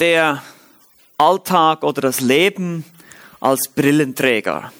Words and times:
der 0.00 0.42
Alltag 1.18 1.84
oder 1.84 2.02
das 2.02 2.20
Leben 2.20 2.84
als 3.40 3.68
Brillenträger 3.68 4.72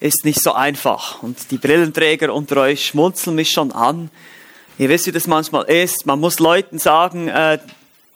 ist 0.00 0.24
nicht 0.24 0.42
so 0.42 0.52
einfach. 0.52 1.22
Und 1.22 1.50
die 1.50 1.58
Brillenträger 1.58 2.32
unter 2.32 2.58
euch 2.58 2.86
schmunzeln 2.86 3.34
mich 3.36 3.50
schon 3.50 3.72
an. 3.72 4.10
Ihr 4.78 4.88
wisst, 4.88 5.06
wie 5.06 5.12
das 5.12 5.26
manchmal 5.26 5.64
ist. 5.64 6.06
Man 6.06 6.20
muss 6.20 6.38
Leuten 6.38 6.78
sagen, 6.78 7.28
äh, 7.28 7.58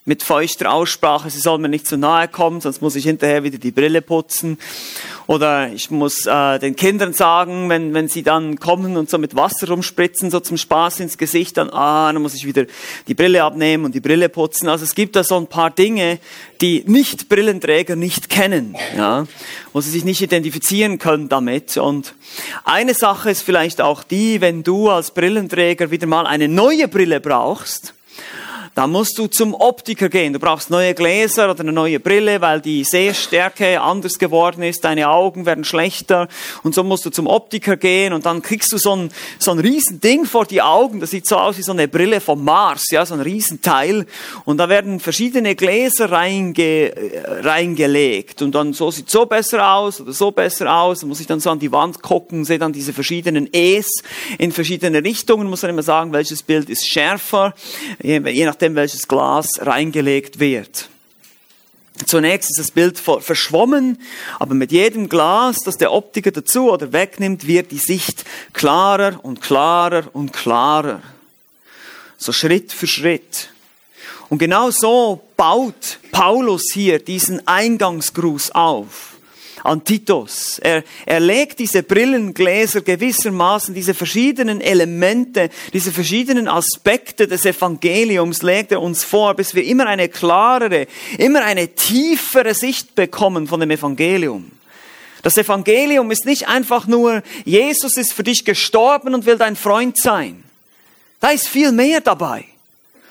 mit 0.04 0.22
feuchter 0.22 0.72
Aussprache, 0.72 1.28
sie 1.30 1.40
sollen 1.40 1.60
mir 1.60 1.68
nicht 1.68 1.86
zu 1.86 1.98
nahe 1.98 2.26
kommen, 2.26 2.60
sonst 2.60 2.80
muss 2.80 2.96
ich 2.96 3.04
hinterher 3.04 3.44
wieder 3.44 3.58
die 3.58 3.70
Brille 3.70 4.00
putzen. 4.00 4.58
Oder 5.26 5.72
ich 5.72 5.90
muss 5.90 6.26
äh, 6.26 6.58
den 6.58 6.74
Kindern 6.74 7.12
sagen, 7.12 7.68
wenn, 7.68 7.94
wenn 7.94 8.08
sie 8.08 8.22
dann 8.22 8.58
kommen 8.58 8.96
und 8.96 9.08
so 9.08 9.18
mit 9.18 9.36
Wasser 9.36 9.68
rumspritzen, 9.68 10.30
so 10.30 10.40
zum 10.40 10.56
Spaß 10.56 11.00
ins 11.00 11.18
Gesicht, 11.18 11.56
dann, 11.56 11.70
ah, 11.70 12.12
dann 12.12 12.20
muss 12.22 12.34
ich 12.34 12.46
wieder 12.46 12.64
die 13.06 13.14
Brille 13.14 13.44
abnehmen 13.44 13.84
und 13.84 13.94
die 13.94 14.00
Brille 14.00 14.28
putzen. 14.28 14.68
Also 14.68 14.84
es 14.84 14.94
gibt 14.94 15.14
da 15.14 15.22
so 15.22 15.36
ein 15.36 15.46
paar 15.46 15.70
Dinge, 15.70 16.18
die 16.60 16.82
Nicht-Brillenträger 16.86 17.94
nicht 17.94 18.28
kennen, 18.28 18.74
ja, 18.96 19.26
wo 19.72 19.80
sie 19.80 19.90
sich 19.90 20.04
nicht 20.04 20.20
identifizieren 20.20 20.98
können 20.98 21.28
damit. 21.28 21.76
Und 21.76 22.14
eine 22.64 22.94
Sache 22.94 23.30
ist 23.30 23.42
vielleicht 23.42 23.80
auch 23.80 24.02
die, 24.02 24.40
wenn 24.40 24.64
du 24.64 24.88
als 24.90 25.12
Brillenträger 25.12 25.90
wieder 25.90 26.06
mal 26.06 26.26
eine 26.26 26.48
neue 26.48 26.88
Brille 26.88 27.20
brauchst, 27.20 27.94
dann 28.74 28.92
musst 28.92 29.18
du 29.18 29.26
zum 29.26 29.54
Optiker 29.54 30.08
gehen. 30.08 30.32
Du 30.32 30.38
brauchst 30.38 30.70
neue 30.70 30.94
Gläser 30.94 31.50
oder 31.50 31.60
eine 31.60 31.72
neue 31.72 31.98
Brille, 31.98 32.40
weil 32.40 32.60
die 32.60 32.84
Sehstärke 32.84 33.80
anders 33.80 34.18
geworden 34.18 34.62
ist, 34.62 34.84
deine 34.84 35.08
Augen 35.10 35.44
werden 35.44 35.64
schlechter. 35.64 36.28
Und 36.62 36.74
so 36.74 36.84
musst 36.84 37.04
du 37.04 37.10
zum 37.10 37.26
Optiker 37.26 37.76
gehen 37.76 38.12
und 38.12 38.26
dann 38.26 38.42
kriegst 38.42 38.72
du 38.72 38.78
so 38.78 38.94
ein, 38.94 39.10
so 39.38 39.50
ein 39.50 39.58
riesen 39.58 40.00
Ding 40.00 40.24
vor 40.24 40.46
die 40.46 40.62
Augen, 40.62 41.00
das 41.00 41.10
sieht 41.10 41.26
so 41.26 41.36
aus 41.36 41.58
wie 41.58 41.62
so 41.62 41.72
eine 41.72 41.88
Brille 41.88 42.20
vom 42.20 42.44
Mars, 42.44 42.90
ja, 42.90 43.04
so 43.04 43.14
ein 43.14 43.20
Riesenteil. 43.20 44.06
Und 44.44 44.58
da 44.58 44.68
werden 44.68 45.00
verschiedene 45.00 45.54
Gläser 45.56 46.12
reinge, 46.12 46.92
reingelegt. 47.24 48.42
Und 48.42 48.54
dann 48.54 48.72
so 48.72 48.90
sieht 48.90 49.10
so 49.10 49.26
besser 49.26 49.74
aus 49.74 50.00
oder 50.00 50.12
so 50.12 50.30
besser 50.30 50.72
aus, 50.72 51.00
da 51.00 51.06
muss 51.06 51.20
ich 51.20 51.26
dann 51.26 51.40
so 51.40 51.50
an 51.50 51.58
die 51.58 51.72
Wand 51.72 52.02
gucken, 52.02 52.44
sehe 52.44 52.58
dann 52.58 52.72
diese 52.72 52.92
verschiedenen 52.92 53.48
E's 53.52 54.02
in 54.38 54.52
verschiedene 54.52 55.02
Richtungen, 55.02 55.48
muss 55.48 55.62
dann 55.62 55.70
immer 55.70 55.82
sagen, 55.82 56.12
welches 56.12 56.42
Bild 56.42 56.70
ist 56.70 56.88
schärfer, 56.88 57.54
je, 58.02 58.20
je 58.30 58.44
nach 58.44 58.59
nachdem 58.60 58.74
welches 58.74 59.08
Glas 59.08 59.52
reingelegt 59.62 60.38
wird. 60.38 60.90
Zunächst 62.04 62.50
ist 62.50 62.58
das 62.58 62.70
Bild 62.70 62.98
verschwommen, 62.98 63.98
aber 64.38 64.54
mit 64.54 64.70
jedem 64.70 65.08
Glas, 65.08 65.60
das 65.64 65.78
der 65.78 65.92
Optiker 65.92 66.30
dazu 66.30 66.70
oder 66.70 66.92
wegnimmt, 66.92 67.46
wird 67.46 67.70
die 67.70 67.78
Sicht 67.78 68.26
klarer 68.52 69.18
und 69.22 69.40
klarer 69.40 70.10
und 70.12 70.34
klarer. 70.34 71.00
So 72.18 72.32
Schritt 72.32 72.70
für 72.70 72.86
Schritt. 72.86 73.48
Und 74.28 74.36
genau 74.36 74.70
so 74.70 75.22
baut 75.38 75.98
Paulus 76.12 76.64
hier 76.70 76.98
diesen 76.98 77.46
Eingangsgruß 77.46 78.50
auf 78.50 79.09
an 79.64 79.84
Titus. 79.84 80.58
Er, 80.58 80.84
er 81.06 81.20
legt 81.20 81.58
diese 81.58 81.82
Brillengläser 81.82 82.80
gewissermaßen, 82.80 83.74
diese 83.74 83.94
verschiedenen 83.94 84.60
Elemente, 84.60 85.50
diese 85.72 85.92
verschiedenen 85.92 86.48
Aspekte 86.48 87.26
des 87.26 87.44
Evangeliums 87.44 88.42
legt 88.42 88.72
er 88.72 88.82
uns 88.82 89.04
vor, 89.04 89.34
bis 89.34 89.54
wir 89.54 89.64
immer 89.64 89.86
eine 89.86 90.08
klarere, 90.08 90.86
immer 91.18 91.44
eine 91.44 91.68
tiefere 91.68 92.54
Sicht 92.54 92.94
bekommen 92.94 93.46
von 93.46 93.60
dem 93.60 93.70
Evangelium. 93.70 94.50
Das 95.22 95.36
Evangelium 95.36 96.10
ist 96.10 96.24
nicht 96.24 96.48
einfach 96.48 96.86
nur, 96.86 97.22
Jesus 97.44 97.96
ist 97.96 98.12
für 98.12 98.22
dich 98.22 98.44
gestorben 98.44 99.14
und 99.14 99.26
will 99.26 99.36
dein 99.36 99.56
Freund 99.56 99.98
sein. 99.98 100.42
Da 101.20 101.30
ist 101.30 101.48
viel 101.48 101.72
mehr 101.72 102.00
dabei. 102.00 102.46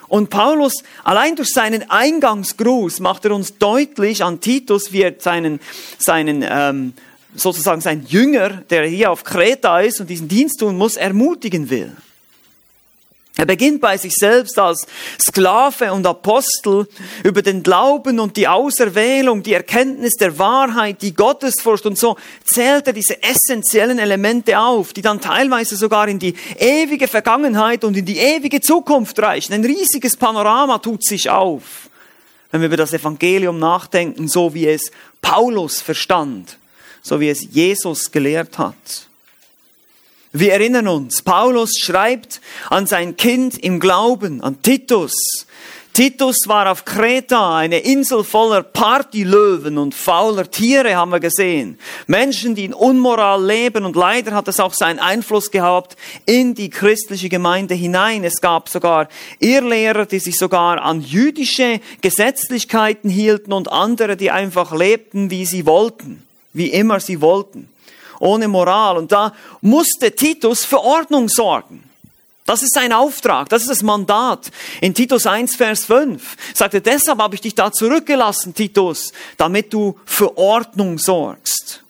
Und 0.09 0.29
Paulus, 0.29 0.83
allein 1.03 1.35
durch 1.35 1.53
seinen 1.53 1.89
Eingangsgruß, 1.89 2.99
macht 2.99 3.25
er 3.25 3.31
uns 3.31 3.57
deutlich 3.57 4.23
an 4.23 4.41
Titus, 4.41 4.91
wie 4.91 5.03
er 5.03 5.15
seinen, 5.19 5.59
seinen 5.97 6.43
ähm, 6.47 6.93
sozusagen 7.35 7.79
sein 7.79 8.05
Jünger, 8.07 8.63
der 8.69 8.85
hier 8.87 9.11
auf 9.11 9.23
Kreta 9.23 9.79
ist 9.79 10.01
und 10.01 10.09
diesen 10.09 10.27
Dienst 10.27 10.59
tun 10.59 10.75
muss, 10.75 10.97
ermutigen 10.97 11.69
will. 11.69 11.95
Er 13.37 13.45
beginnt 13.45 13.79
bei 13.79 13.95
sich 13.95 14.15
selbst 14.15 14.59
als 14.59 14.85
Sklave 15.17 15.93
und 15.93 16.05
Apostel 16.05 16.89
über 17.23 17.41
den 17.41 17.63
Glauben 17.63 18.19
und 18.19 18.35
die 18.35 18.49
Auserwählung, 18.49 19.43
die 19.43 19.53
Erkenntnis 19.53 20.15
der 20.15 20.37
Wahrheit, 20.37 21.01
die 21.01 21.13
Gottesfurcht 21.13 21.85
und 21.85 21.97
so 21.97 22.17
zählt 22.43 22.87
er 22.87 22.93
diese 22.93 23.23
essentiellen 23.23 23.97
Elemente 23.97 24.59
auf, 24.59 24.91
die 24.91 25.01
dann 25.01 25.21
teilweise 25.21 25.77
sogar 25.77 26.09
in 26.09 26.19
die 26.19 26.35
ewige 26.57 27.07
Vergangenheit 27.07 27.85
und 27.85 27.95
in 27.95 28.03
die 28.03 28.17
ewige 28.17 28.59
Zukunft 28.59 29.17
reichen. 29.19 29.53
Ein 29.53 29.63
riesiges 29.63 30.17
Panorama 30.17 30.79
tut 30.79 31.05
sich 31.05 31.29
auf, 31.29 31.89
wenn 32.51 32.59
wir 32.59 32.67
über 32.67 32.75
das 32.75 32.91
Evangelium 32.91 33.57
nachdenken, 33.57 34.27
so 34.27 34.53
wie 34.53 34.67
es 34.67 34.91
Paulus 35.21 35.79
verstand, 35.79 36.57
so 37.01 37.21
wie 37.21 37.29
es 37.29 37.47
Jesus 37.49 38.11
gelehrt 38.11 38.57
hat. 38.57 39.08
Wir 40.31 40.53
erinnern 40.53 40.87
uns, 40.87 41.23
Paulus 41.23 41.71
schreibt 41.79 42.39
an 42.69 42.85
sein 42.85 43.17
Kind 43.17 43.57
im 43.57 43.79
Glauben, 43.79 44.41
an 44.41 44.61
Titus. 44.61 45.47
Titus 45.91 46.37
war 46.45 46.71
auf 46.71 46.85
Kreta, 46.85 47.57
eine 47.57 47.79
Insel 47.79 48.23
voller 48.23 48.61
Partylöwen 48.61 49.79
und 49.79 49.95
fauler 49.95 50.49
Tiere 50.49 50.95
haben 50.95 51.11
wir 51.11 51.19
gesehen. 51.19 51.79
Menschen, 52.05 52.53
die 52.53 52.65
in 52.65 52.75
Unmoral 52.75 53.43
leben 53.43 53.85
und 53.85 53.95
leider 53.95 54.33
hat 54.33 54.47
es 54.47 54.59
auch 54.59 54.73
seinen 54.73 54.99
Einfluss 54.99 55.49
gehabt 55.49 55.97
in 56.27 56.53
die 56.53 56.69
christliche 56.69 57.27
Gemeinde 57.27 57.73
hinein. 57.73 58.23
Es 58.23 58.39
gab 58.39 58.69
sogar 58.69 59.09
Irrlehrer, 59.39 60.05
die 60.05 60.19
sich 60.19 60.37
sogar 60.37 60.79
an 60.83 61.01
jüdische 61.01 61.81
Gesetzlichkeiten 62.01 63.09
hielten 63.09 63.51
und 63.51 63.71
andere, 63.71 64.15
die 64.15 64.29
einfach 64.29 64.71
lebten, 64.73 65.31
wie 65.31 65.45
sie 65.47 65.65
wollten, 65.65 66.21
wie 66.53 66.67
immer 66.67 66.99
sie 66.99 67.19
wollten 67.19 67.67
ohne 68.19 68.47
Moral. 68.47 68.97
Und 68.97 69.11
da 69.11 69.33
musste 69.61 70.15
Titus 70.15 70.65
für 70.65 70.81
Ordnung 70.81 71.29
sorgen. 71.29 71.83
Das 72.45 72.63
ist 72.63 72.73
sein 72.73 72.91
Auftrag, 72.93 73.47
das 73.49 73.61
ist 73.61 73.69
das 73.69 73.83
Mandat. 73.83 74.49
In 74.81 74.95
Titus 74.95 75.27
1, 75.27 75.55
Vers 75.55 75.85
5 75.85 76.35
sagt 76.55 76.73
er, 76.73 76.81
deshalb 76.81 77.19
habe 77.19 77.35
ich 77.35 77.41
dich 77.41 77.53
da 77.53 77.71
zurückgelassen, 77.71 78.55
Titus, 78.55 79.11
damit 79.37 79.71
du 79.71 79.99
für 80.03 80.35
Ordnung 80.35 80.97
sorgst. 80.97 81.83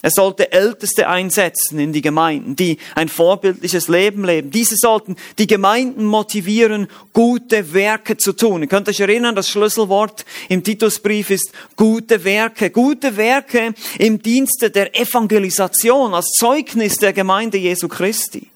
Er 0.00 0.12
sollte 0.12 0.52
Älteste 0.52 1.08
einsetzen 1.08 1.80
in 1.80 1.92
die 1.92 2.02
Gemeinden, 2.02 2.54
die 2.54 2.78
ein 2.94 3.08
vorbildliches 3.08 3.88
Leben 3.88 4.24
leben. 4.24 4.52
Diese 4.52 4.76
sollten 4.76 5.16
die 5.38 5.48
Gemeinden 5.48 6.04
motivieren, 6.04 6.86
gute 7.12 7.72
Werke 7.72 8.16
zu 8.16 8.32
tun. 8.32 8.62
Ihr 8.62 8.68
könnt 8.68 8.88
euch 8.88 9.00
erinnern, 9.00 9.34
das 9.34 9.50
Schlüsselwort 9.50 10.24
im 10.48 10.62
Titusbrief 10.62 11.30
ist 11.30 11.50
gute 11.74 12.22
Werke. 12.22 12.70
Gute 12.70 13.16
Werke 13.16 13.74
im 13.98 14.22
Dienste 14.22 14.70
der 14.70 14.96
Evangelisation, 14.96 16.14
als 16.14 16.30
Zeugnis 16.30 16.98
der 16.98 17.12
Gemeinde 17.12 17.58
Jesu 17.58 17.88
Christi. 17.88 18.48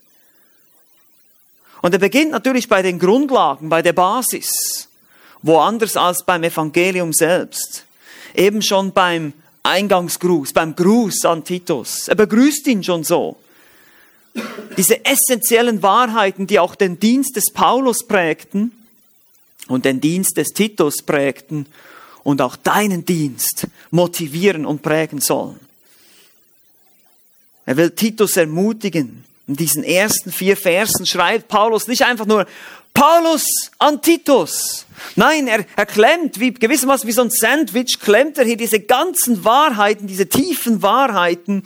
Und 1.81 1.93
er 1.93 1.99
beginnt 1.99 2.31
natürlich 2.31 2.69
bei 2.69 2.83
den 2.83 3.01
Grundlagen, 3.01 3.69
bei 3.69 3.83
der 3.83 3.93
Basis. 3.93 4.89
Woanders 5.43 5.97
als 5.97 6.25
beim 6.25 6.45
Evangelium 6.45 7.13
selbst. 7.13 7.85
Eben 8.33 8.63
schon 8.63 8.93
beim 8.93 9.33
Eingangsgruß, 9.63 10.53
beim 10.53 10.75
Gruß 10.75 11.25
an 11.25 11.45
Titus. 11.45 12.09
Er 12.09 12.17
begrüßt 12.17 12.67
ihn 12.67 12.83
schon 12.83 13.05
so. 13.05 13.37
Diese 14.77 15.05
essentiellen 15.05 15.83
Wahrheiten, 15.83 16.47
die 16.47 16.59
auch 16.59 16.75
den 16.75 16.99
Dienst 16.99 17.37
des 17.37 17.53
Paulus 17.53 18.07
prägten 18.07 18.73
und 19.69 19.85
den 19.85 20.01
Dienst 20.01 20.37
des 20.37 20.49
Titus 20.49 21.03
prägten 21.03 21.67
und 22.25 22.41
auch 22.41 22.57
deinen 22.57 23.05
Dienst 23.05 23.67
motivieren 23.91 24.65
und 24.65 24.83
prägen 24.83 25.21
sollen. 25.21 25.61
Er 27.67 27.77
will 27.77 27.91
Titus 27.91 28.37
ermutigen. 28.37 29.25
In 29.47 29.57
diesen 29.57 29.85
ersten 29.85 30.33
vier 30.33 30.57
Versen 30.57 31.05
schreibt 31.05 31.49
Paulus 31.49 31.87
nicht 31.87 32.03
einfach 32.03 32.27
nur, 32.27 32.47
Paulus 32.95 33.47
an 33.79 34.01
Titus. 34.01 34.87
Nein, 35.17 35.49
er, 35.49 35.65
er 35.77 35.87
klemmt, 35.87 36.39
wie, 36.39 36.53
gewissermaßen 36.53 37.09
wie 37.09 37.13
so 37.13 37.23
ein 37.23 37.31
Sandwich, 37.31 37.99
klemmt 38.01 38.39
er 38.39 38.45
hier 38.45 38.57
diese 38.57 38.81
ganzen 38.81 39.45
Wahrheiten, 39.45 40.07
diese 40.07 40.29
tiefen 40.29 40.83
Wahrheiten 40.83 41.65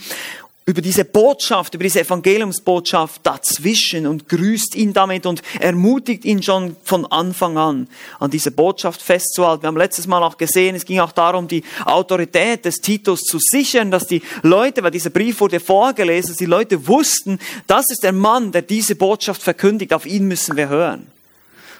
über 0.68 0.80
diese 0.80 1.04
Botschaft, 1.04 1.74
über 1.74 1.84
diese 1.84 2.00
Evangeliumsbotschaft 2.00 3.24
dazwischen 3.24 4.04
und 4.04 4.28
grüßt 4.28 4.74
ihn 4.74 4.92
damit 4.92 5.24
und 5.24 5.40
ermutigt 5.60 6.24
ihn 6.24 6.42
schon 6.42 6.74
von 6.82 7.06
Anfang 7.06 7.56
an, 7.56 7.88
an 8.18 8.30
diese 8.32 8.50
Botschaft 8.50 9.00
festzuhalten. 9.00 9.62
Wir 9.62 9.68
haben 9.68 9.76
letztes 9.76 10.08
Mal 10.08 10.24
auch 10.24 10.36
gesehen, 10.36 10.74
es 10.74 10.84
ging 10.84 10.98
auch 10.98 11.12
darum, 11.12 11.46
die 11.46 11.62
Autorität 11.84 12.64
des 12.64 12.80
Titus 12.80 13.20
zu 13.20 13.38
sichern, 13.38 13.92
dass 13.92 14.08
die 14.08 14.22
Leute, 14.42 14.82
weil 14.82 14.90
dieser 14.90 15.10
Brief 15.10 15.40
wurde 15.40 15.60
vorgelesen, 15.60 16.30
dass 16.30 16.38
die 16.38 16.46
Leute 16.46 16.88
wussten, 16.88 17.38
das 17.68 17.92
ist 17.92 18.02
der 18.02 18.12
Mann, 18.12 18.50
der 18.50 18.62
diese 18.62 18.96
Botschaft 18.96 19.42
verkündigt, 19.42 19.92
auf 19.92 20.04
ihn 20.04 20.26
müssen 20.26 20.56
wir 20.56 20.68
hören. 20.68 21.06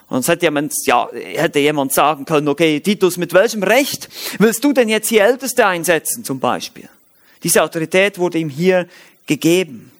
Und 0.08 0.16
sonst 0.16 0.28
hätte 0.28 0.46
jemand, 0.46 0.72
ja, 0.84 1.08
hätte 1.12 1.58
jemand 1.58 1.92
sagen 1.92 2.24
können, 2.24 2.48
okay, 2.48 2.80
Titus, 2.80 3.16
mit 3.16 3.32
welchem 3.32 3.62
Recht 3.62 4.08
willst 4.38 4.62
du 4.62 4.72
denn 4.72 4.88
jetzt 4.88 5.08
hier 5.08 5.24
Älteste 5.24 5.66
einsetzen, 5.66 6.24
zum 6.24 6.38
Beispiel? 6.38 6.88
Diese 7.42 7.62
Autorität 7.62 8.18
wurde 8.18 8.38
ihm 8.38 8.48
hier 8.48 8.86
gegeben. 9.26 9.90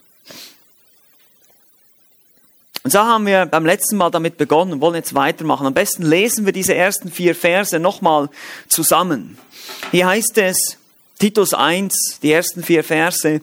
Und 2.85 2.93
so 2.93 3.00
haben 3.00 3.26
wir 3.26 3.47
beim 3.47 3.67
letzten 3.67 3.97
Mal 3.97 4.11
damit 4.11 4.37
begonnen 4.37 4.75
und 4.75 4.81
wollen 4.81 4.94
jetzt 4.94 5.12
weitermachen. 5.12 5.67
Am 5.67 5.75
besten 5.75 6.05
lesen 6.05 6.47
wir 6.47 6.52
diese 6.52 6.73
ersten 6.73 7.11
vier 7.11 7.35
Verse 7.35 7.76
nochmal 7.81 8.29
zusammen. 8.69 9.38
Hier 9.91 10.06
heißt 10.06 10.38
es, 10.38 10.79
Titus 11.19 11.52
1, 11.52 12.20
die 12.23 12.31
ersten 12.31 12.62
vier 12.62 12.85
Verse, 12.85 13.41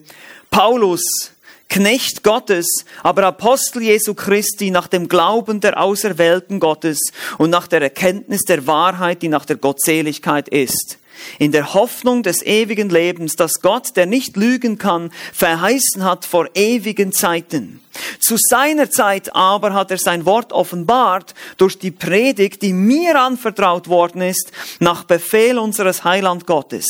Paulus, 0.50 1.32
Knecht 1.74 2.22
Gottes, 2.22 2.84
aber 3.02 3.24
Apostel 3.24 3.82
Jesu 3.82 4.14
Christi 4.14 4.70
nach 4.70 4.86
dem 4.86 5.08
Glauben 5.08 5.58
der 5.58 5.82
Auserwählten 5.82 6.60
Gottes 6.60 7.00
und 7.36 7.50
nach 7.50 7.66
der 7.66 7.82
Erkenntnis 7.82 8.42
der 8.42 8.68
Wahrheit, 8.68 9.22
die 9.22 9.28
nach 9.28 9.44
der 9.44 9.56
Gottseligkeit 9.56 10.48
ist. 10.48 10.98
In 11.40 11.50
der 11.50 11.74
Hoffnung 11.74 12.22
des 12.22 12.42
ewigen 12.42 12.90
Lebens, 12.90 13.34
das 13.34 13.60
Gott, 13.60 13.96
der 13.96 14.06
nicht 14.06 14.36
lügen 14.36 14.78
kann, 14.78 15.10
verheißen 15.32 16.04
hat 16.04 16.24
vor 16.24 16.46
ewigen 16.54 17.12
Zeiten. 17.12 17.80
Zu 18.20 18.36
seiner 18.38 18.88
Zeit 18.88 19.34
aber 19.34 19.74
hat 19.74 19.90
er 19.90 19.98
sein 19.98 20.26
Wort 20.26 20.52
offenbart 20.52 21.34
durch 21.56 21.76
die 21.76 21.90
Predigt, 21.90 22.62
die 22.62 22.72
mir 22.72 23.20
anvertraut 23.20 23.88
worden 23.88 24.22
ist, 24.22 24.52
nach 24.78 25.02
Befehl 25.02 25.58
unseres 25.58 26.04
Heiland 26.04 26.46
Gottes 26.46 26.86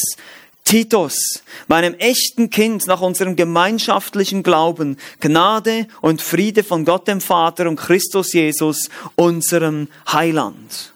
Titus, 0.64 1.43
meinem 1.69 1.94
echten 1.94 2.49
Kind 2.49 2.87
nach 2.87 3.02
unserem 3.02 3.37
gemeinschaftlichen 3.37 4.43
Glauben, 4.43 4.96
Gnade 5.20 5.87
und 6.00 6.22
Friede 6.22 6.64
von 6.64 6.84
Gott 6.84 7.06
dem 7.06 7.20
Vater 7.20 7.69
und 7.69 7.76
Christus 7.76 8.32
Jesus, 8.32 8.88
unserem 9.14 9.88
Heiland. 10.11 10.94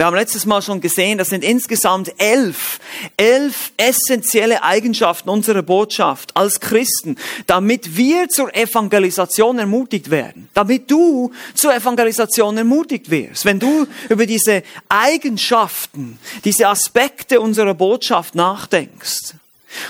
Wir 0.00 0.06
haben 0.06 0.16
letztes 0.16 0.46
Mal 0.46 0.62
schon 0.62 0.80
gesehen, 0.80 1.18
das 1.18 1.28
sind 1.28 1.44
insgesamt 1.44 2.10
elf, 2.16 2.80
elf 3.18 3.70
essentielle 3.76 4.62
Eigenschaften 4.62 5.28
unserer 5.28 5.60
Botschaft 5.60 6.34
als 6.38 6.58
Christen, 6.58 7.16
damit 7.46 7.98
wir 7.98 8.30
zur 8.30 8.56
Evangelisation 8.56 9.58
ermutigt 9.58 10.10
werden, 10.10 10.48
damit 10.54 10.90
du 10.90 11.32
zur 11.52 11.74
Evangelisation 11.74 12.56
ermutigt 12.56 13.10
wirst. 13.10 13.44
Wenn 13.44 13.58
du 13.58 13.86
über 14.08 14.24
diese 14.24 14.62
Eigenschaften, 14.88 16.18
diese 16.44 16.68
Aspekte 16.68 17.38
unserer 17.38 17.74
Botschaft 17.74 18.34
nachdenkst, 18.34 19.34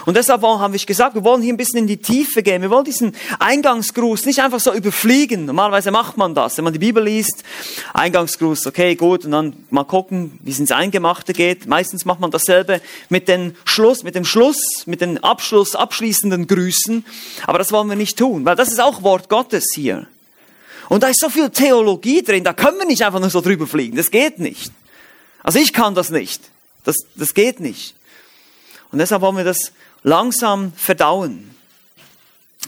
und 0.04 0.16
deshalb 0.16 0.42
haben 0.42 0.72
wir 0.72 0.80
gesagt, 0.80 1.14
wir 1.14 1.24
wollen 1.24 1.42
hier 1.42 1.52
ein 1.52 1.56
bisschen 1.56 1.78
in 1.78 1.86
die 1.86 1.96
Tiefe 1.96 2.42
gehen. 2.42 2.60
Wir 2.62 2.70
wollen 2.70 2.84
diesen 2.84 3.14
Eingangsgruß 3.38 4.26
nicht 4.26 4.40
einfach 4.40 4.60
so 4.60 4.72
überfliegen. 4.72 5.46
Normalerweise 5.46 5.90
macht 5.90 6.16
man 6.16 6.34
das. 6.34 6.56
Wenn 6.56 6.64
man 6.64 6.72
die 6.72 6.78
Bibel 6.78 7.02
liest, 7.02 7.44
Eingangsgruß, 7.94 8.66
okay, 8.66 8.94
gut, 8.94 9.24
und 9.24 9.30
dann 9.30 9.56
mal 9.70 9.84
gucken, 9.84 10.38
wie 10.42 10.50
es 10.50 10.58
ins 10.58 10.70
Eingemachte 10.70 11.32
geht. 11.32 11.66
Meistens 11.66 12.04
macht 12.04 12.20
man 12.20 12.30
dasselbe 12.30 12.80
mit 13.08 13.28
dem 13.28 13.54
Schluss, 13.64 14.02
mit 14.02 14.14
dem 14.14 14.24
Schluss, 14.24 14.84
mit 14.86 15.00
den 15.00 15.22
Abschluss, 15.24 15.74
abschließenden 15.74 16.46
Grüßen. 16.46 17.04
Aber 17.46 17.58
das 17.58 17.72
wollen 17.72 17.88
wir 17.88 17.96
nicht 17.96 18.18
tun, 18.18 18.44
weil 18.44 18.56
das 18.56 18.68
ist 18.68 18.80
auch 18.80 19.02
Wort 19.02 19.28
Gottes 19.28 19.72
hier. 19.74 20.06
Und 20.90 21.02
da 21.02 21.08
ist 21.08 21.20
so 21.20 21.30
viel 21.30 21.48
Theologie 21.50 22.22
drin, 22.22 22.44
da 22.44 22.52
können 22.52 22.78
wir 22.78 22.86
nicht 22.86 23.04
einfach 23.04 23.20
nur 23.20 23.30
so 23.30 23.40
drüber 23.40 23.66
fliegen. 23.66 23.96
Das 23.96 24.10
geht 24.10 24.40
nicht. 24.40 24.72
Also 25.42 25.58
ich 25.58 25.72
kann 25.72 25.94
das 25.94 26.10
nicht. 26.10 26.42
Das, 26.84 26.96
das 27.14 27.32
geht 27.34 27.60
nicht. 27.60 27.94
Und 28.92 28.98
deshalb 28.98 29.22
wollen 29.22 29.36
wir 29.36 29.44
das 29.44 29.72
langsam 30.02 30.72
verdauen. 30.74 31.54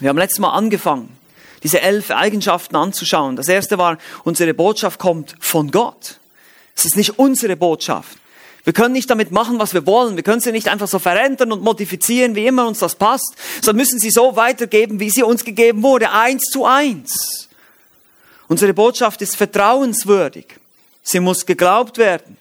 Wir 0.01 0.09
haben 0.09 0.19
letztes 0.19 0.39
Mal 0.39 0.51
angefangen, 0.51 1.17
diese 1.63 1.81
elf 1.81 2.11
Eigenschaften 2.11 2.77
anzuschauen. 2.77 3.37
Das 3.37 3.49
erste 3.49 3.79
war, 3.79 3.99
unsere 4.25 4.55
Botschaft 4.55 4.99
kommt 4.99 5.35
von 5.41 5.71
Gott. 5.71 6.19
Es 6.75 6.85
ist 6.85 6.97
nicht 6.97 7.19
unsere 7.19 7.57
Botschaft. 7.57 8.19
Wir 8.65 8.73
können 8.73 8.93
nicht 8.93 9.11
damit 9.11 9.33
machen, 9.33 9.59
was 9.59 9.75
wir 9.75 9.87
wollen. 9.87 10.17
Wir 10.17 10.23
können 10.23 10.41
sie 10.41 10.53
nicht 10.53 10.69
einfach 10.69 10.87
so 10.87 10.99
verändern 10.99 11.51
und 11.51 11.63
modifizieren, 11.63 12.37
wie 12.37 12.47
immer 12.47 12.67
uns 12.67 12.79
das 12.79 12.95
passt, 12.95 13.35
sondern 13.61 13.77
müssen 13.77 13.99
sie 13.99 14.11
so 14.11 14.37
weitergeben, 14.37 15.01
wie 15.01 15.11
sie 15.11 15.25
uns 15.25 15.45
gegeben 15.45 15.83
wurde, 15.83 16.13
eins 16.13 16.45
zu 16.45 16.65
eins. 16.65 17.49
Unsere 18.47 18.73
Botschaft 18.73 19.21
ist 19.23 19.35
vertrauenswürdig. 19.35 20.47
Sie 21.03 21.19
muss 21.19 21.45
geglaubt 21.45 21.99
werden. 21.99 22.37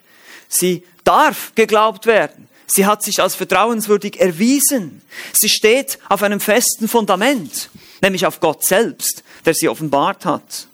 Sie 0.48 0.84
darf 1.04 1.54
geglaubt 1.56 2.06
werden. 2.06 2.48
Sie 2.74 2.86
hat 2.86 3.04
sich 3.04 3.22
als 3.22 3.36
vertrauenswürdig 3.36 4.22
erwiesen. 4.22 5.02
Sie 5.34 5.50
steht 5.50 6.00
auf 6.08 6.24
einem 6.24 6.40
festen 6.40 6.88
Fundament, 6.88 7.70
nämlich 8.02 8.26
auf 8.26 8.40
Gott 8.40 8.64
selbst, 8.64 9.24
der 9.46 9.54
sie 9.54 9.68
offenbart 9.68 10.24
hat. 10.24 10.68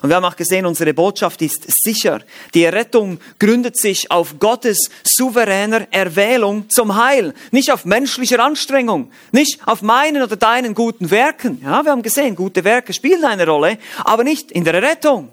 Und 0.00 0.08
wir 0.08 0.16
haben 0.16 0.24
auch 0.24 0.36
gesehen, 0.36 0.64
unsere 0.64 0.94
Botschaft 0.94 1.42
ist 1.42 1.66
sicher. 1.82 2.22
Die 2.54 2.64
Errettung 2.64 3.20
gründet 3.38 3.76
sich 3.78 4.10
auf 4.10 4.38
Gottes 4.38 4.88
souveräner 5.04 5.86
Erwählung 5.90 6.70
zum 6.70 6.96
Heil, 6.96 7.34
nicht 7.50 7.70
auf 7.70 7.84
menschlicher 7.84 8.42
Anstrengung, 8.42 9.10
nicht 9.30 9.60
auf 9.66 9.82
meinen 9.82 10.22
oder 10.22 10.36
deinen 10.36 10.74
guten 10.74 11.10
Werken. 11.10 11.60
Ja, 11.62 11.84
wir 11.84 11.92
haben 11.92 12.02
gesehen, 12.02 12.34
gute 12.34 12.64
Werke 12.64 12.94
spielen 12.94 13.26
eine 13.26 13.46
Rolle, 13.46 13.76
aber 14.04 14.24
nicht 14.24 14.50
in 14.50 14.64
der 14.64 14.72
Errettung. 14.72 15.28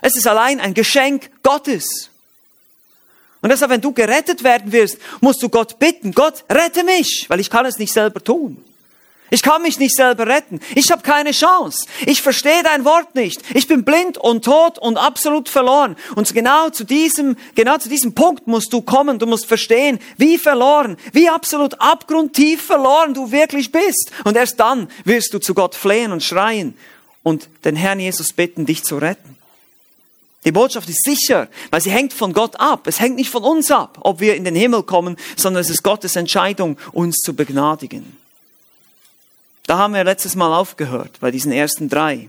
Es 0.00 0.16
ist 0.16 0.28
allein 0.28 0.60
ein 0.60 0.74
Geschenk 0.74 1.28
Gottes. 1.42 2.09
Und 3.42 3.50
deshalb, 3.50 3.70
wenn 3.70 3.80
du 3.80 3.92
gerettet 3.92 4.44
werden 4.44 4.70
wirst, 4.72 4.98
musst 5.20 5.42
du 5.42 5.48
Gott 5.48 5.78
bitten, 5.78 6.12
Gott, 6.12 6.44
rette 6.50 6.84
mich, 6.84 7.26
weil 7.28 7.40
ich 7.40 7.48
kann 7.48 7.64
es 7.66 7.78
nicht 7.78 7.92
selber 7.92 8.22
tun. 8.22 8.62
Ich 9.30 9.42
kann 9.42 9.62
mich 9.62 9.78
nicht 9.78 9.94
selber 9.94 10.26
retten. 10.26 10.60
Ich 10.74 10.90
habe 10.90 11.02
keine 11.02 11.30
Chance. 11.30 11.86
Ich 12.04 12.20
verstehe 12.20 12.62
dein 12.64 12.84
Wort 12.84 13.14
nicht. 13.14 13.40
Ich 13.54 13.68
bin 13.68 13.84
blind 13.84 14.18
und 14.18 14.44
tot 14.44 14.78
und 14.78 14.96
absolut 14.96 15.48
verloren. 15.48 15.96
Und 16.16 16.34
genau 16.34 16.70
zu 16.70 16.84
diesem, 16.84 17.36
genau 17.54 17.78
zu 17.78 17.88
diesem 17.88 18.12
Punkt 18.12 18.48
musst 18.48 18.72
du 18.72 18.82
kommen. 18.82 19.20
Du 19.20 19.26
musst 19.26 19.46
verstehen, 19.46 20.00
wie 20.16 20.36
verloren, 20.36 20.96
wie 21.12 21.28
absolut 21.28 21.80
abgrundtief 21.80 22.60
verloren 22.60 23.14
du 23.14 23.30
wirklich 23.30 23.70
bist. 23.70 24.10
Und 24.24 24.36
erst 24.36 24.58
dann 24.58 24.88
wirst 25.04 25.32
du 25.32 25.38
zu 25.38 25.54
Gott 25.54 25.76
flehen 25.76 26.10
und 26.10 26.24
schreien 26.24 26.74
und 27.22 27.48
den 27.64 27.76
Herrn 27.76 28.00
Jesus 28.00 28.32
bitten, 28.32 28.66
dich 28.66 28.82
zu 28.82 28.98
retten. 28.98 29.39
Die 30.44 30.52
Botschaft 30.52 30.88
ist 30.88 31.04
sicher, 31.04 31.48
weil 31.70 31.82
sie 31.82 31.90
hängt 31.90 32.14
von 32.14 32.32
Gott 32.32 32.58
ab. 32.58 32.86
Es 32.86 32.98
hängt 32.98 33.16
nicht 33.16 33.28
von 33.28 33.42
uns 33.42 33.70
ab, 33.70 33.98
ob 34.00 34.20
wir 34.20 34.36
in 34.36 34.44
den 34.44 34.54
Himmel 34.54 34.82
kommen, 34.84 35.16
sondern 35.36 35.60
es 35.60 35.68
ist 35.68 35.82
Gottes 35.82 36.16
Entscheidung, 36.16 36.78
uns 36.92 37.16
zu 37.18 37.34
begnadigen. 37.34 38.16
Da 39.66 39.78
haben 39.78 39.94
wir 39.94 40.02
letztes 40.02 40.34
Mal 40.34 40.52
aufgehört, 40.52 41.18
bei 41.20 41.30
diesen 41.30 41.52
ersten 41.52 41.88
drei. 41.88 42.28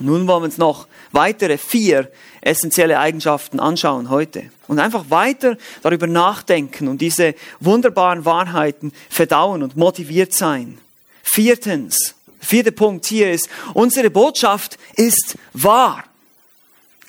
Nun 0.00 0.26
wollen 0.26 0.42
wir 0.42 0.44
uns 0.44 0.58
noch 0.58 0.86
weitere 1.12 1.56
vier 1.56 2.10
essentielle 2.40 2.98
Eigenschaften 2.98 3.60
anschauen 3.60 4.10
heute 4.10 4.50
und 4.68 4.78
einfach 4.78 5.06
weiter 5.08 5.56
darüber 5.82 6.06
nachdenken 6.06 6.88
und 6.88 7.00
diese 7.00 7.34
wunderbaren 7.60 8.24
Wahrheiten 8.24 8.92
verdauen 9.08 9.62
und 9.62 9.76
motiviert 9.76 10.32
sein. 10.32 10.78
Viertens, 11.22 12.14
vierter 12.40 12.70
Punkt 12.70 13.06
hier 13.06 13.30
ist, 13.32 13.48
unsere 13.74 14.10
Botschaft 14.10 14.78
ist 14.94 15.36
wahr. 15.52 16.04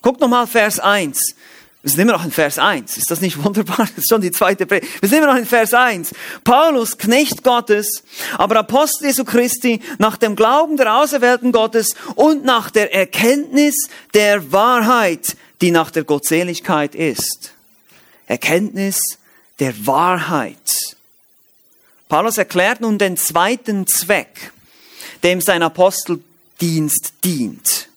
Guck 0.01 0.19
nochmal 0.19 0.47
Vers 0.47 0.79
1. 0.79 1.35
Wir 1.81 1.91
sind 1.91 2.01
immer 2.01 2.11
noch 2.13 2.25
in 2.25 2.31
Vers 2.31 2.59
1. 2.59 2.97
Ist 2.97 3.09
das 3.09 3.21
nicht 3.21 3.41
wunderbar? 3.41 3.77
Das 3.77 3.97
ist 3.99 4.09
schon 4.09 4.21
die 4.21 4.31
zweite 4.31 4.65
Predigt. 4.65 5.01
Wir 5.01 5.07
sind 5.07 5.19
immer 5.19 5.33
noch 5.33 5.39
in 5.39 5.45
Vers 5.45 5.73
1. 5.73 6.13
Paulus, 6.43 6.97
Knecht 6.97 7.43
Gottes, 7.43 8.03
aber 8.37 8.57
Apostel 8.57 9.07
Jesu 9.07 9.23
Christi, 9.23 9.81
nach 9.97 10.17
dem 10.17 10.35
Glauben 10.35 10.75
der 10.75 10.97
Auserwählten 10.97 11.53
Gottes 11.53 11.95
und 12.15 12.43
nach 12.43 12.69
der 12.69 12.93
Erkenntnis 12.93 13.75
der 14.13 14.51
Wahrheit, 14.51 15.37
die 15.61 15.71
nach 15.71 15.89
der 15.91 16.03
Gottseligkeit 16.03 16.95
ist. 16.95 17.53
Erkenntnis 18.27 19.01
der 19.59 19.87
Wahrheit. 19.87 20.97
Paulus 22.09 22.37
erklärt 22.37 22.81
nun 22.81 22.97
den 22.97 23.15
zweiten 23.17 23.87
Zweck, 23.87 24.51
dem 25.23 25.39
sein 25.39 25.63
Aposteldienst 25.63 27.13
dient. 27.23 27.88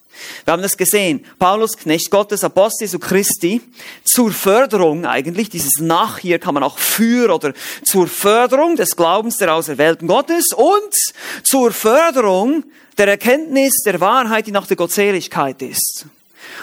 Wir 0.45 0.53
haben 0.53 0.63
das 0.63 0.77
gesehen. 0.77 1.25
Paulus, 1.39 1.77
Knecht 1.77 2.11
Gottes, 2.11 2.45
Apostel 2.45 2.85
Jesu 2.85 2.99
Christi, 2.99 3.61
zur 4.05 4.33
Förderung 4.33 5.07
eigentlich, 5.07 5.49
dieses 5.49 5.79
Nach 5.79 6.19
hier 6.19 6.39
kann 6.39 6.55
man 6.55 6.63
auch 6.63 6.79
für 6.79 7.33
oder 7.33 7.53
zur 7.85 8.07
Förderung 8.07 8.77
des 8.77 8.97
Glaubens 8.97 9.37
der 9.39 9.55
Auserwählten 9.55 10.09
Gottes 10.09 10.53
und 10.53 10.95
zur 11.43 11.73
Förderung 11.73 12.65
der 12.99 13.09
Erkenntnis 13.09 13.83
der 13.85 14.01
Wahrheit, 14.01 14.47
die 14.47 14.53
nach 14.53 14.67
der 14.67 14.77
Gottseligkeit 14.77 15.63
ist. 15.63 16.07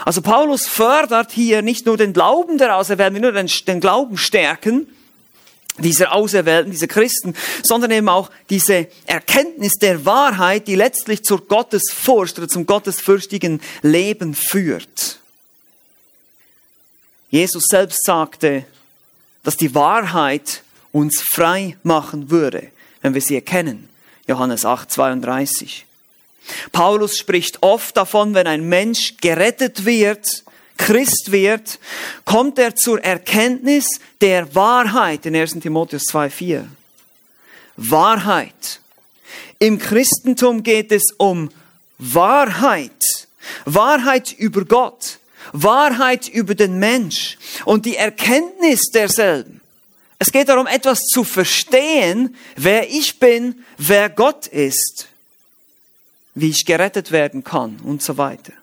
Also 0.06 0.22
Paulus 0.22 0.68
fördert 0.68 1.32
hier 1.32 1.62
nicht 1.62 1.86
nur 1.86 1.98
den 1.98 2.14
Glauben 2.14 2.58
der 2.58 2.78
Auserwählten, 2.78 3.22
nur 3.22 3.32
den, 3.32 3.50
den 3.68 3.80
Glauben 3.80 4.18
stärken, 4.18 4.88
dieser 5.78 6.14
Auserwählten, 6.14 6.72
dieser 6.72 6.88
Christen, 6.88 7.36
sondern 7.64 7.92
eben 7.92 8.10
auch 8.10 8.30
diese 8.50 8.88
Erkenntnis 9.06 9.76
der 9.76 10.06
Wahrheit, 10.06 10.68
die 10.68 10.76
letztlich 10.76 11.24
zur 11.24 11.48
Gottesfurcht 11.48 12.38
oder 12.38 12.48
zum 12.48 12.66
gottesfürchtigen 12.66 13.62
Leben 13.82 14.34
führt. 14.34 15.20
Jesus 17.30 17.66
selbst 17.70 18.04
sagte, 18.04 18.66
dass 19.44 19.56
die 19.56 19.74
Wahrheit 19.76 20.64
uns 20.92 21.22
frei 21.22 21.78
machen 21.84 22.30
würde, 22.30 22.70
wenn 23.02 23.14
wir 23.14 23.22
sie 23.22 23.36
erkennen. 23.36 23.88
Johannes 24.28 24.66
8, 24.66 24.92
32. 24.92 25.86
Paulus 26.72 27.18
spricht 27.18 27.62
oft 27.62 27.96
davon, 27.96 28.34
wenn 28.34 28.48
ein 28.48 28.68
Mensch 28.68 29.16
gerettet 29.22 29.86
wird, 29.86 30.44
Christ 30.80 31.32
wird, 31.32 31.78
kommt 32.26 32.58
er 32.58 32.76
zur 32.76 33.04
Erkenntnis 33.04 33.88
der 34.22 34.56
Wahrheit 34.56 35.28
in 35.28 35.36
1 35.36 35.60
Timotheus 35.60 36.06
2,4. 36.12 36.66
Wahrheit. 37.78 38.82
Im 39.60 39.78
Christentum 39.78 40.64
geht 40.64 40.92
es 40.92 41.14
um 41.18 41.50
Wahrheit 42.00 43.28
Wahrheit 43.66 44.34
über 44.34 44.66
Gott, 44.66 45.20
Wahrheit 45.52 46.28
über 46.28 46.56
den 46.56 46.80
Mensch 46.80 47.38
und 47.66 47.86
die 47.86 47.96
Erkenntnis 47.96 48.90
derselben. 48.92 49.62
Es 50.20 50.32
geht 50.32 50.50
darum, 50.50 50.68
etwas 50.68 51.00
zu 51.06 51.24
verstehen, 51.24 52.36
wer 52.56 52.90
ich 52.90 53.20
bin, 53.20 53.64
wer 53.78 54.10
Gott 54.10 54.48
ist, 54.48 55.08
wie 56.36 56.50
ich 56.50 56.66
gerettet 56.66 57.12
werden 57.12 57.44
kann 57.44 57.80
und 57.84 58.02
so 58.02 58.18
weiter. 58.18 58.54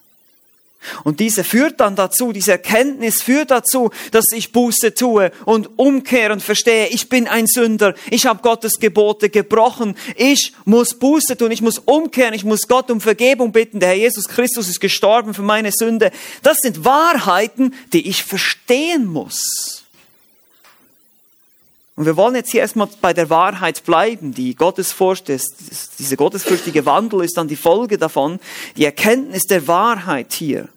Und 1.04 1.20
diese 1.20 1.42
führt 1.44 1.80
dann 1.80 1.96
dazu, 1.96 2.32
diese 2.32 2.52
Erkenntnis 2.52 3.22
führt 3.22 3.50
dazu, 3.50 3.90
dass 4.12 4.26
ich 4.32 4.52
Buße 4.52 4.94
tue 4.94 5.32
und 5.44 5.78
umkehre 5.78 6.32
und 6.32 6.42
verstehe, 6.42 6.88
ich 6.88 7.08
bin 7.08 7.26
ein 7.26 7.46
Sünder, 7.46 7.94
ich 8.10 8.26
habe 8.26 8.42
Gottes 8.42 8.78
Gebote 8.78 9.28
gebrochen, 9.28 9.96
ich 10.16 10.52
muss 10.64 10.94
Buße 10.94 11.36
tun, 11.36 11.50
ich 11.50 11.62
muss 11.62 11.78
umkehren, 11.78 12.34
ich 12.34 12.44
muss 12.44 12.68
Gott 12.68 12.90
um 12.90 13.00
Vergebung 13.00 13.52
bitten, 13.52 13.80
der 13.80 13.90
Herr 13.90 13.96
Jesus 13.96 14.28
Christus 14.28 14.68
ist 14.68 14.80
gestorben 14.80 15.34
für 15.34 15.42
meine 15.42 15.72
Sünde. 15.72 16.12
Das 16.42 16.58
sind 16.58 16.84
Wahrheiten, 16.84 17.74
die 17.92 18.08
ich 18.08 18.22
verstehen 18.22 19.06
muss. 19.06 19.85
Und 21.96 22.04
wir 22.04 22.16
wollen 22.18 22.34
jetzt 22.34 22.50
hier 22.50 22.60
erstmal 22.60 22.88
bei 23.00 23.14
der 23.14 23.30
Wahrheit 23.30 23.82
bleiben, 23.84 24.34
die 24.34 24.54
Gottesfurcht 24.54 25.30
ist. 25.30 25.54
Diese 25.98 26.16
gottesfürchtige 26.16 26.84
Wandel 26.84 27.24
ist 27.24 27.38
dann 27.38 27.48
die 27.48 27.56
Folge 27.56 27.96
davon, 27.96 28.38
die 28.76 28.84
Erkenntnis 28.84 29.44
der 29.44 29.66
Wahrheit 29.66 30.34
hier. 30.34 30.68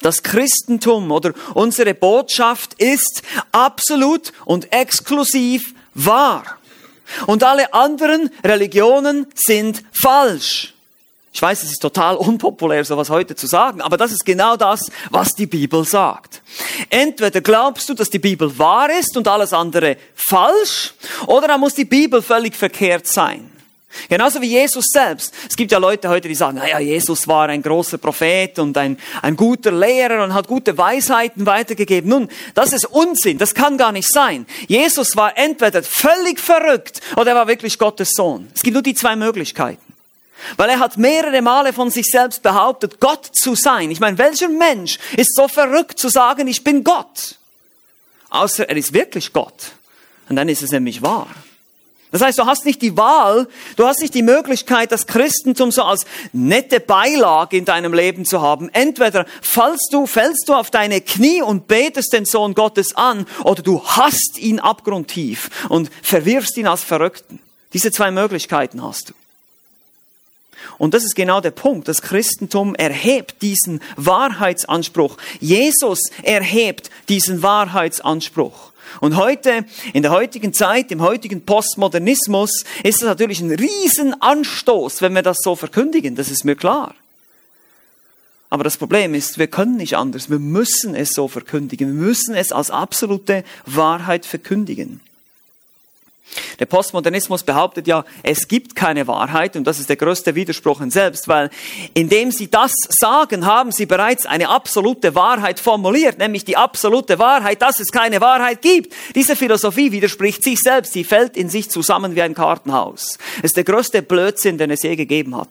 Das 0.00 0.22
Christentum 0.22 1.10
oder 1.10 1.34
unsere 1.52 1.92
Botschaft 1.92 2.74
ist 2.74 3.22
absolut 3.52 4.32
und 4.46 4.72
exklusiv 4.72 5.74
wahr. 5.94 6.58
Und 7.26 7.44
alle 7.44 7.72
anderen 7.74 8.30
Religionen 8.42 9.26
sind 9.34 9.82
falsch. 9.92 10.75
Ich 11.36 11.42
weiß, 11.42 11.64
es 11.64 11.72
ist 11.72 11.82
total 11.82 12.16
unpopulär, 12.16 12.82
sowas 12.82 13.10
heute 13.10 13.36
zu 13.36 13.46
sagen, 13.46 13.82
aber 13.82 13.98
das 13.98 14.10
ist 14.10 14.24
genau 14.24 14.56
das, 14.56 14.90
was 15.10 15.34
die 15.34 15.44
Bibel 15.44 15.84
sagt. 15.84 16.40
Entweder 16.88 17.42
glaubst 17.42 17.90
du, 17.90 17.92
dass 17.92 18.08
die 18.08 18.18
Bibel 18.18 18.58
wahr 18.58 18.88
ist 18.98 19.18
und 19.18 19.28
alles 19.28 19.52
andere 19.52 19.98
falsch, 20.14 20.94
oder 21.26 21.48
dann 21.48 21.60
muss 21.60 21.74
die 21.74 21.84
Bibel 21.84 22.22
völlig 22.22 22.56
verkehrt 22.56 23.06
sein. 23.06 23.50
Genauso 24.08 24.40
wie 24.40 24.46
Jesus 24.46 24.86
selbst. 24.86 25.34
Es 25.46 25.56
gibt 25.56 25.72
ja 25.72 25.76
Leute 25.76 26.08
heute, 26.08 26.26
die 26.26 26.34
sagen, 26.34 26.56
naja, 26.56 26.78
Jesus 26.78 27.28
war 27.28 27.50
ein 27.50 27.60
großer 27.60 27.98
Prophet 27.98 28.58
und 28.58 28.78
ein, 28.78 28.96
ein 29.20 29.36
guter 29.36 29.72
Lehrer 29.72 30.24
und 30.24 30.32
hat 30.32 30.48
gute 30.48 30.78
Weisheiten 30.78 31.44
weitergegeben. 31.44 32.08
Nun, 32.08 32.28
das 32.54 32.72
ist 32.72 32.86
Unsinn, 32.86 33.36
das 33.36 33.54
kann 33.54 33.76
gar 33.76 33.92
nicht 33.92 34.10
sein. 34.10 34.46
Jesus 34.68 35.16
war 35.16 35.36
entweder 35.36 35.82
völlig 35.82 36.40
verrückt 36.40 37.02
oder 37.14 37.32
er 37.32 37.36
war 37.36 37.46
wirklich 37.46 37.78
Gottes 37.78 38.12
Sohn. 38.12 38.48
Es 38.54 38.62
gibt 38.62 38.72
nur 38.72 38.82
die 38.82 38.94
zwei 38.94 39.16
Möglichkeiten. 39.16 39.85
Weil 40.56 40.70
er 40.70 40.78
hat 40.78 40.98
mehrere 40.98 41.42
Male 41.42 41.72
von 41.72 41.90
sich 41.90 42.06
selbst 42.06 42.42
behauptet, 42.42 43.00
Gott 43.00 43.26
zu 43.32 43.54
sein. 43.54 43.90
Ich 43.90 44.00
meine, 44.00 44.18
welcher 44.18 44.48
Mensch 44.48 44.98
ist 45.16 45.34
so 45.34 45.48
verrückt 45.48 45.98
zu 45.98 46.08
sagen, 46.08 46.46
ich 46.46 46.62
bin 46.62 46.84
Gott? 46.84 47.36
Außer 48.30 48.68
er 48.68 48.76
ist 48.76 48.92
wirklich 48.92 49.32
Gott. 49.32 49.72
Und 50.28 50.36
dann 50.36 50.48
ist 50.48 50.62
es 50.62 50.70
nämlich 50.70 51.02
wahr. 51.02 51.28
Das 52.12 52.22
heißt, 52.22 52.38
du 52.38 52.46
hast 52.46 52.64
nicht 52.64 52.82
die 52.82 52.96
Wahl, 52.96 53.48
du 53.76 53.86
hast 53.86 54.00
nicht 54.00 54.14
die 54.14 54.22
Möglichkeit, 54.22 54.92
das 54.92 55.06
Christentum 55.06 55.72
so 55.72 55.82
als 55.82 56.06
nette 56.32 56.80
Beilage 56.80 57.56
in 57.56 57.64
deinem 57.64 57.92
Leben 57.92 58.24
zu 58.24 58.40
haben. 58.40 58.70
Entweder 58.72 59.26
fallst 59.42 59.92
du, 59.92 60.06
fällst 60.06 60.48
du 60.48 60.54
auf 60.54 60.70
deine 60.70 61.00
Knie 61.00 61.42
und 61.42 61.66
betest 61.66 62.12
den 62.12 62.24
Sohn 62.24 62.54
Gottes 62.54 62.94
an, 62.94 63.26
oder 63.42 63.62
du 63.62 63.84
hasst 63.84 64.38
ihn 64.38 64.60
abgrundtief 64.60 65.50
und 65.68 65.90
verwirfst 66.02 66.56
ihn 66.56 66.68
als 66.68 66.84
Verrückten. 66.84 67.40
Diese 67.72 67.90
zwei 67.90 68.10
Möglichkeiten 68.10 68.82
hast 68.82 69.10
du. 69.10 69.14
Und 70.78 70.94
das 70.94 71.04
ist 71.04 71.14
genau 71.14 71.40
der 71.40 71.50
Punkt. 71.50 71.88
Das 71.88 72.02
Christentum 72.02 72.74
erhebt 72.74 73.42
diesen 73.42 73.80
Wahrheitsanspruch. 73.96 75.16
Jesus 75.40 76.10
erhebt 76.22 76.90
diesen 77.08 77.42
Wahrheitsanspruch. 77.42 78.72
Und 79.00 79.16
heute, 79.16 79.64
in 79.92 80.02
der 80.02 80.12
heutigen 80.12 80.52
Zeit, 80.52 80.90
im 80.90 81.02
heutigen 81.02 81.44
Postmodernismus, 81.44 82.64
ist 82.82 83.02
das 83.02 83.08
natürlich 83.08 83.40
ein 83.40 83.50
Riesenanstoß, 83.50 85.02
wenn 85.02 85.14
wir 85.14 85.22
das 85.22 85.38
so 85.42 85.56
verkündigen. 85.56 86.14
Das 86.14 86.30
ist 86.30 86.44
mir 86.44 86.56
klar. 86.56 86.94
Aber 88.48 88.64
das 88.64 88.76
Problem 88.76 89.14
ist, 89.14 89.38
wir 89.38 89.48
können 89.48 89.76
nicht 89.76 89.96
anders. 89.96 90.30
Wir 90.30 90.38
müssen 90.38 90.94
es 90.94 91.12
so 91.14 91.28
verkündigen. 91.28 91.88
Wir 91.88 92.06
müssen 92.06 92.34
es 92.34 92.52
als 92.52 92.70
absolute 92.70 93.44
Wahrheit 93.66 94.24
verkündigen. 94.24 95.00
Der 96.58 96.66
Postmodernismus 96.66 97.42
behauptet 97.42 97.86
ja, 97.86 98.04
es 98.22 98.48
gibt 98.48 98.74
keine 98.74 99.06
Wahrheit 99.06 99.56
und 99.56 99.64
das 99.64 99.78
ist 99.78 99.88
der 99.88 99.96
größte 99.96 100.34
Widerspruch 100.34 100.80
in 100.80 100.90
selbst, 100.90 101.28
weil 101.28 101.50
indem 101.94 102.30
sie 102.30 102.50
das 102.50 102.72
sagen, 102.88 103.46
haben 103.46 103.72
sie 103.72 103.86
bereits 103.86 104.26
eine 104.26 104.48
absolute 104.48 105.14
Wahrheit 105.14 105.60
formuliert, 105.60 106.18
nämlich 106.18 106.44
die 106.44 106.56
absolute 106.56 107.18
Wahrheit, 107.18 107.62
dass 107.62 107.80
es 107.80 107.88
keine 107.88 108.20
Wahrheit 108.20 108.60
gibt. 108.60 108.92
Diese 109.14 109.36
Philosophie 109.36 109.92
widerspricht 109.92 110.42
sich 110.42 110.60
selbst, 110.60 110.92
sie 110.92 111.04
fällt 111.04 111.36
in 111.36 111.48
sich 111.48 111.70
zusammen 111.70 112.14
wie 112.14 112.22
ein 112.22 112.34
Kartenhaus. 112.34 113.18
Es 113.38 113.44
ist 113.44 113.56
der 113.56 113.64
größte 113.64 114.02
Blödsinn, 114.02 114.58
den 114.58 114.70
es 114.70 114.82
je 114.82 114.96
gegeben 114.96 115.36
hat. 115.36 115.48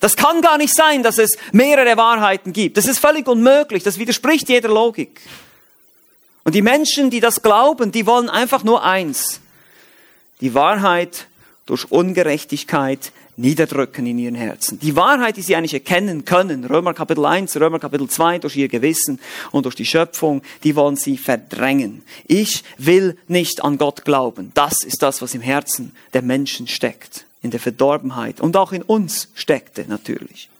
Das 0.00 0.16
kann 0.16 0.40
gar 0.40 0.58
nicht 0.58 0.74
sein, 0.74 1.04
dass 1.04 1.18
es 1.18 1.38
mehrere 1.52 1.96
Wahrheiten 1.96 2.52
gibt. 2.52 2.76
Das 2.76 2.86
ist 2.86 2.98
völlig 2.98 3.28
unmöglich, 3.28 3.84
das 3.84 3.98
widerspricht 3.98 4.48
jeder 4.48 4.68
Logik. 4.68 5.20
Und 6.42 6.56
die 6.56 6.62
Menschen, 6.62 7.08
die 7.10 7.20
das 7.20 7.42
glauben, 7.42 7.92
die 7.92 8.04
wollen 8.04 8.28
einfach 8.28 8.64
nur 8.64 8.82
eins, 8.82 9.41
die 10.42 10.54
Wahrheit 10.54 11.28
durch 11.64 11.90
Ungerechtigkeit 11.90 13.12
niederdrücken 13.36 14.04
in 14.04 14.18
ihren 14.18 14.34
Herzen. 14.34 14.78
Die 14.80 14.94
Wahrheit, 14.94 15.36
die 15.36 15.42
sie 15.42 15.56
eigentlich 15.56 15.72
erkennen 15.72 16.24
können, 16.24 16.64
Römer 16.64 16.92
Kapitel 16.92 17.24
1, 17.24 17.56
Römer 17.56 17.78
Kapitel 17.78 18.08
2, 18.08 18.40
durch 18.40 18.56
ihr 18.56 18.68
Gewissen 18.68 19.20
und 19.52 19.64
durch 19.64 19.76
die 19.76 19.86
Schöpfung, 19.86 20.42
die 20.64 20.76
wollen 20.76 20.96
sie 20.96 21.16
verdrängen. 21.16 22.02
Ich 22.26 22.64
will 22.76 23.16
nicht 23.28 23.64
an 23.64 23.78
Gott 23.78 24.04
glauben. 24.04 24.50
Das 24.54 24.82
ist 24.82 25.02
das, 25.02 25.22
was 25.22 25.34
im 25.34 25.40
Herzen 25.40 25.96
der 26.12 26.22
Menschen 26.22 26.68
steckt, 26.68 27.24
in 27.40 27.50
der 27.50 27.60
Verdorbenheit 27.60 28.40
und 28.40 28.56
auch 28.56 28.72
in 28.72 28.82
uns 28.82 29.28
steckte 29.34 29.86
natürlich. 29.88 30.50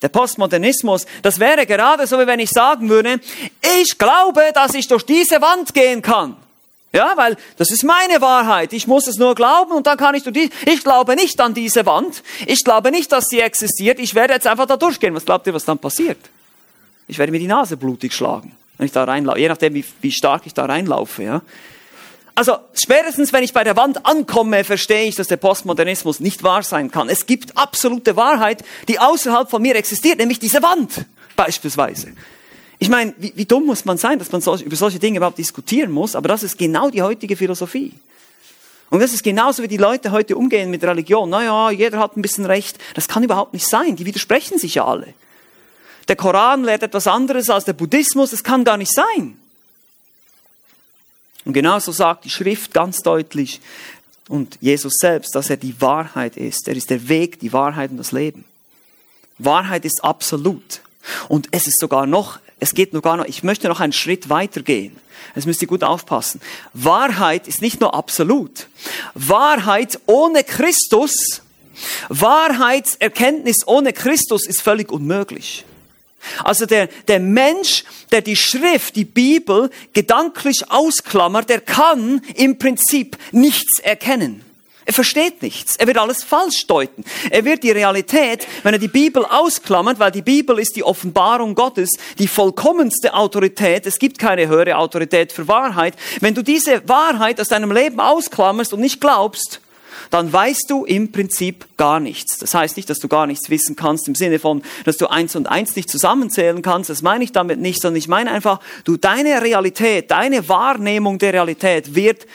Der 0.00 0.08
Postmodernismus, 0.08 1.06
das 1.22 1.38
wäre 1.38 1.64
gerade 1.64 2.08
so, 2.08 2.18
wie 2.18 2.26
wenn 2.26 2.40
ich 2.40 2.50
sagen 2.50 2.88
würde, 2.88 3.20
ich 3.80 3.98
glaube, 3.98 4.50
dass 4.52 4.74
ich 4.74 4.88
durch 4.88 5.04
diese 5.04 5.40
Wand 5.40 5.74
gehen 5.74 6.02
kann. 6.02 6.36
Ja, 6.94 7.14
weil 7.16 7.36
das 7.56 7.70
ist 7.70 7.84
meine 7.84 8.20
Wahrheit. 8.20 8.74
Ich 8.74 8.86
muss 8.86 9.06
es 9.06 9.16
nur 9.16 9.34
glauben 9.34 9.72
und 9.72 9.86
dann 9.86 9.96
kann 9.96 10.14
ich 10.14 10.24
die, 10.24 10.50
ich 10.66 10.84
glaube 10.84 11.16
nicht 11.16 11.40
an 11.40 11.54
diese 11.54 11.86
Wand. 11.86 12.22
Ich 12.46 12.64
glaube 12.64 12.90
nicht, 12.90 13.10
dass 13.12 13.26
sie 13.28 13.40
existiert. 13.40 13.98
Ich 13.98 14.14
werde 14.14 14.34
jetzt 14.34 14.46
einfach 14.46 14.66
da 14.66 14.76
durchgehen. 14.76 15.14
Was 15.14 15.24
glaubt 15.24 15.46
ihr, 15.46 15.54
was 15.54 15.64
dann 15.64 15.78
passiert? 15.78 16.18
Ich 17.08 17.18
werde 17.18 17.32
mir 17.32 17.38
die 17.38 17.46
Nase 17.46 17.78
blutig 17.78 18.12
schlagen, 18.12 18.54
wenn 18.76 18.86
ich 18.86 18.92
da 18.92 19.04
reinlaufe. 19.04 19.40
Je 19.40 19.48
nachdem, 19.48 19.74
wie, 19.74 19.84
wie 20.02 20.12
stark 20.12 20.42
ich 20.44 20.52
da 20.52 20.66
reinlaufe, 20.66 21.22
ja. 21.22 21.42
Also 22.34 22.56
spätestens, 22.74 23.32
wenn 23.32 23.44
ich 23.44 23.52
bei 23.52 23.64
der 23.64 23.76
Wand 23.76 24.06
ankomme, 24.06 24.64
verstehe 24.64 25.04
ich, 25.04 25.16
dass 25.16 25.28
der 25.28 25.36
Postmodernismus 25.36 26.20
nicht 26.20 26.42
wahr 26.42 26.62
sein 26.62 26.90
kann. 26.90 27.08
Es 27.08 27.26
gibt 27.26 27.56
absolute 27.58 28.16
Wahrheit, 28.16 28.64
die 28.88 28.98
außerhalb 28.98 29.50
von 29.50 29.60
mir 29.60 29.76
existiert, 29.76 30.18
nämlich 30.18 30.38
diese 30.38 30.62
Wand 30.62 31.04
beispielsweise. 31.36 32.12
Ich 32.82 32.88
meine, 32.88 33.14
wie, 33.16 33.32
wie 33.36 33.44
dumm 33.44 33.64
muss 33.64 33.84
man 33.84 33.96
sein, 33.96 34.18
dass 34.18 34.32
man 34.32 34.40
so, 34.40 34.56
über 34.56 34.74
solche 34.74 34.98
Dinge 34.98 35.18
überhaupt 35.18 35.38
diskutieren 35.38 35.92
muss, 35.92 36.16
aber 36.16 36.26
das 36.26 36.42
ist 36.42 36.58
genau 36.58 36.90
die 36.90 37.00
heutige 37.00 37.36
Philosophie. 37.36 37.92
Und 38.90 38.98
das 38.98 39.12
ist 39.12 39.22
genauso, 39.22 39.62
wie 39.62 39.68
die 39.68 39.76
Leute 39.76 40.10
heute 40.10 40.36
umgehen 40.36 40.68
mit 40.68 40.82
Religion. 40.82 41.30
Naja, 41.30 41.70
jeder 41.70 42.00
hat 42.00 42.16
ein 42.16 42.22
bisschen 42.22 42.44
Recht. 42.44 42.78
Das 42.94 43.06
kann 43.06 43.22
überhaupt 43.22 43.52
nicht 43.52 43.68
sein. 43.68 43.94
Die 43.94 44.04
widersprechen 44.04 44.58
sich 44.58 44.74
ja 44.74 44.84
alle. 44.84 45.14
Der 46.08 46.16
Koran 46.16 46.64
lehrt 46.64 46.82
etwas 46.82 47.06
anderes 47.06 47.50
als 47.50 47.66
der 47.66 47.72
Buddhismus. 47.74 48.32
Das 48.32 48.42
kann 48.42 48.64
gar 48.64 48.76
nicht 48.76 48.92
sein. 48.92 49.38
Und 51.44 51.52
genauso 51.52 51.92
sagt 51.92 52.24
die 52.24 52.30
Schrift 52.30 52.74
ganz 52.74 52.98
deutlich 52.98 53.60
und 54.26 54.58
Jesus 54.60 54.94
selbst, 54.96 55.36
dass 55.36 55.50
er 55.50 55.56
die 55.56 55.80
Wahrheit 55.80 56.36
ist. 56.36 56.66
Er 56.66 56.74
ist 56.74 56.90
der 56.90 57.08
Weg, 57.08 57.38
die 57.38 57.52
Wahrheit 57.52 57.92
und 57.92 57.98
das 57.98 58.10
Leben. 58.10 58.44
Wahrheit 59.38 59.84
ist 59.84 60.02
absolut. 60.02 60.80
Und 61.28 61.48
es 61.52 61.66
ist 61.66 61.78
sogar 61.80 62.06
noch 62.06 62.38
es 62.62 62.74
geht 62.74 62.92
nur 62.92 63.02
gar 63.02 63.16
noch, 63.16 63.24
ich 63.24 63.42
möchte 63.42 63.66
noch 63.66 63.80
einen 63.80 63.92
Schritt 63.92 64.28
weiter 64.28 64.62
gehen. 64.62 64.96
Das 65.34 65.46
müsst 65.46 65.60
ihr 65.62 65.68
gut 65.68 65.82
aufpassen. 65.82 66.40
Wahrheit 66.72 67.48
ist 67.48 67.60
nicht 67.60 67.80
nur 67.80 67.92
absolut. 67.92 68.68
Wahrheit 69.14 69.98
ohne 70.06 70.44
Christus, 70.44 71.42
Wahrheitserkenntnis 72.08 73.66
ohne 73.66 73.92
Christus 73.92 74.46
ist 74.46 74.62
völlig 74.62 74.92
unmöglich. 74.92 75.64
Also 76.44 76.66
der, 76.66 76.86
der 77.08 77.18
Mensch, 77.18 77.82
der 78.12 78.20
die 78.20 78.36
Schrift, 78.36 78.94
die 78.94 79.06
Bibel 79.06 79.68
gedanklich 79.92 80.70
ausklammert, 80.70 81.48
der 81.48 81.60
kann 81.60 82.22
im 82.36 82.58
Prinzip 82.58 83.16
nichts 83.32 83.80
erkennen. 83.80 84.44
Er 84.84 84.92
versteht 84.92 85.42
nichts. 85.42 85.76
Er 85.76 85.86
wird 85.86 85.98
alles 85.98 86.24
falsch 86.24 86.66
deuten. 86.66 87.04
Er 87.30 87.44
wird 87.44 87.62
die 87.62 87.70
Realität, 87.70 88.46
wenn 88.62 88.74
er 88.74 88.80
die 88.80 88.88
Bibel 88.88 89.24
ausklammert, 89.24 89.98
weil 89.98 90.10
die 90.10 90.22
Bibel 90.22 90.58
ist 90.58 90.74
die 90.74 90.82
Offenbarung 90.82 91.54
Gottes, 91.54 91.90
die 92.18 92.26
vollkommenste 92.26 93.14
Autorität. 93.14 93.86
Es 93.86 93.98
gibt 93.98 94.18
keine 94.18 94.48
höhere 94.48 94.76
Autorität 94.76 95.32
für 95.32 95.46
Wahrheit. 95.46 95.94
Wenn 96.20 96.34
du 96.34 96.42
diese 96.42 96.88
Wahrheit 96.88 97.40
aus 97.40 97.48
deinem 97.48 97.70
Leben 97.70 98.00
ausklammerst 98.00 98.72
und 98.72 98.80
nicht 98.80 99.00
glaubst, 99.00 99.60
dann 100.10 100.32
weißt 100.32 100.68
du 100.68 100.84
im 100.84 101.12
Prinzip 101.12 101.66
gar 101.76 102.00
nichts. 102.00 102.38
Das 102.38 102.54
heißt 102.54 102.76
nicht, 102.76 102.90
dass 102.90 102.98
du 102.98 103.08
gar 103.08 103.26
nichts 103.26 103.50
wissen 103.50 103.76
kannst 103.76 104.08
im 104.08 104.14
Sinne 104.14 104.38
von, 104.38 104.62
dass 104.84 104.96
du 104.96 105.06
eins 105.06 105.36
und 105.36 105.46
eins 105.46 105.76
nicht 105.76 105.88
zusammenzählen 105.88 106.60
kannst. 106.60 106.90
Das 106.90 107.02
meine 107.02 107.24
ich 107.24 107.32
damit 107.32 107.60
nicht, 107.60 107.80
sondern 107.80 107.98
ich 107.98 108.08
meine 108.08 108.30
einfach, 108.30 108.60
du, 108.84 108.96
deine 108.96 109.42
Realität, 109.42 110.10
deine 110.10 110.48
Wahrnehmung 110.48 111.18
der 111.18 111.32
Realität 111.32 111.94
wird, 111.94 112.26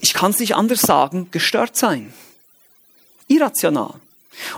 ich 0.00 0.14
kann 0.14 0.30
es 0.30 0.40
nicht 0.40 0.56
anders 0.56 0.80
sagen, 0.80 1.28
gestört 1.30 1.76
sein. 1.76 2.12
Irrational. 3.28 3.94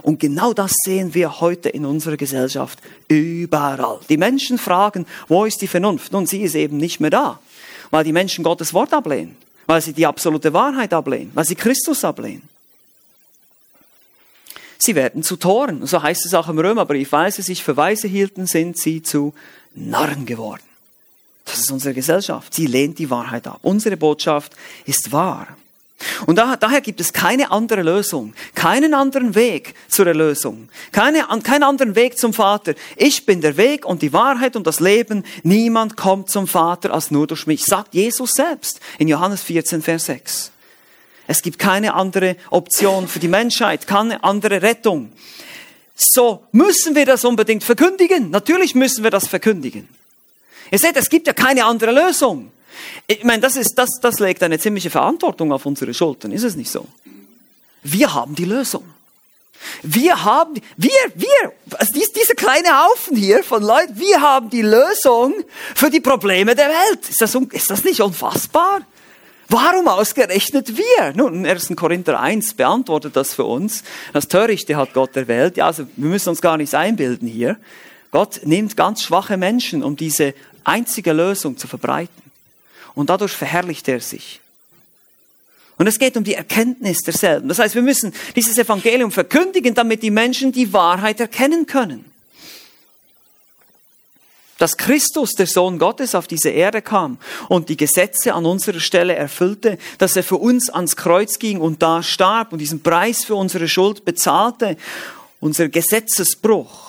Und 0.02 0.20
genau 0.20 0.52
das 0.52 0.72
sehen 0.84 1.14
wir 1.14 1.40
heute 1.40 1.68
in 1.68 1.84
unserer 1.84 2.16
Gesellschaft 2.16 2.78
überall. 3.08 4.00
Die 4.08 4.16
Menschen 4.16 4.58
fragen, 4.58 5.06
wo 5.28 5.44
ist 5.44 5.60
die 5.60 5.66
Vernunft? 5.66 6.12
Nun, 6.12 6.26
sie 6.26 6.42
ist 6.42 6.54
eben 6.54 6.78
nicht 6.78 7.00
mehr 7.00 7.10
da, 7.10 7.38
weil 7.90 8.04
die 8.04 8.12
Menschen 8.12 8.42
Gottes 8.42 8.72
Wort 8.72 8.92
ablehnen, 8.94 9.36
weil 9.66 9.82
sie 9.82 9.92
die 9.92 10.06
absolute 10.06 10.52
Wahrheit 10.52 10.94
ablehnen, 10.94 11.30
weil 11.34 11.44
sie 11.44 11.56
Christus 11.56 12.04
ablehnen. 12.04 12.48
Sie 14.78 14.94
werden 14.94 15.22
zu 15.22 15.36
Toren, 15.36 15.86
so 15.86 16.02
heißt 16.02 16.26
es 16.26 16.34
auch 16.34 16.48
im 16.48 16.58
Römerbrief, 16.58 17.12
weil 17.12 17.32
sie 17.32 17.42
sich 17.42 17.62
für 17.62 17.76
Weise 17.76 18.08
hielten, 18.08 18.46
sind 18.46 18.78
sie 18.78 19.02
zu 19.02 19.34
Narren 19.74 20.26
geworden. 20.26 20.65
Das 21.46 21.60
ist 21.60 21.70
unsere 21.70 21.94
Gesellschaft. 21.94 22.52
Sie 22.52 22.66
lehnt 22.66 22.98
die 22.98 23.08
Wahrheit 23.08 23.46
ab. 23.46 23.60
Unsere 23.62 23.96
Botschaft 23.96 24.52
ist 24.84 25.12
wahr. 25.12 25.48
Und 26.26 26.36
daher 26.36 26.82
gibt 26.82 27.00
es 27.00 27.14
keine 27.14 27.50
andere 27.50 27.82
Lösung, 27.82 28.34
keinen 28.54 28.92
anderen 28.92 29.34
Weg 29.34 29.74
zur 29.88 30.06
Erlösung, 30.06 30.68
keine, 30.92 31.24
keinen 31.42 31.62
anderen 31.62 31.94
Weg 31.94 32.18
zum 32.18 32.34
Vater. 32.34 32.74
Ich 32.96 33.24
bin 33.24 33.40
der 33.40 33.56
Weg 33.56 33.86
und 33.86 34.02
die 34.02 34.12
Wahrheit 34.12 34.56
und 34.56 34.66
das 34.66 34.80
Leben. 34.80 35.24
Niemand 35.42 35.96
kommt 35.96 36.28
zum 36.28 36.46
Vater 36.48 36.92
als 36.92 37.10
nur 37.10 37.26
durch 37.26 37.46
mich, 37.46 37.64
sagt 37.64 37.94
Jesus 37.94 38.32
selbst 38.32 38.80
in 38.98 39.08
Johannes 39.08 39.42
14, 39.44 39.80
Vers 39.80 40.04
6. 40.06 40.52
Es 41.26 41.40
gibt 41.40 41.58
keine 41.58 41.94
andere 41.94 42.36
Option 42.50 43.08
für 43.08 43.18
die 43.18 43.28
Menschheit, 43.28 43.86
keine 43.86 44.22
andere 44.22 44.60
Rettung. 44.60 45.12
So 45.94 46.44
müssen 46.52 46.94
wir 46.94 47.06
das 47.06 47.24
unbedingt 47.24 47.64
verkündigen. 47.64 48.30
Natürlich 48.30 48.74
müssen 48.74 49.02
wir 49.02 49.10
das 49.10 49.26
verkündigen. 49.26 49.88
Ihr 50.70 50.78
seht, 50.78 50.96
es 50.96 51.08
gibt 51.08 51.26
ja 51.26 51.32
keine 51.32 51.64
andere 51.64 51.92
Lösung. 51.92 52.50
Ich 53.06 53.24
meine, 53.24 53.40
das, 53.40 53.56
ist, 53.56 53.74
das, 53.74 53.90
das 54.00 54.18
legt 54.18 54.42
eine 54.42 54.58
ziemliche 54.58 54.90
Verantwortung 54.90 55.52
auf 55.52 55.66
unsere 55.66 55.94
Schultern, 55.94 56.32
ist 56.32 56.42
es 56.42 56.56
nicht 56.56 56.70
so? 56.70 56.86
Wir 57.82 58.12
haben 58.12 58.34
die 58.34 58.44
Lösung. 58.44 58.84
Wir 59.82 60.24
haben, 60.24 60.54
wir, 60.76 60.90
wir, 61.14 61.52
also 61.78 61.92
diese 61.94 62.34
kleine 62.34 62.68
Haufen 62.84 63.16
hier 63.16 63.42
von 63.42 63.62
Leuten, 63.62 63.98
wir 63.98 64.20
haben 64.20 64.50
die 64.50 64.62
Lösung 64.62 65.34
für 65.74 65.90
die 65.90 66.00
Probleme 66.00 66.54
der 66.54 66.68
Welt. 66.68 67.08
Ist 67.08 67.20
das, 67.20 67.34
ist 67.34 67.70
das 67.70 67.84
nicht 67.84 68.00
unfassbar? 68.00 68.82
Warum 69.48 69.86
ausgerechnet 69.86 70.76
wir? 70.76 71.12
Nun, 71.14 71.46
1. 71.46 71.72
Korinther 71.76 72.18
1 72.18 72.54
beantwortet 72.54 73.14
das 73.14 73.34
für 73.34 73.44
uns. 73.44 73.84
Das 74.12 74.26
Törichte 74.26 74.76
hat 74.76 74.92
Gott 74.92 75.16
erwählt. 75.16 75.56
Ja, 75.56 75.66
also 75.66 75.86
wir 75.94 76.08
müssen 76.08 76.30
uns 76.30 76.40
gar 76.40 76.56
nichts 76.56 76.74
einbilden 76.74 77.28
hier. 77.28 77.56
Gott 78.10 78.40
nimmt 78.44 78.76
ganz 78.76 79.02
schwache 79.02 79.36
Menschen, 79.36 79.84
um 79.84 79.94
diese 79.94 80.34
einzige 80.66 81.12
Lösung 81.12 81.56
zu 81.56 81.66
verbreiten. 81.66 82.22
Und 82.94 83.10
dadurch 83.10 83.32
verherrlicht 83.32 83.88
er 83.88 84.00
sich. 84.00 84.40
Und 85.78 85.86
es 85.86 85.98
geht 85.98 86.16
um 86.16 86.24
die 86.24 86.34
Erkenntnis 86.34 87.02
derselben. 87.02 87.48
Das 87.48 87.58
heißt, 87.58 87.74
wir 87.74 87.82
müssen 87.82 88.14
dieses 88.34 88.56
Evangelium 88.56 89.12
verkündigen, 89.12 89.74
damit 89.74 90.02
die 90.02 90.10
Menschen 90.10 90.52
die 90.52 90.72
Wahrheit 90.72 91.20
erkennen 91.20 91.66
können. 91.66 92.04
Dass 94.56 94.78
Christus, 94.78 95.32
der 95.32 95.46
Sohn 95.46 95.78
Gottes, 95.78 96.14
auf 96.14 96.26
diese 96.26 96.48
Erde 96.48 96.80
kam 96.80 97.18
und 97.50 97.68
die 97.68 97.76
Gesetze 97.76 98.32
an 98.32 98.46
unserer 98.46 98.80
Stelle 98.80 99.14
erfüllte, 99.14 99.76
dass 99.98 100.16
er 100.16 100.22
für 100.22 100.36
uns 100.36 100.70
ans 100.70 100.96
Kreuz 100.96 101.38
ging 101.38 101.60
und 101.60 101.82
da 101.82 102.02
starb 102.02 102.54
und 102.54 102.58
diesen 102.60 102.82
Preis 102.82 103.26
für 103.26 103.34
unsere 103.34 103.68
Schuld 103.68 104.06
bezahlte, 104.06 104.78
unser 105.40 105.68
Gesetzesbruch 105.68 106.85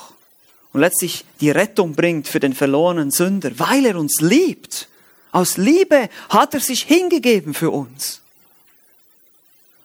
und 0.78 0.82
letztlich 0.82 1.26
die 1.42 1.50
Rettung 1.50 1.96
bringt 1.96 2.28
für 2.28 2.40
den 2.40 2.54
verlorenen 2.54 3.10
Sünder, 3.10 3.50
weil 3.58 3.88
er 3.88 3.98
uns 3.98 4.22
liebt 4.22 4.88
aus 5.32 5.58
Liebe 5.58 6.08
hat 6.30 6.54
er 6.54 6.60
sich 6.60 6.84
hingegeben 6.84 7.56
für 7.56 7.72
uns. 7.72 8.22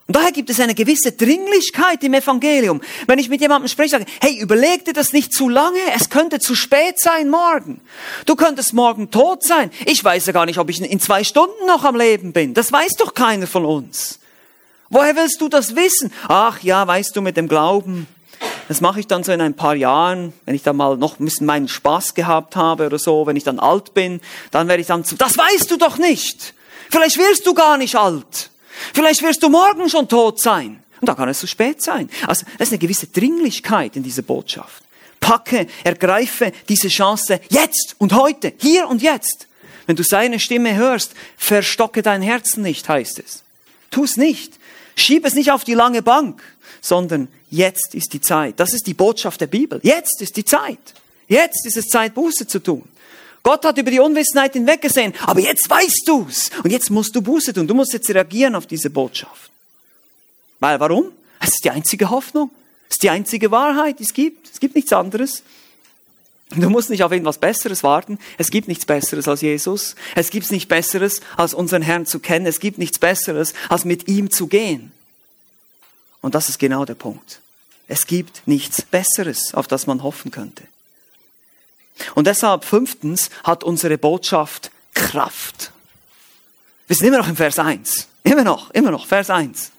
Und 0.07 0.15
daher 0.15 0.31
gibt 0.31 0.51
es 0.51 0.59
eine 0.59 0.75
gewisse 0.75 1.13
Dringlichkeit 1.13 2.03
im 2.03 2.13
Evangelium. 2.13 2.79
Wenn 3.07 3.17
ich 3.17 3.27
mit 3.27 3.41
jemandem 3.41 3.67
spreche, 3.69 3.89
sage, 3.89 4.05
hey, 4.21 4.37
überleg 4.39 4.85
dir 4.85 4.93
das 4.93 5.13
nicht 5.13 5.33
zu 5.33 5.49
lange, 5.49 5.79
es 5.95 6.11
könnte 6.11 6.39
zu 6.39 6.53
spät 6.53 6.99
sein 6.99 7.29
morgen. 7.29 7.81
Du 8.27 8.35
könntest 8.35 8.73
morgen 8.73 9.09
tot 9.09 9.43
sein. 9.43 9.71
Ich 9.85 10.03
weiß 10.03 10.27
ja 10.27 10.33
gar 10.33 10.45
nicht, 10.45 10.59
ob 10.59 10.69
ich 10.69 10.79
in 10.79 10.99
zwei 10.99 11.23
Stunden 11.23 11.65
noch 11.65 11.83
am 11.85 11.95
Leben 11.95 12.33
bin. 12.33 12.53
Das 12.53 12.71
weiß 12.71 12.93
doch 12.97 13.15
keiner 13.15 13.47
von 13.47 13.65
uns. 13.65 14.19
Woher 14.89 15.15
willst 15.15 15.41
du 15.41 15.49
das 15.49 15.75
wissen? 15.75 16.13
Ach 16.27 16.61
ja, 16.61 16.85
weißt 16.85 17.15
du, 17.15 17.21
mit 17.21 17.35
dem 17.35 17.47
Glauben, 17.47 18.07
das 18.67 18.81
mache 18.81 18.99
ich 18.99 19.07
dann 19.07 19.23
so 19.23 19.31
in 19.31 19.41
ein 19.41 19.55
paar 19.55 19.75
Jahren, 19.75 20.33
wenn 20.45 20.55
ich 20.55 20.63
dann 20.63 20.77
mal 20.77 20.97
noch 20.97 21.19
ein 21.19 21.25
bisschen 21.25 21.45
meinen 21.45 21.67
Spaß 21.67 22.13
gehabt 22.13 22.55
habe 22.55 22.85
oder 22.85 22.99
so, 22.99 23.25
wenn 23.25 23.35
ich 23.35 23.43
dann 23.43 23.59
alt 23.59 23.93
bin, 23.93 24.21
dann 24.51 24.67
werde 24.67 24.81
ich 24.81 24.87
dann 24.87 25.03
zu, 25.03 25.15
das 25.15 25.37
weißt 25.37 25.69
du 25.71 25.77
doch 25.77 25.97
nicht. 25.97 26.53
Vielleicht 26.89 27.17
wirst 27.17 27.45
du 27.45 27.53
gar 27.53 27.77
nicht 27.77 27.95
alt. 27.95 28.49
Vielleicht 28.93 29.21
wirst 29.21 29.43
du 29.43 29.49
morgen 29.49 29.89
schon 29.89 30.07
tot 30.07 30.39
sein. 30.39 30.83
Und 31.01 31.07
da 31.07 31.15
kann 31.15 31.27
es 31.27 31.39
zu 31.39 31.47
spät 31.47 31.81
sein. 31.81 32.09
Also, 32.27 32.45
das 32.57 32.69
ist 32.69 32.71
eine 32.71 32.79
gewisse 32.79 33.07
Dringlichkeit 33.07 33.95
in 33.95 34.03
dieser 34.03 34.21
Botschaft. 34.21 34.83
Packe, 35.19 35.67
ergreife 35.83 36.51
diese 36.69 36.89
Chance 36.89 37.39
jetzt 37.49 37.95
und 37.97 38.13
heute, 38.13 38.53
hier 38.57 38.87
und 38.87 39.01
jetzt. 39.01 39.47
Wenn 39.85 39.95
du 39.95 40.03
seine 40.03 40.39
Stimme 40.39 40.75
hörst, 40.75 41.13
verstocke 41.37 42.01
dein 42.01 42.21
Herzen 42.21 42.63
nicht, 42.63 42.87
heißt 42.87 43.19
es. 43.19 43.43
Tu 43.91 44.03
es 44.03 44.17
nicht. 44.17 44.53
Schieb 44.95 45.25
es 45.25 45.33
nicht 45.33 45.51
auf 45.51 45.63
die 45.63 45.73
lange 45.73 46.01
Bank, 46.01 46.41
sondern 46.83 47.27
Jetzt 47.53 47.93
ist 47.93 48.11
die 48.13 48.19
Zeit. 48.19 48.59
Das 48.59 48.73
ist 48.73 48.87
die 48.87 48.95
Botschaft 48.95 49.39
der 49.39 49.45
Bibel. 49.45 49.79
Jetzt 49.83 50.23
ist 50.23 50.35
die 50.35 50.43
Zeit. 50.43 50.79
Jetzt 51.27 51.67
ist 51.67 51.77
es 51.77 51.85
Zeit, 51.85 52.15
Buße 52.15 52.47
zu 52.47 52.57
tun. 52.57 52.81
Gott 53.43 53.63
hat 53.63 53.77
über 53.77 53.91
die 53.91 53.99
Unwissenheit 53.99 54.53
hinweggesehen, 54.53 55.13
aber 55.27 55.39
jetzt 55.39 55.69
weißt 55.69 56.01
du's. 56.07 56.49
Und 56.63 56.71
jetzt 56.71 56.89
musst 56.89 57.15
du 57.15 57.21
Buße 57.21 57.53
tun. 57.53 57.67
Du 57.67 57.75
musst 57.75 57.93
jetzt 57.93 58.09
reagieren 58.09 58.55
auf 58.55 58.65
diese 58.65 58.89
Botschaft. 58.89 59.51
Weil, 60.59 60.79
warum? 60.79 61.11
Es 61.39 61.49
ist 61.49 61.63
die 61.63 61.69
einzige 61.69 62.09
Hoffnung. 62.09 62.49
Es 62.89 62.95
ist 62.95 63.03
die 63.03 63.11
einzige 63.11 63.51
Wahrheit, 63.51 63.99
die 63.99 64.03
es 64.03 64.13
gibt. 64.15 64.49
Es 64.51 64.59
gibt 64.59 64.73
nichts 64.73 64.91
anderes. 64.91 65.43
Du 66.55 66.71
musst 66.71 66.89
nicht 66.89 67.03
auf 67.03 67.11
irgendwas 67.11 67.37
Besseres 67.37 67.83
warten. 67.83 68.17
Es 68.39 68.49
gibt 68.49 68.67
nichts 68.67 68.87
Besseres 68.87 69.27
als 69.27 69.41
Jesus. 69.41 69.95
Es 70.15 70.31
gibt 70.31 70.51
nichts 70.51 70.67
Besseres, 70.67 71.21
als 71.37 71.53
unseren 71.53 71.83
Herrn 71.83 72.07
zu 72.07 72.17
kennen. 72.17 72.47
Es 72.47 72.59
gibt 72.59 72.79
nichts 72.79 72.97
Besseres, 72.97 73.53
als 73.69 73.85
mit 73.85 74.07
ihm 74.07 74.31
zu 74.31 74.47
gehen. 74.47 74.91
Und 76.23 76.33
das 76.33 76.49
ist 76.49 76.57
genau 76.57 76.85
der 76.85 76.95
Punkt. 76.95 77.41
Es 77.87 78.07
gibt 78.07 78.47
nichts 78.47 78.81
Besseres, 78.81 79.53
auf 79.53 79.67
das 79.67 79.85
man 79.85 80.01
hoffen 80.03 80.31
könnte. 80.31 80.63
Und 82.15 82.27
deshalb 82.27 82.63
fünftens 82.63 83.29
hat 83.43 83.63
unsere 83.63 83.97
Botschaft 83.97 84.71
Kraft. 84.95 85.71
Wir 86.87 86.95
sind 86.95 87.07
immer 87.07 87.17
noch 87.17 87.27
im 87.27 87.35
Vers 87.35 87.59
1. 87.59 88.07
Immer 88.23 88.43
noch, 88.43 88.71
immer 88.71 88.89
noch, 88.89 89.05
Vers 89.05 89.29
1. 89.29 89.71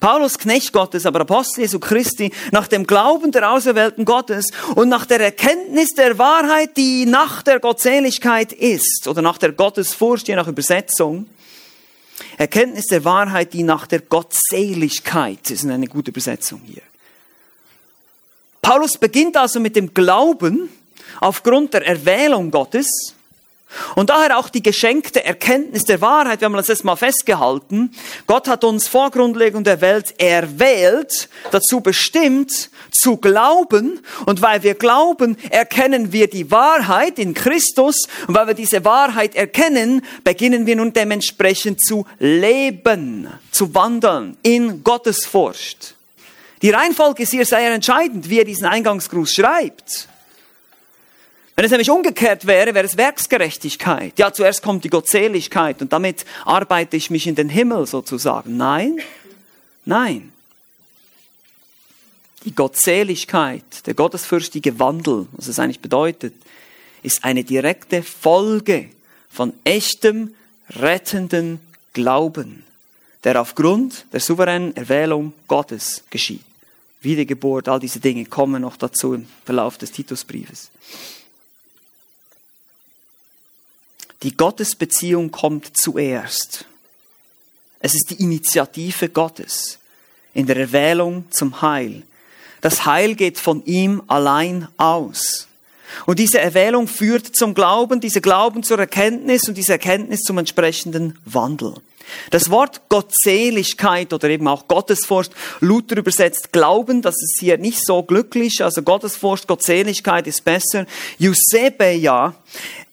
Paulus, 0.00 0.38
Knecht 0.38 0.72
Gottes, 0.72 1.04
aber 1.04 1.20
Apostel 1.20 1.60
Jesu 1.60 1.78
Christi, 1.78 2.32
nach 2.52 2.68
dem 2.68 2.86
Glauben 2.86 3.30
der 3.30 3.50
Auserwählten 3.50 4.04
Gottes 4.06 4.50
und 4.74 4.88
nach 4.88 5.04
der 5.04 5.20
Erkenntnis 5.20 5.94
der 5.94 6.18
Wahrheit, 6.18 6.76
die 6.76 7.04
nach 7.04 7.42
der 7.42 7.60
Gottseligkeit 7.60 8.52
ist, 8.52 9.08
oder 9.08 9.20
nach 9.20 9.38
der 9.38 9.52
Gottesfurcht, 9.52 10.28
je 10.28 10.36
nach 10.36 10.48
Übersetzung, 10.48 11.26
Erkenntnis 12.36 12.86
der 12.86 13.04
Wahrheit, 13.04 13.52
die 13.52 13.62
nach 13.62 13.86
der 13.86 14.00
Gottseligkeit, 14.00 15.50
ist 15.50 15.64
eine 15.64 15.86
gute 15.86 16.10
Übersetzung 16.10 16.60
hier. 16.64 16.82
Paulus 18.62 18.98
beginnt 18.98 19.36
also 19.36 19.60
mit 19.60 19.76
dem 19.76 19.94
Glauben 19.94 20.68
aufgrund 21.20 21.74
der 21.74 21.86
Erwählung 21.86 22.50
Gottes 22.50 23.14
und 23.94 24.10
daher 24.10 24.38
auch 24.38 24.48
die 24.48 24.62
geschenkte 24.62 25.24
Erkenntnis 25.24 25.84
der 25.84 26.00
Wahrheit. 26.00 26.40
Wir 26.40 26.46
haben 26.46 26.54
das 26.54 26.84
mal 26.84 26.96
festgehalten. 26.96 27.92
Gott 28.26 28.48
hat 28.48 28.64
uns 28.64 28.88
vor 28.88 29.10
Grundlegung 29.10 29.64
der 29.64 29.80
Welt 29.80 30.14
erwählt, 30.18 31.28
dazu 31.50 31.80
bestimmt, 31.80 32.70
zu 32.90 33.16
glauben. 33.16 34.00
Und 34.26 34.42
weil 34.42 34.62
wir 34.62 34.74
glauben, 34.74 35.36
erkennen 35.50 36.12
wir 36.12 36.28
die 36.28 36.50
Wahrheit 36.50 37.18
in 37.18 37.34
Christus. 37.34 38.06
Und 38.26 38.34
weil 38.34 38.48
wir 38.48 38.54
diese 38.54 38.84
Wahrheit 38.84 39.34
erkennen, 39.34 40.02
beginnen 40.24 40.66
wir 40.66 40.76
nun 40.76 40.92
dementsprechend 40.92 41.84
zu 41.84 42.06
leben, 42.18 43.28
zu 43.50 43.74
wandeln 43.74 44.36
in 44.42 44.82
Gottes 44.82 45.24
Furcht. 45.26 45.94
Die 46.62 46.70
Reihenfolge 46.70 47.22
ist 47.22 47.30
hier 47.30 47.44
sehr 47.44 47.72
entscheidend, 47.72 48.30
wie 48.30 48.38
er 48.38 48.44
diesen 48.44 48.66
Eingangsgruß 48.66 49.32
schreibt. 49.32 50.08
Wenn 51.56 51.64
es 51.64 51.70
nämlich 51.70 51.90
umgekehrt 51.90 52.46
wäre, 52.46 52.74
wäre 52.74 52.84
es 52.84 52.96
Werksgerechtigkeit. 52.96 54.18
Ja, 54.18 54.32
zuerst 54.32 54.62
kommt 54.62 54.84
die 54.84 54.90
Gottseligkeit 54.90 55.80
und 55.80 55.92
damit 55.92 56.26
arbeite 56.44 56.96
ich 56.96 57.10
mich 57.10 57.26
in 57.26 57.34
den 57.34 57.48
Himmel 57.48 57.86
sozusagen. 57.86 58.56
Nein, 58.56 58.98
nein. 59.84 60.32
Die 62.44 62.54
Gottseligkeit, 62.54 63.86
der 63.86 63.94
gottesfürchtige 63.94 64.78
Wandel, 64.78 65.26
was 65.32 65.48
es 65.48 65.58
eigentlich 65.58 65.80
bedeutet, 65.80 66.34
ist 67.02 67.24
eine 67.24 67.42
direkte 67.42 68.02
Folge 68.02 68.90
von 69.30 69.52
echtem, 69.64 70.34
rettenden 70.78 71.58
Glauben 71.94 72.66
der 73.26 73.40
aufgrund 73.40 74.06
der 74.12 74.20
souveränen 74.20 74.76
Erwählung 74.76 75.32
Gottes 75.48 76.04
geschieht. 76.10 76.44
Wiedergeburt, 77.00 77.68
all 77.68 77.80
diese 77.80 77.98
Dinge 77.98 78.24
kommen 78.24 78.62
noch 78.62 78.76
dazu 78.76 79.14
im 79.14 79.26
Verlauf 79.44 79.78
des 79.78 79.90
Titusbriefes. 79.90 80.70
Die 84.22 84.36
Gottesbeziehung 84.36 85.30
kommt 85.30 85.76
zuerst. 85.76 86.64
Es 87.80 87.94
ist 87.94 88.10
die 88.10 88.22
Initiative 88.22 89.08
Gottes 89.08 89.78
in 90.34 90.46
der 90.46 90.56
Erwählung 90.56 91.24
zum 91.30 91.60
Heil. 91.62 92.02
Das 92.60 92.86
Heil 92.86 93.14
geht 93.14 93.38
von 93.38 93.64
ihm 93.64 94.02
allein 94.06 94.68
aus. 94.76 95.46
Und 96.04 96.18
diese 96.18 96.40
Erwählung 96.40 96.88
führt 96.88 97.36
zum 97.36 97.54
Glauben, 97.54 98.00
diese 98.00 98.20
Glauben 98.20 98.62
zur 98.62 98.78
Erkenntnis 98.78 99.48
und 99.48 99.56
diese 99.56 99.72
Erkenntnis 99.72 100.22
zum 100.22 100.38
entsprechenden 100.38 101.18
Wandel. 101.24 101.74
Das 102.30 102.50
Wort 102.50 102.88
Gottseligkeit 102.88 104.12
oder 104.12 104.28
eben 104.28 104.46
auch 104.48 104.68
Gottesfurcht, 104.68 105.32
Luther 105.60 105.96
übersetzt 105.96 106.52
Glauben, 106.52 107.02
das 107.02 107.16
ist 107.22 107.38
hier 107.40 107.58
nicht 107.58 107.84
so 107.84 108.02
glücklich, 108.02 108.62
also 108.62 108.82
Gottesfurcht, 108.82 109.46
Gottseligkeit 109.46 110.26
ist 110.26 110.44
besser. 110.44 110.86
Eusebeia, 111.20 112.34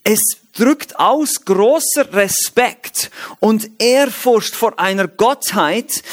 es 0.04 0.22
drückt 0.58 1.00
aus 1.00 1.46
großer 1.46 2.14
Respekt 2.14 3.12
und 3.40 3.70
Ehrfurcht 3.80 4.56
vor 4.56 4.80
einer 4.80 5.08
Gottheit, 5.08 6.04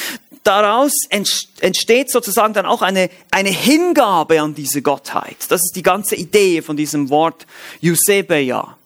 daraus 0.42 0.92
entsteht 1.10 2.10
sozusagen 2.10 2.54
dann 2.54 2.66
auch 2.66 2.82
eine, 2.82 3.10
eine 3.30 3.50
Hingabe 3.50 4.40
an 4.40 4.54
diese 4.54 4.82
Gottheit. 4.82 5.36
Das 5.48 5.60
ist 5.62 5.76
die 5.76 5.82
ganze 5.82 6.16
Idee 6.16 6.62
von 6.62 6.76
diesem 6.76 7.10
Wort 7.10 7.46
Eusebeia. 7.84 8.76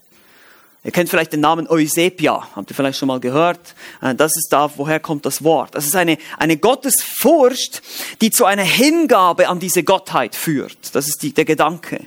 Ihr 0.84 0.90
kennt 0.90 1.08
vielleicht 1.08 1.32
den 1.32 1.40
Namen 1.40 1.66
Eusebia, 1.66 2.46
habt 2.54 2.70
ihr 2.70 2.76
vielleicht 2.76 2.98
schon 2.98 3.08
mal 3.08 3.18
gehört. 3.18 3.74
Äh, 4.02 4.14
das 4.14 4.36
ist 4.36 4.48
da, 4.50 4.70
woher 4.76 5.00
kommt 5.00 5.24
das 5.24 5.42
Wort. 5.42 5.74
Das 5.74 5.86
ist 5.86 5.96
eine, 5.96 6.18
eine 6.36 6.58
Gottesfurcht, 6.58 7.80
die 8.20 8.30
zu 8.30 8.44
einer 8.44 8.64
Hingabe 8.64 9.48
an 9.48 9.60
diese 9.60 9.82
Gottheit 9.82 10.34
führt. 10.34 10.94
Das 10.94 11.08
ist 11.08 11.22
die, 11.22 11.32
der 11.32 11.46
Gedanke. 11.46 12.04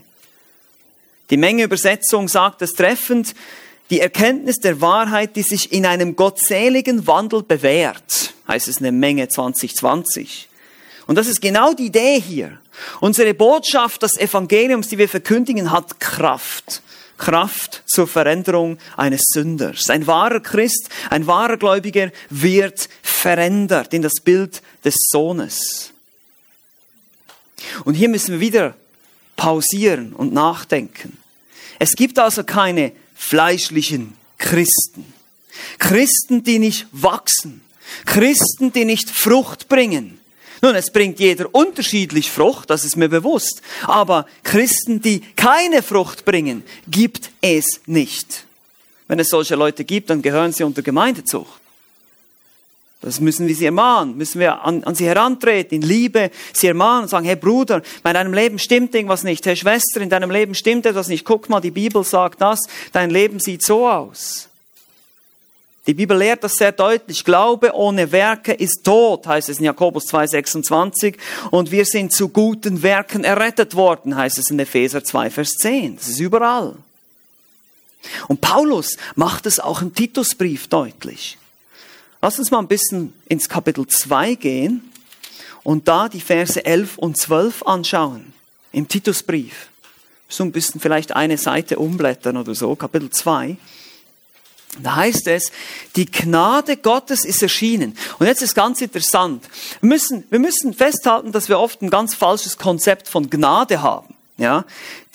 Die 1.30 1.38
Menge 1.38 1.64
Übersetzung 1.64 2.28
sagt 2.28 2.62
es 2.62 2.74
treffend, 2.74 3.36
die 3.90 4.00
Erkenntnis 4.00 4.58
der 4.58 4.82
Wahrheit, 4.82 5.36
die 5.36 5.44
sich 5.44 5.72
in 5.72 5.86
einem 5.86 6.16
gottseligen 6.16 7.08
Wandel 7.08 7.44
bewährt, 7.44 8.34
heißt 8.48 8.68
es 8.68 8.78
in 8.78 8.84
der 8.84 8.92
Menge 8.92 9.28
2020. 9.28 10.50
Und 11.06 11.16
das 11.16 11.28
ist 11.28 11.42
genau 11.42 11.74
die 11.74 11.88
Idee 11.88 12.20
hier. 12.20 12.60
Unsere 13.00 13.34
Botschaft 13.34 14.04
des 14.04 14.18
Evangeliums, 14.18 14.90
die 14.90 14.98
wir 14.98 15.10
verkündigen, 15.10 15.72
hat 15.72 16.00
Kraft. 16.00 16.82
Kraft 17.18 17.84
zur 17.88 18.08
Veränderung 18.08 18.78
eines 18.96 19.24
Sünders. 19.34 19.90
Ein 19.90 20.06
wahrer 20.06 20.40
Christ, 20.40 20.90
ein 21.10 21.26
wahrer 21.26 21.58
Gläubiger 21.58 22.12
wird 22.30 22.90
verändert 23.02 23.94
in 23.94 24.04
das 24.04 24.22
Bild 24.24 24.62
des 24.86 24.96
Sohnes. 25.10 25.92
Und 27.86 27.96
hier 27.96 28.10
müssen 28.10 28.34
wir 28.34 28.40
wieder 28.40 28.76
pausieren 29.38 30.12
und 30.12 30.34
nachdenken. 30.34 31.18
Es 31.80 31.96
gibt 31.96 32.20
also 32.20 32.44
keine 32.44 32.92
fleischlichen 33.16 34.14
Christen. 34.38 35.06
Christen, 35.80 36.44
die 36.44 36.60
nicht 36.60 36.88
wachsen. 36.92 37.62
Christen, 38.06 38.74
die 38.74 38.84
nicht 38.84 39.10
Frucht 39.10 39.70
bringen. 39.70 40.20
Nun, 40.62 40.76
es 40.76 40.92
bringt 40.92 41.20
jeder 41.20 41.54
unterschiedlich 41.54 42.32
Frucht, 42.32 42.70
das 42.70 42.84
ist 42.84 42.98
mir 42.98 43.10
bewusst. 43.10 43.62
Aber 43.84 44.26
Christen, 44.44 45.02
die 45.02 45.22
keine 45.36 45.84
Frucht 45.84 46.26
bringen, 46.26 46.64
gibt 46.88 47.32
es 47.42 47.82
nicht. 47.86 48.46
Wenn 49.08 49.20
es 49.20 49.30
solche 49.30 49.56
Leute 49.56 49.86
gibt, 49.86 50.10
dann 50.10 50.22
gehören 50.22 50.52
sie 50.52 50.64
unter 50.64 50.82
Gemeindezucht. 50.82 51.62
Das 53.02 53.20
müssen 53.20 53.48
wir 53.48 53.56
sie 53.56 53.66
ermahnen, 53.66 54.18
müssen 54.18 54.40
wir 54.40 54.64
an, 54.64 54.84
an 54.84 54.96
sie 54.96 55.06
herantreten, 55.06 55.76
in 55.76 55.88
Liebe 55.88 56.32
sie 56.52 56.68
ermahnen 56.68 57.04
und 57.04 57.10
sagen, 57.10 57.26
hey 57.26 57.36
Bruder, 57.36 57.84
bei 58.02 58.12
deinem 58.12 58.34
Leben 58.34 58.58
stimmt 58.58 58.96
irgendwas 58.96 59.24
nicht. 59.24 59.46
Hey 59.46 59.56
Schwester, 59.56 60.02
in 60.02 60.10
deinem 60.10 60.32
Leben 60.32 60.56
stimmt 60.56 60.86
etwas 60.86 61.08
nicht. 61.08 61.24
Guck 61.24 61.48
mal, 61.48 61.62
die 61.62 61.72
Bibel 61.72 62.04
sagt 62.04 62.42
das, 62.42 62.62
dein 62.92 63.12
Leben 63.12 63.40
sieht 63.40 63.64
so 63.64 63.88
aus. 63.88 64.50
Die 65.86 65.94
Bibel 65.94 66.18
lehrt 66.18 66.44
das 66.44 66.56
sehr 66.56 66.74
deutlich. 66.74 67.24
Glaube 67.24 67.74
ohne 67.74 68.12
Werke 68.12 68.52
ist 68.52 68.84
tot, 68.84 69.26
heißt 69.26 69.48
es 69.48 69.60
in 69.60 69.66
Jakobus 69.66 70.12
2,26. 70.12 71.16
Und 71.50 71.72
wir 71.72 71.86
sind 71.86 72.12
zu 72.12 72.28
guten 72.28 72.82
Werken 72.82 73.24
errettet 73.24 73.74
worden, 73.74 74.18
heißt 74.18 74.38
es 74.38 74.50
in 74.50 74.60
Epheser 74.60 75.04
2, 75.04 75.30
Vers 75.30 75.54
10. 75.54 75.96
Das 75.96 76.10
ist 76.10 76.20
überall. 76.20 76.76
Und 78.28 78.42
Paulus 78.42 78.98
macht 79.16 79.46
es 79.46 79.62
auch 79.62 79.82
im 79.82 79.94
Titusbrief 79.94 80.68
deutlich. 80.68 81.38
Lass 82.22 82.40
uns 82.40 82.50
mal 82.50 82.60
ein 82.60 82.68
bisschen 82.68 83.14
ins 83.28 83.48
Kapitel 83.48 83.86
2 83.86 84.36
gehen 84.36 84.92
und 85.64 85.88
da 85.88 86.10
die 86.10 86.22
Verse 86.22 86.64
11 86.64 86.98
und 86.98 87.18
12 87.18 87.64
anschauen. 87.64 88.34
Im 88.72 88.88
Titusbrief. 88.88 89.70
So 90.28 90.44
ein 90.44 90.52
bisschen 90.52 90.82
vielleicht 90.82 91.16
eine 91.16 91.38
Seite 91.38 91.78
umblättern 91.78 92.38
oder 92.38 92.54
so, 92.54 92.76
Kapitel 92.76 93.10
2. 93.10 93.58
Da 94.80 94.96
heißt 94.96 95.28
es, 95.28 95.52
die 95.96 96.06
Gnade 96.06 96.78
Gottes 96.78 97.24
ist 97.24 97.42
erschienen. 97.42 97.98
Und 98.20 98.28
jetzt 98.28 98.42
ist 98.42 98.54
ganz 98.54 98.82
interessant. 98.82 99.44
Wir 99.82 99.90
müssen, 99.90 100.24
wir 100.30 100.40
müssen 100.40 100.74
festhalten, 100.74 101.32
dass 101.32 101.50
wir 101.50 101.60
oft 101.60 101.82
ein 101.82 101.90
ganz 101.90 102.14
falsches 102.14 102.58
Konzept 102.58 103.08
von 103.08 103.30
Gnade 103.30 103.82
haben. 103.82 104.14
Ja? 104.38 104.66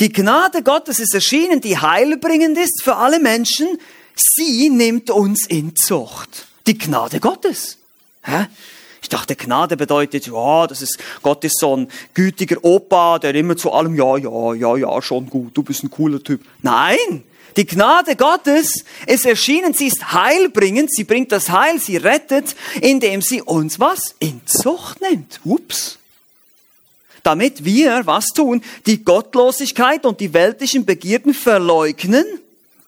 Die 0.01 0.13
Gnade 0.13 0.63
Gottes 0.63 0.99
ist 0.99 1.15
erschienen, 1.15 1.61
die 1.61 1.79
heilbringend 1.79 2.59
ist 2.59 2.83
für 2.83 2.97
alle 2.97 3.21
Menschen. 3.21 3.79
Sie 4.17 4.71
nimmt 4.71 5.11
uns 5.11 5.47
in 5.47 5.77
Zucht. 5.77 6.47
Die 6.73 6.79
Gnade 6.79 7.21
Gottes. 7.21 7.77
Hä? 8.23 8.47
Ich 9.03 9.11
dachte, 9.11 9.37
Gnade 9.37 9.77
bedeutet, 9.77 10.27
ja, 10.27 10.67
das 10.67 10.81
ist, 10.81 10.99
Gott 11.21 11.45
ist 11.45 11.59
so 11.59 11.77
ein 11.77 11.89
gütiger 12.15 12.65
Opa, 12.65 13.19
der 13.19 13.35
immer 13.35 13.59
zu 13.59 13.73
allem, 13.73 13.95
ja, 13.95 14.17
ja, 14.17 14.55
ja, 14.55 14.77
ja, 14.77 15.03
schon 15.03 15.29
gut, 15.29 15.55
du 15.55 15.63
bist 15.63 15.83
ein 15.85 15.91
cooler 15.91 16.23
Typ. 16.23 16.41
Nein! 16.63 17.25
Die 17.59 17.67
Gnade 17.67 18.17
Gottes 18.17 18.85
ist 19.07 19.27
erschienen, 19.27 19.75
sie 19.75 19.89
ist 19.89 20.15
heilbringend, 20.15 20.91
sie 20.91 21.05
bringt 21.05 21.31
das 21.31 21.51
Heil, 21.51 21.79
sie 21.79 21.99
rettet, 21.99 22.57
indem 22.81 23.21
sie 23.21 23.43
uns 23.43 23.79
was? 23.79 24.15
In 24.19 24.41
Zucht 24.47 25.03
nimmt. 25.03 25.41
Ups. 25.45 25.99
Damit 27.23 27.67
wir 27.67 28.07
was 28.07 28.29
tun? 28.29 28.63
Die 28.87 29.05
Gottlosigkeit 29.05 30.07
und 30.07 30.21
die 30.21 30.33
weltlichen 30.33 30.87
Begierden 30.87 31.35
verleugnen, 31.35 32.25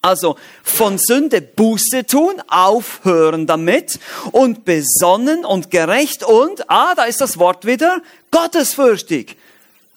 also 0.04 0.36
von 0.62 0.98
Sünde 0.98 1.40
Buße 1.40 2.06
tun, 2.06 2.34
aufhören 2.48 3.46
damit 3.46 3.98
und 4.32 4.64
besonnen 4.64 5.44
und 5.44 5.70
gerecht 5.70 6.22
und, 6.22 6.68
ah, 6.70 6.94
da 6.94 7.04
ist 7.04 7.20
das 7.20 7.38
Wort 7.38 7.64
wieder, 7.64 8.02
gottesfürchtig. 8.30 9.36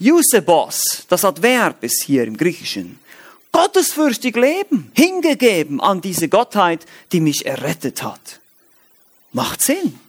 Eusebos, 0.02 1.06
das 1.10 1.26
Adverb 1.26 1.84
ist 1.84 2.04
hier 2.04 2.24
im 2.24 2.38
Griechischen 2.38 3.00
gottesfürchtig 3.58 4.36
leben, 4.36 4.92
hingegeben 4.94 5.82
an 5.82 6.00
diese 6.00 6.30
Gottheit, 6.30 6.86
die 7.12 7.20
mich 7.20 7.48
errettet 7.48 8.04
hat. 8.04 8.40
Macht 9.32 9.64
Sinn. 9.64 10.00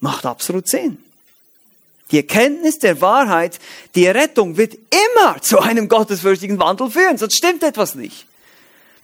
Macht 0.00 0.26
absolut 0.26 0.68
Sinn. 0.68 0.98
Die 2.10 2.18
Erkenntnis 2.18 2.78
der 2.78 3.00
Wahrheit, 3.00 3.58
die 3.94 4.04
Errettung 4.04 4.58
wird 4.58 4.74
immer 4.74 5.40
zu 5.40 5.60
einem 5.60 5.88
gottesfürchtigen 5.88 6.58
Wandel 6.58 6.90
führen, 6.90 7.16
sonst 7.16 7.36
stimmt 7.36 7.62
etwas 7.62 7.94
nicht. 7.94 8.26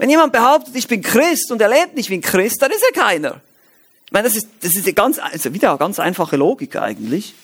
Wenn 0.01 0.09
jemand 0.09 0.33
behauptet, 0.33 0.75
ich 0.77 0.89
bin 0.89 1.03
Christ 1.03 1.53
und 1.53 1.61
er 1.61 1.69
lebt 1.69 1.95
nicht 1.95 2.09
wie 2.09 2.15
ein 2.15 2.23
Christ, 2.23 2.63
dann 2.63 2.71
ist 2.71 2.83
er 2.83 2.93
keiner. 2.93 3.39
Ich 4.07 4.13
meine, 4.13 4.27
das 4.27 4.35
ist, 4.35 4.49
das 4.63 4.75
ist 4.75 4.97
ganz, 4.97 5.19
also 5.19 5.53
wieder 5.53 5.69
eine 5.69 5.79
ganz 5.79 5.99
einfache 5.99 6.39
Logik 6.39 6.75
eigentlich. 6.77 7.35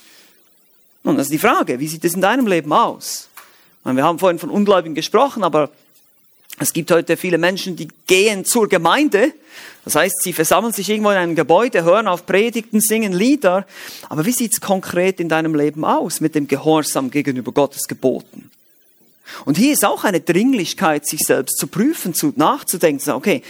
Und 1.02 1.18
das 1.18 1.26
ist 1.26 1.32
die 1.32 1.38
Frage, 1.38 1.78
wie 1.80 1.86
sieht 1.86 2.02
es 2.06 2.14
in 2.14 2.22
deinem 2.22 2.46
Leben 2.46 2.72
aus? 2.72 3.28
Meine, 3.84 3.98
wir 3.98 4.04
haben 4.04 4.18
vorhin 4.18 4.38
von 4.38 4.48
Ungläubigen 4.48 4.94
gesprochen, 4.94 5.44
aber 5.44 5.68
es 6.58 6.72
gibt 6.72 6.90
heute 6.90 7.18
viele 7.18 7.36
Menschen, 7.36 7.76
die 7.76 7.88
gehen 8.06 8.46
zur 8.46 8.70
Gemeinde. 8.70 9.34
Das 9.84 9.94
heißt, 9.94 10.22
sie 10.22 10.32
versammeln 10.32 10.72
sich 10.72 10.88
irgendwo 10.88 11.10
in 11.10 11.18
einem 11.18 11.34
Gebäude, 11.34 11.84
hören 11.84 12.08
auf 12.08 12.24
Predigten, 12.24 12.80
singen 12.80 13.12
Lieder. 13.12 13.66
Aber 14.08 14.24
wie 14.24 14.32
sieht's 14.32 14.62
konkret 14.62 15.20
in 15.20 15.28
deinem 15.28 15.54
Leben 15.54 15.84
aus 15.84 16.22
mit 16.22 16.34
dem 16.34 16.48
Gehorsam 16.48 17.10
gegenüber 17.10 17.52
Gottes 17.52 17.86
Geboten? 17.86 18.50
Und 19.44 19.56
hier 19.56 19.72
ist 19.72 19.84
auch 19.84 20.04
eine 20.04 20.20
Dringlichkeit, 20.20 21.06
sich 21.06 21.20
selbst 21.20 21.58
zu 21.58 21.66
prüfen, 21.66 22.14
zu 22.14 22.32
nachzudenken. 22.36 23.10
Okay, 23.10 23.42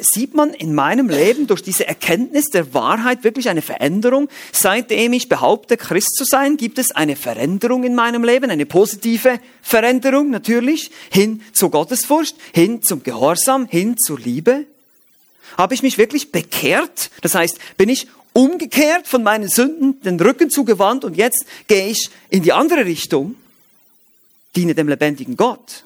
sieht 0.00 0.34
man 0.34 0.52
in 0.52 0.74
meinem 0.74 1.08
Leben 1.08 1.46
durch 1.46 1.62
diese 1.62 1.86
Erkenntnis 1.86 2.46
der 2.46 2.74
Wahrheit 2.74 3.24
wirklich 3.24 3.48
eine 3.48 3.62
Veränderung? 3.62 4.28
Seitdem 4.52 5.12
ich 5.12 5.28
behaupte, 5.28 5.76
Christ 5.76 6.14
zu 6.16 6.24
sein, 6.24 6.56
gibt 6.56 6.78
es 6.78 6.92
eine 6.92 7.16
Veränderung 7.16 7.84
in 7.84 7.94
meinem 7.94 8.24
Leben, 8.24 8.50
eine 8.50 8.66
positive 8.66 9.40
Veränderung 9.62 10.30
natürlich, 10.30 10.90
hin 11.10 11.42
zur 11.52 11.70
Gottesfurcht, 11.70 12.36
hin 12.52 12.82
zum 12.82 13.02
Gehorsam, 13.02 13.66
hin 13.66 13.96
zur 13.96 14.18
Liebe? 14.18 14.64
Habe 15.56 15.74
ich 15.74 15.82
mich 15.82 15.98
wirklich 15.98 16.32
bekehrt? 16.32 17.10
Das 17.22 17.34
heißt, 17.34 17.58
bin 17.76 17.88
ich 17.88 18.08
umgekehrt 18.34 19.08
von 19.08 19.22
meinen 19.22 19.48
Sünden, 19.48 20.00
den 20.02 20.20
Rücken 20.20 20.50
zugewandt 20.50 21.04
und 21.04 21.16
jetzt 21.16 21.46
gehe 21.66 21.88
ich 21.88 22.10
in 22.28 22.42
die 22.42 22.52
andere 22.52 22.84
Richtung? 22.84 23.34
Diene 24.58 24.74
dem 24.74 24.88
lebendigen 24.88 25.36
Gott. 25.36 25.84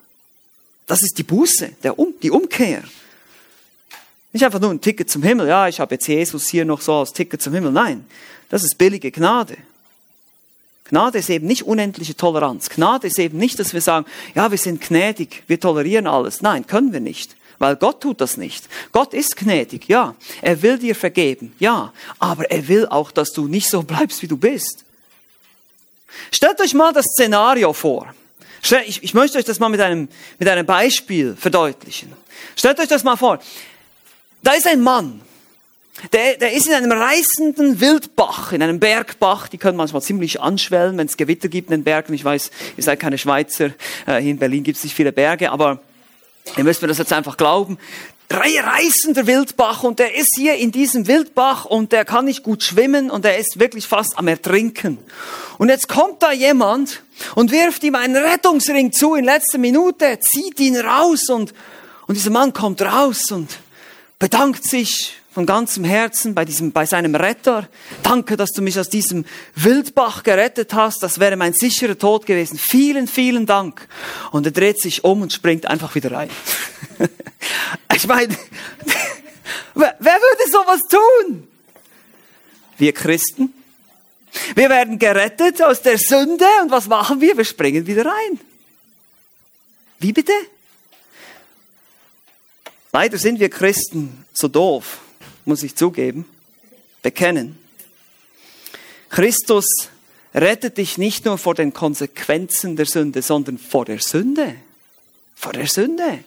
Das 0.87 1.03
ist 1.03 1.19
die 1.19 1.23
Buße, 1.23 1.73
der 1.83 1.99
um, 1.99 2.15
die 2.23 2.31
Umkehr. 2.31 2.83
Nicht 4.33 4.45
einfach 4.45 4.61
nur 4.61 4.71
ein 4.71 4.81
Ticket 4.81 5.11
zum 5.11 5.23
Himmel. 5.23 5.47
Ja, 5.47 5.69
ich 5.69 5.79
habe 5.79 5.95
jetzt 5.95 6.09
Jesus 6.09 6.49
hier 6.49 6.65
noch 6.65 6.81
so 6.81 6.95
als 6.95 7.13
Ticket 7.13 7.43
zum 7.43 7.53
Himmel. 7.53 7.71
Nein, 7.71 8.07
das 8.49 8.65
ist 8.65 8.79
billige 8.79 9.11
Gnade. 9.11 9.59
Gnade 10.87 11.19
ist 11.19 11.29
eben 11.29 11.47
nicht 11.47 11.65
unendliche 11.65 12.17
Toleranz. 12.17 12.71
Gnade 12.71 13.09
ist 13.09 13.19
eben 13.19 13.37
nicht, 13.37 13.59
dass 13.59 13.75
wir 13.75 13.83
sagen, 13.83 14.07
ja, 14.35 14.51
wir 14.51 14.59
sind 14.59 14.81
gnädig, 14.81 15.43
wir 15.47 15.61
tolerieren 15.61 16.07
alles. 16.07 16.41
Nein, 16.41 16.67
können 16.67 16.95
wir 16.95 17.01
nicht, 17.01 17.37
weil 17.59 17.77
Gott 17.77 18.01
tut 18.01 18.23
das 18.23 18.39
nicht. 18.39 18.69
Gott 18.93 19.13
ist 19.13 19.37
gnädig, 19.37 19.89
ja. 19.89 20.15
Er 20.41 20.63
will 20.63 20.79
dir 20.79 20.95
vergeben, 20.95 21.55
ja. 21.59 21.93
Aber 22.19 22.51
er 22.51 22.69
will 22.69 22.87
auch, 22.87 23.11
dass 23.11 23.33
du 23.33 23.49
nicht 23.49 23.69
so 23.69 23.83
bleibst, 23.83 24.23
wie 24.23 24.29
du 24.29 24.39
bist. 24.39 24.85
Stellt 26.31 26.61
euch 26.61 26.73
mal 26.73 26.93
das 26.95 27.05
Szenario 27.05 27.75
vor. 27.75 28.15
Ich, 28.63 29.03
ich 29.03 29.15
möchte 29.15 29.39
euch 29.39 29.45
das 29.45 29.59
mal 29.59 29.69
mit 29.69 29.81
einem, 29.81 30.09
mit 30.39 30.49
einem 30.49 30.65
Beispiel 30.65 31.37
verdeutlichen. 31.37 32.13
Stellt 32.57 32.79
euch 32.79 32.89
das 32.89 33.05
mal 33.05 33.17
vor. 33.17 33.41
Da 34.43 34.53
ist 34.53 34.67
ein 34.67 34.81
Mann, 34.81 35.21
der, 36.13 36.37
der 36.37 36.53
ist 36.53 36.67
in 36.67 36.75
einem 36.75 36.93
reißenden 36.93 37.81
Wildbach, 37.81 38.53
in 38.53 38.63
einem 38.63 38.81
Bergbach. 38.81 39.49
Die 39.49 39.59
können 39.59 39.77
manchmal 39.77 40.03
ziemlich 40.03 40.41
anschwellen, 40.41 40.97
wenn 40.97 41.07
es 41.07 41.17
Gewitter 41.17 41.49
gibt 41.49 41.71
in 41.71 41.79
den 41.79 41.85
Bergen. 41.85 42.15
Ich 42.15 42.25
weiß, 42.25 42.51
ihr 42.77 42.83
seid 42.83 42.99
keine 42.99 43.19
Schweizer. 43.19 43.67
Äh, 44.07 44.21
hier 44.21 44.31
in 44.31 44.39
Berlin 44.39 44.65
gibt 44.65 44.79
es 44.79 44.85
nicht 44.85 44.95
viele 44.95 45.13
Berge, 45.13 45.51
aber 45.51 45.81
ihr 46.57 46.65
müsst 46.65 46.83
mir 46.83 46.89
das 46.89 46.99
jetzt 46.99 47.13
einfach 47.13 47.37
glauben. 47.37 47.79
Reißender 48.35 49.27
Wildbach 49.27 49.83
und 49.83 49.99
der 49.99 50.15
ist 50.17 50.35
hier 50.37 50.55
in 50.55 50.73
diesem 50.73 51.07
Wildbach 51.07 51.65
und 51.65 51.93
der 51.93 52.05
kann 52.05 52.25
nicht 52.25 52.43
gut 52.43 52.63
schwimmen 52.63 53.11
und 53.11 53.25
er 53.25 53.39
ist 53.39 53.61
wirklich 53.61 53.87
fast 53.87 54.19
am 54.19 54.29
Ertrinken. 54.29 54.99
Und 55.59 55.69
jetzt 55.69 55.89
kommt 55.89 56.23
da 56.23 56.33
jemand 56.33 57.03
und 57.35 57.53
wirft 57.53 57.85
ihm 57.85 57.95
einen 57.95 58.17
Rettungsring 58.17 58.93
zu 58.93 59.15
in 59.15 59.25
letzter 59.25 59.59
Minute, 59.59 60.19
zieht 60.21 60.59
ihn 60.61 60.77
raus 60.77 61.29
und, 61.29 61.53
und 62.07 62.17
dieser 62.17 62.31
Mann 62.31 62.53
kommt 62.53 62.81
raus 62.83 63.31
und 63.31 63.59
bedankt 64.19 64.65
sich 64.65 65.22
von 65.33 65.47
ganzem 65.47 65.85
Herzen 65.85 66.35
bei 66.35 66.45
diesem, 66.45 66.73
bei 66.73 66.85
seinem 66.85 67.15
Retter. 67.15 67.69
Danke, 68.03 68.37
dass 68.37 68.51
du 68.51 68.61
mich 68.61 68.79
aus 68.79 68.91
diesem 68.91 69.25
Wildbach 69.55 70.23
gerettet 70.23 70.75
hast. 70.75 71.03
Das 71.03 71.19
wäre 71.21 71.37
mein 71.37 71.55
sicherer 71.55 71.97
Tod 71.97 72.27
gewesen. 72.27 72.59
Vielen, 72.59 73.09
vielen 73.09 73.47
Dank. 73.47 73.89
Und 74.31 74.45
er 74.47 74.53
dreht 74.53 74.81
sich 74.81 75.05
um 75.05 75.23
und 75.23 75.33
springt 75.33 75.67
einfach 75.67 75.95
wieder 75.95 76.13
rein. 76.13 76.29
ich 77.95 78.07
meine, 78.07 78.37
wer 79.75 79.97
würde 80.01 80.51
sowas 80.51 80.81
tun? 80.89 81.49
Wir 82.77 82.93
Christen. 82.93 83.55
Wir 84.55 84.69
werden 84.69 84.99
gerettet 84.99 85.63
aus 85.63 85.81
der 85.81 85.99
Sünde 85.99 86.47
und 86.63 86.71
was 86.71 86.89
machen 86.89 87.21
wir? 87.21 87.37
Wir 87.37 87.45
springen 87.45 87.87
wieder 87.87 88.05
rein. 88.05 88.41
Wie 89.99 90.13
bitte? 90.13 90.33
Leider 92.93 93.17
sind 93.17 93.41
wir 93.41 93.49
Christen 93.49 94.25
so 94.35 94.49
doof 94.49 95.01
muss 95.45 95.63
ich 95.63 95.75
zugeben, 95.77 96.25
bekennen. 97.03 97.59
Christus 99.09 99.67
rettet 100.35 100.79
dich 100.79 100.99
nicht 100.99 101.25
nur 101.25 101.39
vor 101.39 101.55
den 101.55 101.73
Konsequenzen 101.75 102.77
der 102.77 102.87
Sünde, 102.87 103.23
sondern 103.23 103.59
vor 103.59 103.85
der 103.85 104.01
Sünde. 104.01 104.55
Vor 105.35 105.53
der 105.53 105.67
Sünde. 105.67 106.25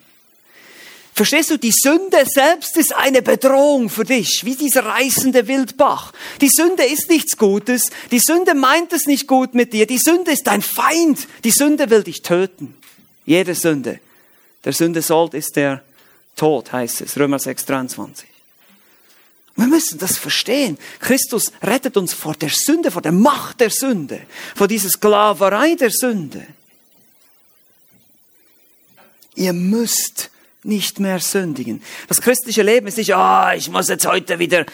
Verstehst 1.14 1.50
du, 1.50 1.58
die 1.58 1.72
Sünde 1.72 2.26
selbst 2.26 2.76
ist 2.76 2.94
eine 2.94 3.22
Bedrohung 3.22 3.90
für 3.90 4.04
dich, 4.04 4.42
wie 4.44 4.56
dieser 4.56 4.86
reißende 4.86 5.48
Wildbach. 5.48 6.12
Die 6.42 6.50
Sünde 6.50 6.84
ist 6.84 7.10
nichts 7.10 7.38
Gutes, 7.38 7.90
die 8.12 8.20
Sünde 8.20 8.54
meint 8.54 8.92
es 8.92 9.08
nicht 9.08 9.26
gut 9.26 9.56
mit 9.56 9.72
dir, 9.72 9.88
die 9.88 9.98
Sünde 9.98 10.32
ist 10.32 10.46
dein 10.46 10.62
Feind, 10.62 11.26
die 11.46 11.52
Sünde 11.52 11.90
will 11.90 12.04
dich 12.04 12.22
töten. 12.22 12.76
Jede 13.26 13.56
Sünde. 13.56 14.02
Der 14.66 14.74
Sünde 14.74 15.02
Sold 15.02 15.34
ist 15.34 15.56
der 15.56 15.84
Tod, 16.36 16.74
heißt 16.74 17.00
es, 17.00 17.18
Römer 17.18 17.40
6, 17.40 17.66
23. 17.66 18.35
Wir 19.56 19.68
müssen 19.68 20.00
das 20.00 20.18
verstehen. 20.18 20.78
Christus 21.00 21.52
rettet 21.64 21.96
uns 21.96 22.14
vor 22.14 22.34
der 22.34 22.50
Sünde, 22.50 22.92
vor 22.92 23.02
der 23.02 23.14
Macht 23.14 23.62
der 23.62 23.70
Sünde, 23.70 24.22
vor 24.54 24.68
dieser 24.68 24.90
Sklaverei 24.90 25.76
der 25.76 25.92
Sünde. 25.92 26.46
Ihr 29.36 29.54
müsst 29.54 30.30
nicht 30.64 31.00
mehr 31.00 31.20
sündigen. 31.20 31.82
Das 32.08 32.22
christliche 32.22 32.64
Leben 32.64 32.88
ist 32.88 32.98
nicht, 32.98 33.16
ah, 33.16 33.54
ich 33.56 33.70
muss 33.70 33.88
jetzt 33.88 34.08
heute 34.08 34.40
wieder 34.40 34.66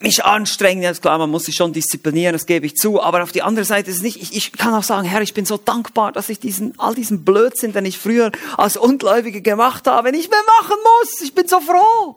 mich 0.00 0.24
anstrengen. 0.24 0.82
Ja, 0.82 0.90
ist 0.90 1.02
klar, 1.02 1.18
man 1.18 1.30
muss 1.30 1.44
sich 1.44 1.56
schon 1.56 1.72
disziplinieren, 1.72 2.32
das 2.32 2.46
gebe 2.46 2.66
ich 2.66 2.76
zu. 2.76 3.02
Aber 3.02 3.22
auf 3.22 3.32
die 3.32 3.42
andere 3.42 3.64
Seite 3.64 3.90
ist 3.90 3.98
es 3.98 4.02
nicht, 4.02 4.22
ich, 4.22 4.34
ich 4.36 4.52
kann 4.52 4.72
auch 4.72 4.82
sagen, 4.82 5.06
Herr, 5.06 5.22
ich 5.22 5.34
bin 5.34 5.44
so 5.44 5.56
dankbar, 5.58 6.12
dass 6.12 6.28
ich 6.28 6.38
diesen, 6.38 6.78
all 6.78 6.94
diesen 6.94 7.24
Blödsinn, 7.24 7.72
den 7.72 7.84
ich 7.84 7.98
früher 7.98 8.30
als 8.56 8.76
Ungläubige 8.76 9.42
gemacht 9.42 9.86
habe, 9.86 10.12
nicht 10.12 10.30
mehr 10.30 10.42
machen 10.60 10.76
muss. 11.00 11.20
Ich 11.20 11.34
bin 11.34 11.48
so 11.48 11.60
froh. 11.60 12.16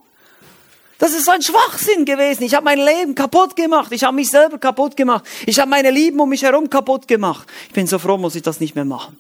Das 0.99 1.13
ist 1.13 1.25
so 1.25 1.31
ein 1.31 1.41
Schwachsinn 1.41 2.05
gewesen. 2.05 2.43
Ich 2.43 2.55
habe 2.55 2.65
mein 2.65 2.79
Leben 2.79 3.13
kaputt 3.13 3.55
gemacht. 3.55 3.91
Ich 3.91 4.03
habe 4.03 4.15
mich 4.15 4.29
selber 4.29 4.57
kaputt 4.57 4.97
gemacht. 4.97 5.25
Ich 5.45 5.59
habe 5.59 5.69
meine 5.69 5.91
Lieben 5.91 6.19
um 6.19 6.29
mich 6.29 6.41
herum 6.41 6.69
kaputt 6.69 7.07
gemacht. 7.07 7.47
Ich 7.67 7.73
bin 7.73 7.85
so 7.85 7.99
froh, 7.99 8.17
muss 8.17 8.35
ich 8.35 8.41
das 8.41 8.59
nicht 8.59 8.75
mehr 8.75 8.85
machen. 8.85 9.17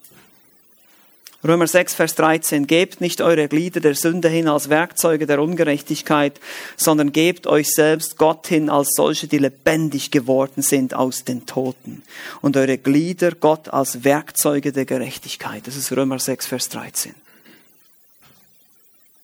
Römer 1.43 1.67
6, 1.67 1.93
Vers 1.93 2.15
13. 2.15 2.65
Gebt 2.65 2.99
nicht 2.99 3.21
eure 3.21 3.47
Glieder 3.47 3.79
der 3.79 3.93
Sünde 3.93 4.27
hin 4.27 4.47
als 4.47 4.69
Werkzeuge 4.69 5.27
der 5.27 5.39
Ungerechtigkeit, 5.39 6.39
sondern 6.75 7.11
gebt 7.11 7.45
euch 7.45 7.69
selbst 7.69 8.17
Gott 8.17 8.47
hin 8.47 8.71
als 8.71 8.89
solche, 8.95 9.27
die 9.27 9.37
lebendig 9.37 10.09
geworden 10.09 10.63
sind 10.63 10.95
aus 10.95 11.25
den 11.25 11.45
Toten. 11.45 12.01
Und 12.41 12.57
eure 12.57 12.79
Glieder 12.79 13.33
Gott 13.33 13.69
als 13.69 14.03
Werkzeuge 14.03 14.71
der 14.71 14.85
Gerechtigkeit. 14.85 15.67
Das 15.67 15.75
ist 15.75 15.91
Römer 15.91 16.17
6, 16.17 16.47
Vers 16.47 16.69
13. 16.69 17.13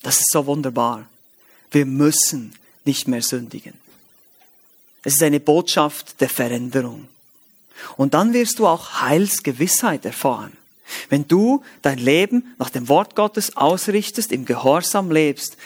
Das 0.03 0.19
ist 0.19 0.31
so 0.31 0.45
wunderbar. 0.45 1.07
Wir 1.73 1.85
müssen 1.85 2.53
nicht 2.85 3.07
mehr 3.07 3.21
sündigen. 3.21 3.73
Es 5.03 5.15
ist 5.15 5.23
eine 5.23 5.39
Botschaft 5.39 6.21
der 6.21 6.29
Veränderung. 6.29 7.07
Und 7.97 8.13
dann 8.13 8.33
wirst 8.33 8.59
du 8.59 8.67
auch 8.67 9.01
Heilsgewissheit 9.01 10.05
erfahren. 10.05 10.53
Wenn 11.09 11.27
du 11.27 11.63
dein 11.81 11.97
Leben 11.97 12.55
nach 12.59 12.69
dem 12.69 12.87
Wort 12.87 13.15
Gottes 13.15 13.57
ausrichtest, 13.57 14.31
im 14.31 14.45
Gehorsam 14.45 15.11
lebst, 15.11 15.57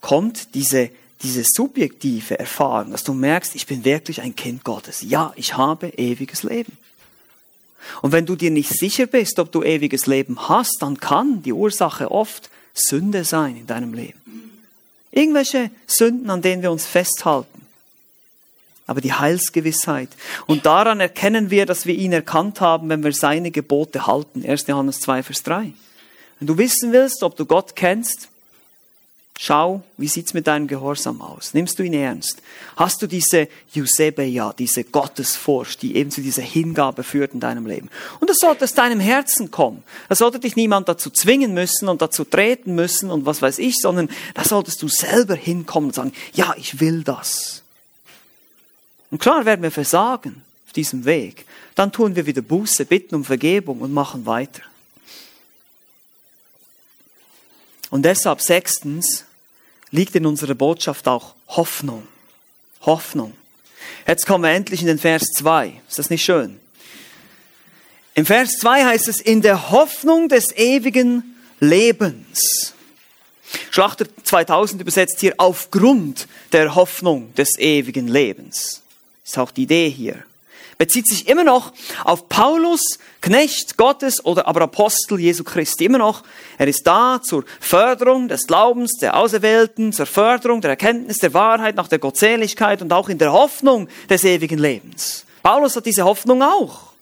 kommt 0.00 0.54
diese, 0.54 0.90
diese 1.22 1.44
subjektive 1.44 2.38
Erfahrung, 2.38 2.92
dass 2.92 3.04
du 3.04 3.12
merkst, 3.12 3.54
ich 3.54 3.66
bin 3.66 3.84
wirklich 3.84 4.22
ein 4.22 4.34
Kind 4.34 4.64
Gottes. 4.64 5.02
Ja, 5.02 5.32
ich 5.36 5.56
habe 5.56 5.88
ewiges 5.90 6.42
Leben. 6.42 6.76
Und 8.02 8.12
wenn 8.12 8.26
du 8.26 8.36
dir 8.36 8.50
nicht 8.50 8.70
sicher 8.70 9.06
bist, 9.06 9.38
ob 9.38 9.52
du 9.52 9.62
ewiges 9.62 10.06
Leben 10.06 10.48
hast, 10.48 10.78
dann 10.80 10.98
kann 10.98 11.42
die 11.42 11.52
Ursache 11.52 12.10
oft 12.10 12.50
Sünde 12.74 13.24
sein 13.24 13.56
in 13.56 13.66
deinem 13.66 13.92
Leben. 13.92 14.49
Irgendwelche 15.12 15.70
Sünden, 15.86 16.30
an 16.30 16.42
denen 16.42 16.62
wir 16.62 16.70
uns 16.70 16.86
festhalten. 16.86 17.66
Aber 18.86 19.00
die 19.00 19.12
Heilsgewissheit. 19.12 20.08
Und 20.46 20.66
daran 20.66 21.00
erkennen 21.00 21.50
wir, 21.50 21.66
dass 21.66 21.86
wir 21.86 21.94
ihn 21.94 22.12
erkannt 22.12 22.60
haben, 22.60 22.88
wenn 22.88 23.04
wir 23.04 23.12
seine 23.12 23.50
Gebote 23.50 24.06
halten. 24.06 24.44
1. 24.44 24.66
Johannes 24.66 25.00
2, 25.00 25.22
Vers 25.22 25.42
3. 25.44 25.72
Wenn 26.40 26.46
du 26.46 26.58
wissen 26.58 26.92
willst, 26.92 27.22
ob 27.22 27.36
du 27.36 27.46
Gott 27.46 27.76
kennst, 27.76 28.29
Schau, 29.42 29.82
wie 29.96 30.06
sieht's 30.06 30.34
mit 30.34 30.46
deinem 30.46 30.66
Gehorsam 30.66 31.22
aus? 31.22 31.54
Nimmst 31.54 31.78
du 31.78 31.82
ihn 31.82 31.94
ernst? 31.94 32.42
Hast 32.76 33.00
du 33.00 33.06
diese 33.06 33.48
Eusebeia, 33.74 34.52
diese 34.52 34.84
Gottesfurcht, 34.84 35.80
die 35.80 35.96
eben 35.96 36.10
zu 36.10 36.20
dieser 36.20 36.42
Hingabe 36.42 37.02
führt 37.02 37.32
in 37.32 37.40
deinem 37.40 37.64
Leben? 37.64 37.88
Und 38.20 38.28
das 38.28 38.36
sollte 38.36 38.64
aus 38.64 38.74
deinem 38.74 39.00
Herzen 39.00 39.50
kommen. 39.50 39.82
Da 40.10 40.14
sollte 40.14 40.40
dich 40.40 40.56
niemand 40.56 40.90
dazu 40.90 41.08
zwingen 41.08 41.54
müssen 41.54 41.88
und 41.88 42.02
dazu 42.02 42.24
treten 42.24 42.74
müssen 42.74 43.10
und 43.10 43.24
was 43.24 43.40
weiß 43.40 43.60
ich, 43.60 43.76
sondern 43.76 44.10
da 44.34 44.44
solltest 44.44 44.82
du 44.82 44.88
selber 44.88 45.36
hinkommen 45.36 45.88
und 45.88 45.94
sagen, 45.94 46.12
ja, 46.34 46.54
ich 46.58 46.78
will 46.78 47.02
das. 47.02 47.62
Und 49.10 49.22
klar 49.22 49.46
werden 49.46 49.62
wir 49.62 49.70
versagen 49.70 50.42
auf 50.66 50.74
diesem 50.74 51.06
Weg. 51.06 51.46
Dann 51.76 51.92
tun 51.92 52.14
wir 52.14 52.26
wieder 52.26 52.42
Buße, 52.42 52.84
bitten 52.84 53.14
um 53.14 53.24
Vergebung 53.24 53.80
und 53.80 53.94
machen 53.94 54.26
weiter. 54.26 54.60
Und 57.88 58.02
deshalb 58.02 58.42
sechstens, 58.42 59.24
liegt 59.90 60.14
in 60.14 60.26
unserer 60.26 60.54
Botschaft 60.54 61.08
auch 61.08 61.34
Hoffnung. 61.48 62.06
Hoffnung. 62.82 63.34
Jetzt 64.06 64.26
kommen 64.26 64.44
wir 64.44 64.50
endlich 64.50 64.80
in 64.80 64.86
den 64.86 64.98
Vers 64.98 65.24
2. 65.36 65.80
Ist 65.88 65.98
das 65.98 66.10
nicht 66.10 66.24
schön? 66.24 66.58
Im 68.14 68.26
Vers 68.26 68.58
2 68.58 68.84
heißt 68.84 69.08
es, 69.08 69.20
in 69.20 69.42
der 69.42 69.70
Hoffnung 69.70 70.28
des 70.28 70.52
ewigen 70.56 71.36
Lebens. 71.60 72.74
Schlachter 73.70 74.06
2000 74.24 74.80
übersetzt 74.80 75.20
hier 75.20 75.34
aufgrund 75.38 76.28
der 76.52 76.74
Hoffnung 76.74 77.34
des 77.34 77.58
ewigen 77.58 78.08
Lebens. 78.08 78.82
Ist 79.24 79.38
auch 79.38 79.50
die 79.50 79.62
Idee 79.62 79.90
hier 79.90 80.24
bezieht 80.80 81.06
sich 81.06 81.28
immer 81.28 81.44
noch 81.44 81.74
auf 82.04 82.30
Paulus, 82.30 82.98
Knecht 83.20 83.76
Gottes 83.76 84.24
oder 84.24 84.48
aber 84.48 84.62
Apostel 84.62 85.20
Jesu 85.20 85.44
Christi. 85.44 85.84
Immer 85.84 85.98
noch, 85.98 86.22
er 86.56 86.68
ist 86.68 86.86
da 86.86 87.20
zur 87.22 87.44
Förderung 87.60 88.28
des 88.28 88.46
Glaubens 88.46 88.96
der 88.98 89.14
Auserwählten, 89.14 89.92
zur 89.92 90.06
Förderung 90.06 90.62
der 90.62 90.70
Erkenntnis 90.70 91.18
der 91.18 91.34
Wahrheit 91.34 91.76
nach 91.76 91.88
der 91.88 91.98
Gottseligkeit 91.98 92.80
und 92.80 92.94
auch 92.94 93.10
in 93.10 93.18
der 93.18 93.30
Hoffnung 93.30 93.88
des 94.08 94.24
ewigen 94.24 94.58
Lebens. 94.58 95.26
Paulus 95.42 95.76
hat 95.76 95.84
diese 95.84 96.06
Hoffnung 96.06 96.42
auch. 96.42 96.92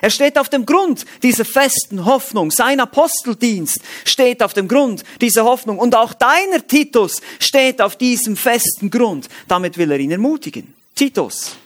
Er 0.00 0.10
steht 0.10 0.38
auf 0.38 0.48
dem 0.48 0.64
Grund 0.64 1.06
dieser 1.24 1.44
festen 1.44 2.04
Hoffnung. 2.04 2.52
Sein 2.52 2.78
Aposteldienst 2.78 3.80
steht 4.04 4.44
auf 4.44 4.54
dem 4.54 4.68
Grund 4.68 5.02
dieser 5.20 5.42
Hoffnung. 5.42 5.80
Und 5.80 5.96
auch 5.96 6.14
deiner 6.14 6.64
Titus 6.64 7.20
steht 7.40 7.82
auf 7.82 7.96
diesem 7.96 8.36
festen 8.36 8.90
Grund. 8.90 9.28
Damit 9.48 9.76
will 9.76 9.90
er 9.90 9.98
ihn 9.98 10.12
ermutigen. 10.12 10.72
Titus, 10.94 11.56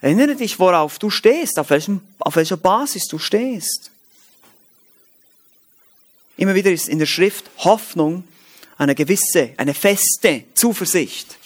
erinnere 0.00 0.36
dich, 0.36 0.58
worauf 0.58 0.98
du 0.98 1.10
stehst, 1.10 1.58
auf, 1.58 1.70
welchem, 1.70 2.00
auf 2.18 2.36
welcher 2.36 2.56
Basis 2.56 3.06
du 3.08 3.18
stehst. 3.18 3.90
Immer 6.36 6.54
wieder 6.54 6.70
ist 6.70 6.88
in 6.88 6.98
der 6.98 7.06
Schrift 7.06 7.44
Hoffnung 7.58 8.24
eine 8.78 8.94
gewisse, 8.94 9.50
eine 9.56 9.74
feste 9.74 10.44
Zuversicht. 10.54 11.36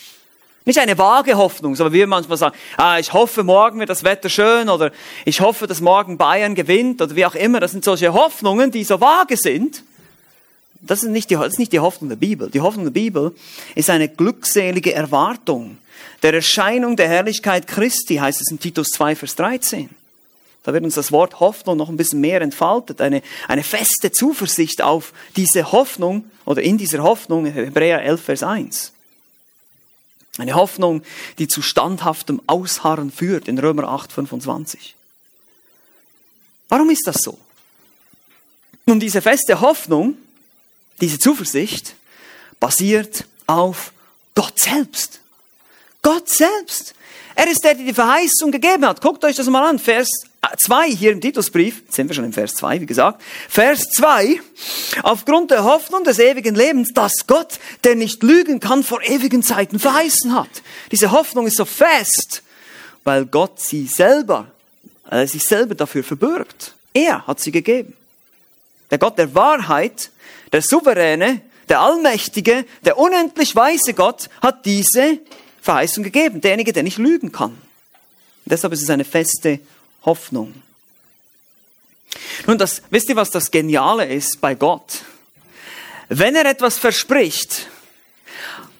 Nicht 0.64 0.78
eine 0.78 0.96
vage 0.96 1.36
Hoffnung, 1.36 1.74
so 1.74 1.86
wie 1.86 1.98
wir 1.98 2.06
manchmal 2.06 2.38
sagen, 2.38 2.56
ah, 2.76 2.98
ich 2.98 3.12
hoffe, 3.12 3.42
morgen 3.42 3.80
wird 3.80 3.90
das 3.90 4.04
Wetter 4.04 4.28
schön 4.28 4.68
oder 4.68 4.92
ich 5.24 5.40
hoffe, 5.40 5.66
dass 5.66 5.80
morgen 5.80 6.18
Bayern 6.18 6.54
gewinnt 6.54 7.02
oder 7.02 7.16
wie 7.16 7.26
auch 7.26 7.34
immer. 7.34 7.58
Das 7.58 7.72
sind 7.72 7.84
solche 7.84 8.12
Hoffnungen, 8.12 8.70
die 8.70 8.84
so 8.84 9.00
vage 9.00 9.36
sind. 9.36 9.82
Das 10.83 11.03
ist 11.03 11.11
nicht 11.11 11.31
die, 11.31 11.37
das 11.37 11.55
ist 11.55 11.59
nicht 11.59 11.73
die 11.73 11.81
Hoffnung 11.81 12.09
der 12.09 12.16
Bibel. 12.16 12.51
Die 12.51 12.61
Hoffnung 12.61 12.85
der 12.85 12.92
Bibel 12.92 13.35
ist 13.75 13.88
eine 13.88 14.09
glückselige 14.09 14.92
Erwartung 14.92 15.79
der 16.23 16.35
Erscheinung 16.35 16.97
der 16.97 17.09
Herrlichkeit 17.09 17.66
Christi, 17.66 18.16
heißt 18.16 18.40
es 18.40 18.51
in 18.51 18.59
Titus 18.59 18.88
2, 18.90 19.16
Vers 19.16 19.35
13. 19.37 19.90
Da 20.62 20.73
wird 20.73 20.85
uns 20.85 20.95
das 20.95 21.11
Wort 21.11 21.40
Hoffnung 21.40 21.77
noch 21.77 21.88
ein 21.88 21.97
bisschen 21.97 22.21
mehr 22.21 22.40
entfaltet. 22.40 23.01
Eine, 23.01 23.23
eine 23.49 23.64
feste 23.64 24.12
Zuversicht 24.12 24.81
auf 24.81 25.12
diese 25.35 25.73
Hoffnung 25.73 26.25
oder 26.45 26.62
in 26.62 26.79
dieser 26.79 27.03
Hoffnung, 27.03 27.47
Hebräer 27.47 28.03
11, 28.03 28.23
Vers 28.23 28.42
1. 28.45 28.92
Eine 30.38 30.55
Hoffnung, 30.55 31.03
die 31.38 31.49
zu 31.49 31.61
standhaftem 31.61 32.40
Ausharren 32.47 33.11
führt 33.11 33.49
in 33.49 33.59
Römer 33.59 33.88
8, 33.88 34.12
25. 34.12 34.95
Warum 36.68 36.88
ist 36.90 37.07
das 37.07 37.16
so? 37.23 37.37
Nun, 38.87 39.01
diese 39.01 39.21
feste 39.21 39.61
Hoffnung, 39.61 40.16
diese 41.00 41.18
Zuversicht 41.18 41.94
basiert 42.61 43.24
auf 43.46 43.92
Gott 44.35 44.59
selbst. 44.59 45.20
Gott 46.02 46.28
selbst. 46.28 46.94
Er 47.35 47.48
ist 47.48 47.64
der, 47.64 47.74
der 47.74 47.85
die 47.85 47.94
Verheißung 47.94 48.50
gegeben 48.50 48.87
hat. 48.87 49.00
Guckt 49.00 49.24
euch 49.24 49.37
das 49.37 49.46
mal 49.46 49.66
an. 49.68 49.78
Vers 49.78 50.09
2 50.59 50.90
hier 50.90 51.12
im 51.12 51.20
Titusbrief, 51.20 51.83
jetzt 51.85 51.94
sind 51.94 52.09
wir 52.09 52.14
schon 52.14 52.24
im 52.24 52.33
Vers 52.33 52.55
2, 52.57 52.81
wie 52.81 52.87
gesagt. 52.87 53.22
Vers 53.48 53.88
2, 53.90 54.40
aufgrund 55.02 55.52
der 55.52 55.64
Hoffnung 55.64 56.02
des 56.02 56.18
ewigen 56.18 56.55
Lebens, 56.55 56.92
dass 56.92 57.26
Gott, 57.26 57.59
der 57.85 57.94
nicht 57.94 58.22
lügen 58.22 58.59
kann, 58.59 58.83
vor 58.83 59.02
ewigen 59.02 59.42
Zeiten 59.42 59.78
verheißen 59.78 60.35
hat. 60.35 60.50
Diese 60.90 61.12
Hoffnung 61.12 61.46
ist 61.46 61.57
so 61.57 61.64
fest, 61.64 62.42
weil 63.05 63.24
Gott 63.26 63.61
sie 63.61 63.87
selber, 63.87 64.48
äh, 65.11 65.26
sich 65.26 65.44
selber 65.44 65.76
dafür 65.76 66.02
verbürgt. 66.02 66.74
Er 66.92 67.26
hat 67.26 67.38
sie 67.40 67.52
gegeben. 67.52 67.96
Der 68.90 68.98
Gott 68.98 69.16
der 69.18 69.35
Wahrheit, 69.35 70.11
der 70.52 70.62
Souveräne, 70.62 71.40
der 71.68 71.80
Allmächtige, 71.80 72.66
der 72.84 72.98
unendlich 72.98 73.56
weise 73.56 73.94
Gott 73.94 74.28
hat 74.40 74.64
diese 74.66 75.18
Verheißung 75.60 76.04
gegeben. 76.04 76.40
Derjenige, 76.40 76.72
der 76.72 76.82
nicht 76.82 76.98
lügen 76.98 77.32
kann. 77.32 77.52
Und 77.52 78.50
deshalb 78.50 78.72
ist 78.72 78.82
es 78.82 78.90
eine 78.90 79.04
feste 79.04 79.60
Hoffnung. 80.04 80.54
Nun, 82.46 82.58
das, 82.58 82.82
wisst 82.90 83.08
ihr, 83.08 83.16
was 83.16 83.30
das 83.30 83.50
Geniale 83.50 84.06
ist 84.06 84.40
bei 84.40 84.54
Gott? 84.54 85.02
Wenn 86.08 86.34
er 86.34 86.44
etwas 86.44 86.76
verspricht, 86.76 87.68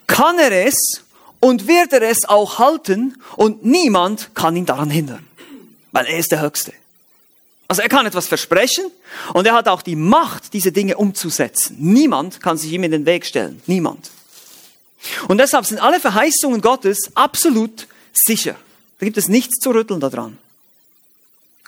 kann 0.06 0.38
er 0.38 0.66
es 0.66 1.02
und 1.40 1.66
wird 1.66 1.92
er 1.92 2.02
es 2.02 2.28
auch 2.28 2.58
halten 2.58 3.16
und 3.37 3.64
niemand 3.64 4.35
kann 4.35 4.54
ihn 4.56 4.66
daran 4.66 4.90
hindern, 4.90 5.26
weil 5.92 6.06
er 6.06 6.18
ist 6.18 6.32
der 6.32 6.42
Höchste. 6.42 6.74
Also 7.72 7.80
er 7.80 7.88
kann 7.88 8.04
etwas 8.04 8.28
versprechen 8.28 8.85
und 9.32 9.46
er 9.46 9.54
hat 9.54 9.66
auch 9.66 9.80
die 9.80 9.96
Macht, 9.96 10.52
diese 10.52 10.72
Dinge 10.72 10.98
umzusetzen. 10.98 11.74
Niemand 11.80 12.42
kann 12.42 12.58
sich 12.58 12.70
ihm 12.70 12.82
in 12.82 12.90
den 12.90 13.06
Weg 13.06 13.24
stellen. 13.24 13.62
Niemand. 13.64 14.11
Und 15.26 15.38
deshalb 15.38 15.64
sind 15.64 15.78
alle 15.80 15.98
Verheißungen 15.98 16.61
Gottes 16.61 17.11
absolut 17.14 17.87
sicher. 18.12 18.56
Da 18.98 19.06
gibt 19.06 19.16
es 19.16 19.28
nichts 19.28 19.58
zu 19.58 19.70
rütteln 19.70 20.00
daran. 20.00 20.37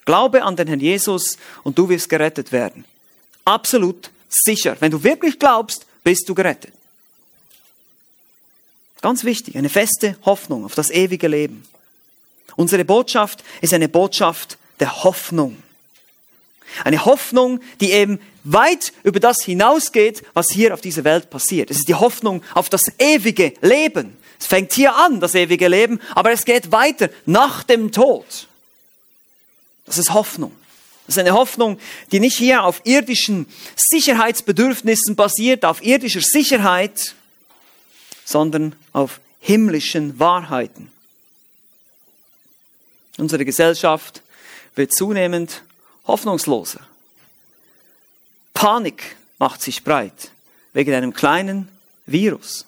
Glaube 0.04 0.42
an 0.42 0.56
den 0.56 0.68
Herrn 0.68 0.80
Jesus 0.80 1.38
und 1.62 1.78
du 1.78 1.88
wirst 1.88 2.10
gerettet 2.10 2.52
werden. 2.52 2.84
Absolut 3.46 4.10
sicher. 4.28 4.76
Wenn 4.80 4.90
du 4.90 5.02
wirklich 5.02 5.38
glaubst, 5.38 5.86
bist 6.02 6.28
du 6.28 6.34
gerettet. 6.34 6.74
Ganz 9.00 9.24
wichtig, 9.24 9.56
eine 9.56 9.70
feste 9.70 10.18
Hoffnung 10.26 10.66
auf 10.66 10.74
das 10.74 10.90
ewige 10.90 11.28
Leben. 11.28 11.66
Unsere 12.56 12.84
Botschaft 12.84 13.42
ist 13.62 13.72
eine 13.72 13.88
Botschaft 13.88 14.58
der 14.80 15.02
Hoffnung. 15.02 15.56
Eine 16.82 17.04
Hoffnung, 17.04 17.60
die 17.80 17.92
eben 17.92 18.18
weit 18.42 18.92
über 19.02 19.20
das 19.20 19.42
hinausgeht, 19.42 20.22
was 20.34 20.50
hier 20.50 20.74
auf 20.74 20.80
dieser 20.80 21.04
Welt 21.04 21.30
passiert. 21.30 21.70
Es 21.70 21.78
ist 21.78 21.88
die 21.88 21.94
Hoffnung 21.94 22.42
auf 22.54 22.68
das 22.68 22.92
ewige 22.98 23.54
Leben. 23.60 24.16
Es 24.38 24.46
fängt 24.46 24.72
hier 24.72 24.94
an, 24.94 25.20
das 25.20 25.34
ewige 25.34 25.68
Leben, 25.68 26.00
aber 26.14 26.32
es 26.32 26.44
geht 26.44 26.72
weiter 26.72 27.08
nach 27.24 27.62
dem 27.62 27.92
Tod. 27.92 28.48
Das 29.87 29.98
ist 29.98 30.12
Hoffnung. 30.12 30.52
Das 31.06 31.16
ist 31.16 31.20
eine 31.20 31.32
Hoffnung, 31.32 31.78
die 32.12 32.20
nicht 32.20 32.37
hier 32.37 32.64
auf 32.64 32.80
irdischen 32.84 33.46
Sicherheitsbedürfnissen 33.76 35.16
basiert, 35.16 35.64
auf 35.64 35.84
irdischer 35.84 36.22
Sicherheit, 36.22 37.14
sondern 38.24 38.74
auf 38.92 39.20
himmlischen 39.40 40.18
Wahrheiten. 40.18 40.90
Unsere 43.18 43.44
Gesellschaft 43.44 44.22
wird 44.74 44.92
zunehmend 44.92 45.62
hoffnungsloser. 46.06 46.80
Panik 48.52 49.16
macht 49.38 49.62
sich 49.62 49.84
breit 49.84 50.30
wegen 50.72 50.94
einem 50.94 51.12
kleinen 51.12 51.68
Virus. 52.06 52.66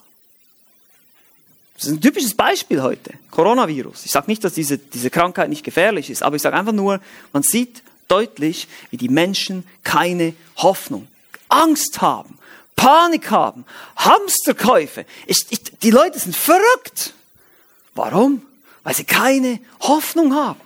Das 1.76 1.84
ist 1.84 1.92
ein 1.92 2.00
typisches 2.00 2.34
Beispiel 2.34 2.82
heute. 2.82 3.12
Coronavirus. 3.30 4.06
Ich 4.06 4.12
sage 4.12 4.28
nicht, 4.28 4.42
dass 4.44 4.54
diese, 4.54 4.78
diese 4.78 5.10
Krankheit 5.10 5.50
nicht 5.50 5.62
gefährlich 5.62 6.08
ist, 6.08 6.22
aber 6.22 6.36
ich 6.36 6.42
sage 6.42 6.56
einfach 6.56 6.72
nur, 6.72 7.00
man 7.32 7.42
sieht 7.42 7.82
deutlich, 8.08 8.68
wie 8.90 8.96
die 8.96 9.08
Menschen 9.08 9.66
keine 9.82 10.34
Hoffnung, 10.56 11.06
Angst 11.48 12.00
haben, 12.00 12.38
Panik 12.76 13.30
haben, 13.30 13.64
Hamsterkäufe. 13.96 15.04
Ich, 15.26 15.46
ich, 15.50 15.62
die 15.82 15.90
Leute 15.90 16.18
sind 16.18 16.34
verrückt. 16.34 17.12
Warum? 17.94 18.42
Weil 18.82 18.94
sie 18.94 19.04
keine 19.04 19.60
Hoffnung 19.80 20.34
haben. 20.34 20.60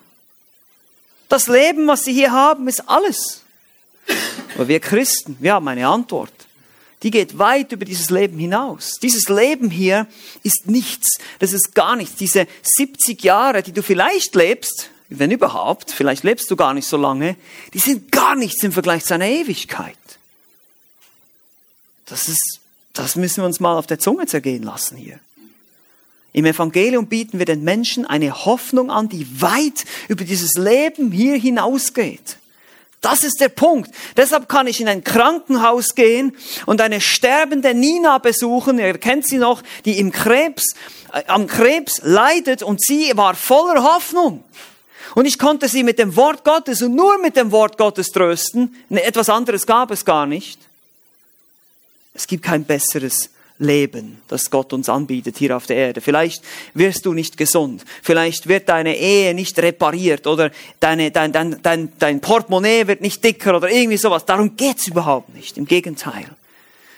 Das 1.31 1.47
Leben, 1.49 1.87
was 1.87 2.05
sie 2.05 2.12
hier 2.12 2.33
haben, 2.33 2.69
ist 2.69 2.87
alles. 2.87 3.40
Aber 4.55 4.69
wir 4.69 4.81
Christen, 4.81 5.38
wir 5.40 5.55
haben 5.55 5.66
eine 5.69 5.87
Antwort 5.87 6.33
die 7.03 7.11
geht 7.11 7.38
weit 7.38 7.73
über 7.73 7.85
dieses 7.85 8.11
Leben 8.11 8.38
hinaus. 8.38 8.99
Dieses 9.01 9.29
Leben 9.29 9.71
hier 9.71 10.07
ist 10.43 10.66
nichts, 10.66 11.19
das 11.38 11.53
ist 11.53 11.75
gar 11.75 11.97
nichts. 11.97 12.16
Diese 12.16 12.47
70 12.62 13.23
Jahre, 13.23 13.62
die 13.62 13.73
du 13.73 13.83
vielleicht 13.83 14.35
lebst, 14.35 14.90
wenn 15.09 15.31
überhaupt, 15.31 15.90
vielleicht 15.90 16.25
lebst 16.25 16.51
du 16.51 16.57
gar 16.57 16.75
nicht 16.75 16.87
so 16.87 16.97
lange, 16.97 17.37
die 17.73 17.79
sind 17.79 18.12
gar 18.12 18.37
nichts 18.37 18.62
im 18.62 18.73
Vergleich 18.73 19.05
zu 19.05 19.14
einer 19.14 19.27
Ewigkeit. 19.27 19.97
Das 22.07 22.29
ist, 22.29 22.61
das 22.93 23.16
müssen 23.16 23.38
wir 23.38 23.47
uns 23.47 23.61
mal 23.61 23.77
auf 23.77 23.87
der 23.87 23.99
Zunge 23.99 24.27
zergehen 24.27 24.62
lassen 24.62 24.97
hier. 24.97 25.19
Im 26.33 26.45
Evangelium 26.45 27.07
bieten 27.07 27.38
wir 27.38 27.47
den 27.47 27.64
Menschen 27.64 28.07
eine 28.07 28.45
Hoffnung 28.45 28.90
an, 28.90 29.09
die 29.09 29.27
weit 29.40 29.85
über 30.09 30.25
dieses 30.25 30.55
Leben 30.55 31.11
hier 31.11 31.37
hinausgeht. 31.37 32.37
Das 33.01 33.25
ist 33.25 33.40
der 33.40 33.49
Punkt. 33.49 33.90
Deshalb 34.16 34.49
kann 34.49 34.66
ich 34.66 34.81
in 34.81 34.88
ein 34.88 35.03
Krankenhaus 35.03 35.95
gehen 35.95 36.37
und 36.66 36.81
eine 36.83 37.01
sterbende 37.01 37.73
Nina 37.73 38.19
besuchen. 38.19 38.79
Ihr 38.79 38.99
kennt 38.99 39.27
sie 39.27 39.38
noch, 39.38 39.62
die 39.87 39.99
im 39.99 40.12
Krebs, 40.12 40.75
äh, 41.12 41.23
am 41.27 41.47
Krebs 41.47 42.03
leidet 42.05 42.62
und 42.62 42.85
sie 42.85 43.12
war 43.16 43.35
voller 43.35 43.83
Hoffnung. 43.83 44.45
Und 45.14 45.25
ich 45.25 45.38
konnte 45.38 45.66
sie 45.66 45.83
mit 45.83 45.99
dem 45.99 46.14
Wort 46.14 46.45
Gottes 46.45 46.83
und 46.83 46.95
nur 46.95 47.19
mit 47.19 47.37
dem 47.37 47.51
Wort 47.51 47.79
Gottes 47.79 48.11
trösten. 48.11 48.77
Etwas 48.90 49.29
anderes 49.29 49.66
gab 49.66 49.90
es 49.90 50.05
gar 50.05 50.27
nicht. 50.27 50.61
Es 52.14 52.27
gibt 52.27 52.45
kein 52.45 52.64
besseres 52.64 53.31
Leben, 53.61 54.20
das 54.27 54.51
Gott 54.51 54.73
uns 54.73 54.88
anbietet 54.88 55.37
hier 55.37 55.57
auf 55.57 55.66
der 55.66 55.77
Erde. 55.77 56.01
Vielleicht 56.01 56.42
wirst 56.73 57.05
du 57.05 57.12
nicht 57.12 57.37
gesund, 57.37 57.85
vielleicht 58.03 58.49
wird 58.49 58.68
deine 58.68 58.96
Ehe 58.96 59.35
nicht 59.35 59.59
repariert 59.59 60.27
oder 60.27 60.51
deine, 60.81 61.11
dein, 61.11 61.31
dein, 61.31 61.62
dein, 61.62 61.92
dein 61.99 62.21
Portemonnaie 62.21 62.87
wird 62.87 63.02
nicht 63.02 63.23
dicker 63.23 63.56
oder 63.56 63.71
irgendwie 63.71 63.98
sowas. 63.98 64.25
Darum 64.25 64.56
geht's 64.56 64.88
überhaupt 64.88 65.35
nicht. 65.35 65.58
Im 65.58 65.67
Gegenteil. 65.67 66.27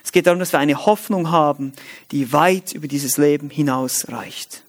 Es 0.04 0.12
geht 0.12 0.26
darum, 0.26 0.38
dass 0.38 0.52
wir 0.52 0.60
eine 0.60 0.86
Hoffnung 0.86 1.30
haben, 1.30 1.72
die 2.12 2.32
weit 2.32 2.72
über 2.72 2.88
dieses 2.88 3.16
Leben 3.16 3.50
hinausreicht. 3.50 4.62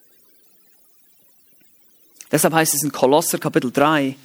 Deshalb 2.30 2.54
heißt 2.54 2.74
es 2.74 2.82
in 2.82 2.90
Kolosser 2.90 3.38
Kapitel 3.38 3.70
3, 3.70 4.16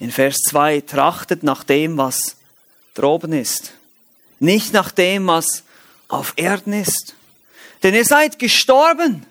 in 0.00 0.10
Vers 0.10 0.38
2, 0.48 0.80
trachtet 0.80 1.44
nach 1.44 1.62
dem, 1.62 1.96
was 1.96 2.36
droben 2.94 3.32
ist. 3.32 3.74
Nicht 4.40 4.72
nach 4.72 4.90
dem, 4.90 5.28
was 5.28 5.62
auf 6.10 6.34
Erden 6.36 6.72
ist. 6.72 7.14
Denn 7.82 7.94
ihr 7.94 8.04
seid 8.04 8.38
gestorben. 8.38 9.24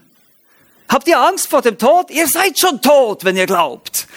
Habt 0.87 1.07
ihr 1.07 1.19
Angst 1.19 1.47
vor 1.47 1.61
dem 1.61 1.77
Tod? 1.77 2.09
Ihr 2.09 2.27
seid 2.27 2.57
schon 2.57 2.81
tot, 2.81 3.23
wenn 3.23 3.37
ihr 3.37 3.45
glaubt. 3.45 4.07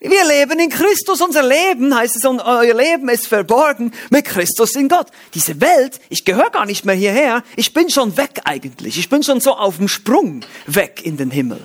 Wir 0.00 0.24
leben 0.24 0.58
in 0.58 0.70
Christus. 0.70 1.20
Unser 1.20 1.42
Leben, 1.42 1.94
heißt 1.94 2.16
es, 2.16 2.24
und 2.24 2.40
euer 2.40 2.74
Leben 2.74 3.08
ist 3.08 3.26
verborgen 3.26 3.92
mit 4.10 4.24
Christus 4.24 4.76
in 4.76 4.88
Gott. 4.88 5.08
Diese 5.34 5.60
Welt, 5.60 6.00
ich 6.08 6.24
gehöre 6.24 6.50
gar 6.50 6.64
nicht 6.64 6.84
mehr 6.84 6.94
hierher. 6.94 7.42
Ich 7.56 7.74
bin 7.74 7.90
schon 7.90 8.16
weg 8.16 8.40
eigentlich. 8.44 8.98
Ich 8.98 9.08
bin 9.08 9.22
schon 9.22 9.40
so 9.40 9.54
auf 9.54 9.76
dem 9.76 9.88
Sprung 9.88 10.42
weg 10.66 11.00
in 11.04 11.16
den 11.16 11.30
Himmel. 11.30 11.60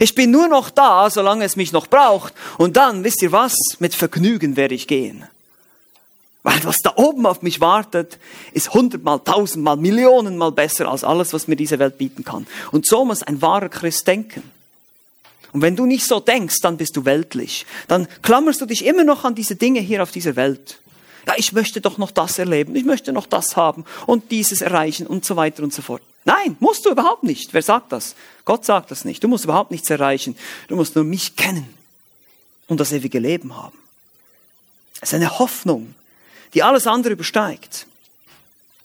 Ich 0.00 0.14
bin 0.14 0.30
nur 0.30 0.48
noch 0.48 0.70
da, 0.70 1.08
solange 1.08 1.44
es 1.44 1.56
mich 1.56 1.72
noch 1.72 1.86
braucht. 1.86 2.34
Und 2.56 2.76
dann, 2.76 3.04
wisst 3.04 3.22
ihr 3.22 3.32
was? 3.32 3.54
Mit 3.78 3.94
Vergnügen 3.94 4.56
werde 4.56 4.74
ich 4.74 4.86
gehen. 4.86 5.24
Weil 6.48 6.64
was 6.64 6.78
da 6.78 6.94
oben 6.96 7.26
auf 7.26 7.42
mich 7.42 7.60
wartet, 7.60 8.18
ist 8.54 8.72
hundertmal, 8.72 9.20
tausendmal, 9.20 9.76
millionenmal 9.76 10.50
besser 10.50 10.90
als 10.90 11.04
alles, 11.04 11.34
was 11.34 11.46
mir 11.46 11.56
diese 11.56 11.78
Welt 11.78 11.98
bieten 11.98 12.24
kann. 12.24 12.46
Und 12.72 12.86
so 12.86 13.04
muss 13.04 13.22
ein 13.22 13.42
wahrer 13.42 13.68
Christ 13.68 14.06
denken. 14.06 14.42
Und 15.52 15.60
wenn 15.60 15.76
du 15.76 15.84
nicht 15.84 16.06
so 16.06 16.20
denkst, 16.20 16.60
dann 16.62 16.78
bist 16.78 16.96
du 16.96 17.04
weltlich. 17.04 17.66
Dann 17.86 18.08
klammerst 18.22 18.62
du 18.62 18.64
dich 18.64 18.86
immer 18.86 19.04
noch 19.04 19.24
an 19.24 19.34
diese 19.34 19.56
Dinge 19.56 19.80
hier 19.80 20.02
auf 20.02 20.10
dieser 20.10 20.36
Welt. 20.36 20.80
Ja, 21.26 21.34
ich 21.36 21.52
möchte 21.52 21.82
doch 21.82 21.98
noch 21.98 22.12
das 22.12 22.38
erleben, 22.38 22.74
ich 22.76 22.86
möchte 22.86 23.12
noch 23.12 23.26
das 23.26 23.54
haben 23.54 23.84
und 24.06 24.30
dieses 24.30 24.62
erreichen 24.62 25.06
und 25.06 25.26
so 25.26 25.36
weiter 25.36 25.62
und 25.62 25.74
so 25.74 25.82
fort. 25.82 26.00
Nein, 26.24 26.56
musst 26.60 26.86
du 26.86 26.90
überhaupt 26.90 27.24
nicht. 27.24 27.52
Wer 27.52 27.60
sagt 27.60 27.92
das? 27.92 28.14
Gott 28.46 28.64
sagt 28.64 28.90
das 28.90 29.04
nicht. 29.04 29.22
Du 29.22 29.28
musst 29.28 29.44
überhaupt 29.44 29.70
nichts 29.70 29.90
erreichen. 29.90 30.34
Du 30.68 30.76
musst 30.76 30.94
nur 30.94 31.04
mich 31.04 31.36
kennen 31.36 31.68
und 32.68 32.80
das 32.80 32.92
ewige 32.92 33.18
Leben 33.18 33.54
haben. 33.54 33.76
Es 35.02 35.10
ist 35.10 35.14
eine 35.14 35.38
Hoffnung, 35.38 35.94
die 36.54 36.62
alles 36.62 36.86
andere 36.86 37.12
übersteigt. 37.12 37.86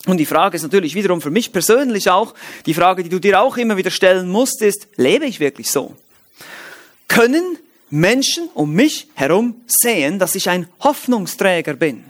Und 0.05 0.18
die 0.18 0.26
Frage 0.26 0.57
ist 0.57 0.64
natürlich 0.64 0.95
wiederum 0.95 1.22
für 1.22 1.32
mich 1.32 1.51
persönlich 1.51 2.09
auch, 2.09 2.34
die 2.66 2.74
Frage, 2.74 3.03
die 3.03 3.09
du 3.09 3.20
dir 3.20 3.41
auch 3.41 3.55
immer 3.55 3.78
wieder 3.78 3.91
stellen 3.91 4.28
musst, 4.30 4.61
ist, 4.61 4.88
lebe 4.97 5.26
ich 5.26 5.39
wirklich 5.39 5.72
so? 5.72 5.95
Können 7.07 7.57
Menschen 7.89 8.49
um 8.53 8.74
mich 8.74 9.07
herum 9.14 9.55
sehen, 9.68 10.20
dass 10.20 10.36
ich 10.36 10.49
ein 10.49 10.68
Hoffnungsträger 10.82 11.76
bin? 11.76 12.03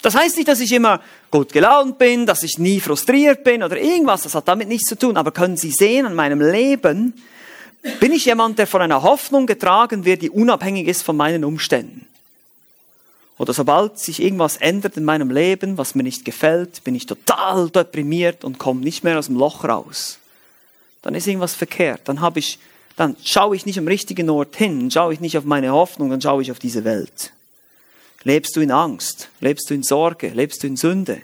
Das 0.00 0.14
heißt 0.14 0.36
nicht, 0.36 0.48
dass 0.48 0.60
ich 0.60 0.72
immer 0.72 1.00
gut 1.30 1.52
gelaunt 1.52 1.98
bin, 1.98 2.24
dass 2.24 2.44
ich 2.44 2.58
nie 2.58 2.80
frustriert 2.80 3.44
bin 3.44 3.62
oder 3.62 3.78
irgendwas, 3.78 4.22
das 4.22 4.34
hat 4.34 4.46
damit 4.48 4.68
nichts 4.68 4.88
zu 4.88 4.96
tun, 4.96 5.16
aber 5.16 5.32
können 5.32 5.56
Sie 5.56 5.72
sehen 5.72 6.06
an 6.06 6.14
meinem 6.14 6.40
Leben, 6.40 7.14
bin 8.00 8.12
ich 8.12 8.24
jemand, 8.24 8.58
der 8.58 8.66
von 8.66 8.80
einer 8.80 9.02
Hoffnung 9.02 9.46
getragen 9.46 10.04
wird, 10.04 10.22
die 10.22 10.30
unabhängig 10.30 10.86
ist 10.88 11.02
von 11.02 11.16
meinen 11.16 11.44
Umständen? 11.44 12.06
Oder 13.38 13.54
sobald 13.54 13.98
sich 13.98 14.20
irgendwas 14.20 14.56
ändert 14.56 14.96
in 14.96 15.04
meinem 15.04 15.30
Leben, 15.30 15.78
was 15.78 15.94
mir 15.94 16.02
nicht 16.02 16.24
gefällt, 16.24 16.82
bin 16.82 16.96
ich 16.96 17.06
total 17.06 17.70
deprimiert 17.70 18.44
und 18.44 18.58
komme 18.58 18.80
nicht 18.80 19.04
mehr 19.04 19.18
aus 19.18 19.26
dem 19.26 19.36
Loch 19.36 19.64
raus. 19.64 20.18
Dann 21.02 21.14
ist 21.14 21.28
irgendwas 21.28 21.54
verkehrt. 21.54 22.02
Dann 22.06 22.20
habe 22.20 22.40
ich, 22.40 22.58
dann 22.96 23.16
schaue 23.22 23.54
ich 23.54 23.64
nicht 23.64 23.78
am 23.78 23.86
richtigen 23.86 24.28
Ort 24.28 24.56
hin, 24.56 24.90
schaue 24.90 25.14
ich 25.14 25.20
nicht 25.20 25.38
auf 25.38 25.44
meine 25.44 25.70
Hoffnung, 25.70 26.10
dann 26.10 26.20
schaue 26.20 26.42
ich 26.42 26.50
auf 26.50 26.58
diese 26.58 26.84
Welt. 26.84 27.32
Lebst 28.24 28.56
du 28.56 28.60
in 28.60 28.72
Angst? 28.72 29.28
Lebst 29.40 29.70
du 29.70 29.74
in 29.74 29.84
Sorge? 29.84 30.28
Lebst 30.28 30.64
du 30.64 30.66
in 30.66 30.76
Sünde? 30.76 31.22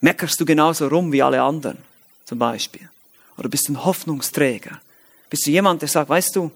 Meckerst 0.00 0.40
du 0.40 0.46
genauso 0.46 0.88
rum 0.88 1.12
wie 1.12 1.22
alle 1.22 1.42
anderen, 1.42 1.78
zum 2.24 2.38
Beispiel? 2.38 2.88
Oder 3.36 3.50
bist 3.50 3.68
du 3.68 3.72
ein 3.72 3.84
Hoffnungsträger? 3.84 4.80
Bist 5.28 5.46
du 5.46 5.50
jemand, 5.50 5.82
der 5.82 5.88
sagt, 5.88 6.08
weißt 6.08 6.36
du, 6.36 6.50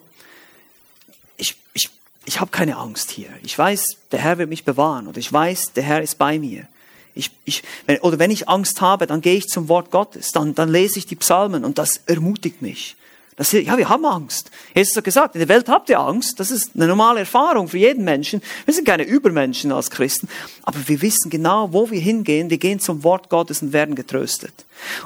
ich, 1.36 1.56
ich, 1.74 1.90
ich 2.28 2.40
habe 2.40 2.50
keine 2.50 2.76
Angst 2.76 3.10
hier. 3.10 3.30
Ich 3.42 3.58
weiß, 3.58 3.96
der 4.12 4.18
Herr 4.18 4.36
wird 4.36 4.50
mich 4.50 4.64
bewahren 4.64 5.08
oder 5.08 5.16
ich 5.16 5.32
weiß, 5.32 5.72
der 5.72 5.82
Herr 5.82 6.02
ist 6.02 6.18
bei 6.18 6.38
mir. 6.38 6.68
Ich, 7.14 7.30
ich, 7.46 7.62
wenn, 7.86 7.98
oder 8.00 8.18
wenn 8.18 8.30
ich 8.30 8.50
Angst 8.50 8.82
habe, 8.82 9.06
dann 9.06 9.22
gehe 9.22 9.34
ich 9.34 9.48
zum 9.48 9.68
Wort 9.70 9.90
Gottes, 9.90 10.30
dann, 10.30 10.54
dann 10.54 10.68
lese 10.68 10.98
ich 10.98 11.06
die 11.06 11.16
Psalmen 11.16 11.64
und 11.64 11.78
das 11.78 12.02
ermutigt 12.06 12.60
mich. 12.60 12.96
Das, 13.36 13.52
ja, 13.52 13.78
wir 13.78 13.88
haben 13.88 14.04
Angst. 14.04 14.50
Jesus 14.74 14.94
hat 14.96 15.04
gesagt, 15.04 15.36
in 15.36 15.38
der 15.38 15.48
Welt 15.48 15.68
habt 15.68 15.88
ihr 15.88 16.00
Angst. 16.00 16.38
Das 16.38 16.50
ist 16.50 16.72
eine 16.74 16.86
normale 16.86 17.20
Erfahrung 17.20 17.68
für 17.68 17.78
jeden 17.78 18.04
Menschen. 18.04 18.42
Wir 18.66 18.74
sind 18.74 18.84
keine 18.84 19.04
Übermenschen 19.04 19.72
als 19.72 19.90
Christen, 19.90 20.28
aber 20.64 20.86
wir 20.86 21.00
wissen 21.00 21.30
genau, 21.30 21.72
wo 21.72 21.90
wir 21.90 22.00
hingehen. 22.00 22.50
Wir 22.50 22.58
gehen 22.58 22.78
zum 22.78 23.04
Wort 23.04 23.30
Gottes 23.30 23.62
und 23.62 23.72
werden 23.72 23.94
getröstet. 23.94 24.52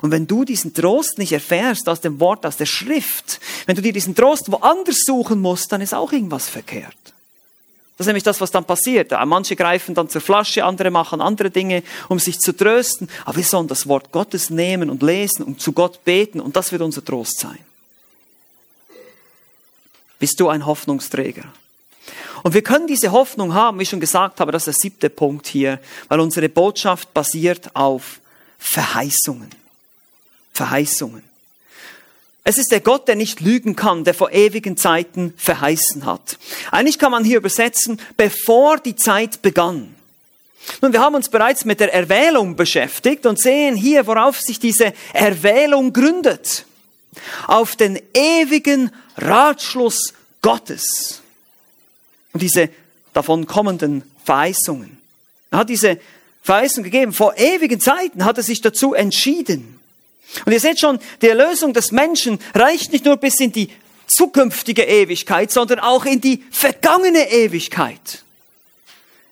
Und 0.01 0.11
wenn 0.11 0.27
du 0.27 0.45
diesen 0.45 0.75
Trost 0.75 1.19
nicht 1.19 1.33
erfährst 1.33 1.89
aus 1.89 2.01
dem 2.01 2.19
Wort, 2.19 2.45
aus 2.47 2.57
der 2.57 2.67
Schrift, 2.67 3.39
wenn 3.67 3.77
du 3.77 3.83
dir 3.83 3.93
diesen 3.93 4.17
Trost 4.17 4.51
woanders 4.51 5.03
suchen 5.05 5.41
musst, 5.41 5.71
dann 5.71 5.83
ist 5.83 5.95
auch 5.95 6.11
irgendwas 6.11 6.49
verkehrt. 6.49 7.12
Das 7.97 8.07
ist 8.07 8.09
nämlich 8.09 8.25
das, 8.25 8.41
was 8.41 8.51
dann 8.51 8.65
passiert. 8.65 9.13
Manche 9.27 9.55
greifen 9.55 9.95
dann 9.95 10.09
zur 10.09 10.21
Flasche, 10.21 10.65
andere 10.65 10.91
machen 10.91 11.21
andere 11.21 11.51
Dinge, 11.51 11.83
um 12.09 12.19
sich 12.19 12.39
zu 12.41 12.57
trösten. 12.57 13.09
Aber 13.25 13.37
wir 13.37 13.45
sollen 13.45 13.69
das 13.69 13.87
Wort 13.87 14.13
Gottes 14.13 14.51
nehmen 14.51 14.91
und 14.91 15.03
lesen 15.03 15.45
und 15.45 15.61
zu 15.61 15.73
Gott 15.73 16.05
beten 16.05 16.41
und 16.41 16.57
das 16.57 16.73
wird 16.73 16.83
unser 16.83 17.05
Trost 17.05 17.39
sein. 17.39 17.59
Bist 20.19 20.41
du 20.41 20.49
ein 20.49 20.65
Hoffnungsträger? 20.67 21.45
Und 22.43 22.55
wir 22.55 22.63
können 22.63 22.87
diese 22.87 23.13
Hoffnung 23.13 23.55
haben, 23.55 23.79
wie 23.79 23.85
ich 23.85 23.89
schon 23.89 24.01
gesagt 24.01 24.41
habe, 24.41 24.53
das 24.53 24.67
ist 24.67 24.83
der 24.83 24.91
siebte 24.91 25.11
Punkt 25.11 25.47
hier, 25.47 25.81
weil 26.09 26.21
unsere 26.21 26.49
Botschaft 26.49 27.13
basiert 27.15 27.75
auf 27.75 28.21
Verheißungen. 28.59 29.51
Verheißungen. 30.53 31.23
Es 32.45 32.59
ist 32.59 32.73
der 32.73 32.81
Gott, 32.81 33.07
der 33.07 33.15
nicht 33.15 33.41
lügen 33.41 33.77
kann, 33.77 34.05
der 34.05 34.15
vor 34.15 34.33
ewigen 34.33 34.77
Zeiten 34.77 35.33
verheißen 35.37 36.05
hat. 36.05 36.39
Eigentlich 36.71 36.99
kann 36.99 37.13
man 37.13 37.25
hier 37.25 37.39
übersetzen, 37.39 38.01
bevor 38.17 38.79
die 38.79 38.97
Zeit 38.97 39.43
begann. 39.43 39.95
Nun, 40.81 40.93
wir 40.93 41.01
haben 41.01 41.15
uns 41.15 41.29
bereits 41.29 41.65
mit 41.65 41.81
der 41.81 41.93
Erwählung 41.93 42.57
beschäftigt 42.57 43.27
und 43.27 43.39
sehen 43.39 43.77
hier, 43.77 44.07
worauf 44.07 44.41
sich 44.41 44.59
diese 44.59 44.93
Erwählung 45.13 45.93
gründet 45.93 46.67
auf 47.47 47.77
den 47.77 48.01
ewigen 48.15 48.91
Ratschluss 49.17 50.15
Gottes 50.41 51.21
und 52.33 52.43
diese 52.43 52.71
davon 53.13 53.47
kommenden 53.47 54.03
Verheißungen. 54.25 54.99
Er 55.51 55.59
hat 55.59 55.69
diese 55.69 56.01
Verheißung 56.43 56.83
gegeben. 56.83 57.13
Vor 57.13 57.37
ewigen 57.37 57.79
Zeiten 57.79 58.25
hat 58.25 58.39
er 58.39 58.43
sich 58.43 58.61
dazu 58.61 58.95
entschieden. 58.95 59.79
Und 60.45 60.53
ihr 60.53 60.61
seht 60.61 60.81
schon, 60.81 60.99
die 61.21 61.29
Erlösung 61.29 61.73
des 61.73 61.93
Menschen 61.93 62.39
reicht 62.55 62.93
nicht 62.93 63.05
nur 63.05 63.17
bis 63.17 63.39
in 63.41 63.53
die 63.53 63.71
zukünftige 64.07 64.83
Ewigkeit, 64.83 65.51
sondern 65.51 65.79
auch 65.79 66.05
in 66.05 66.21
die 66.21 66.45
vergangene 66.51 67.31
Ewigkeit. 67.31 68.23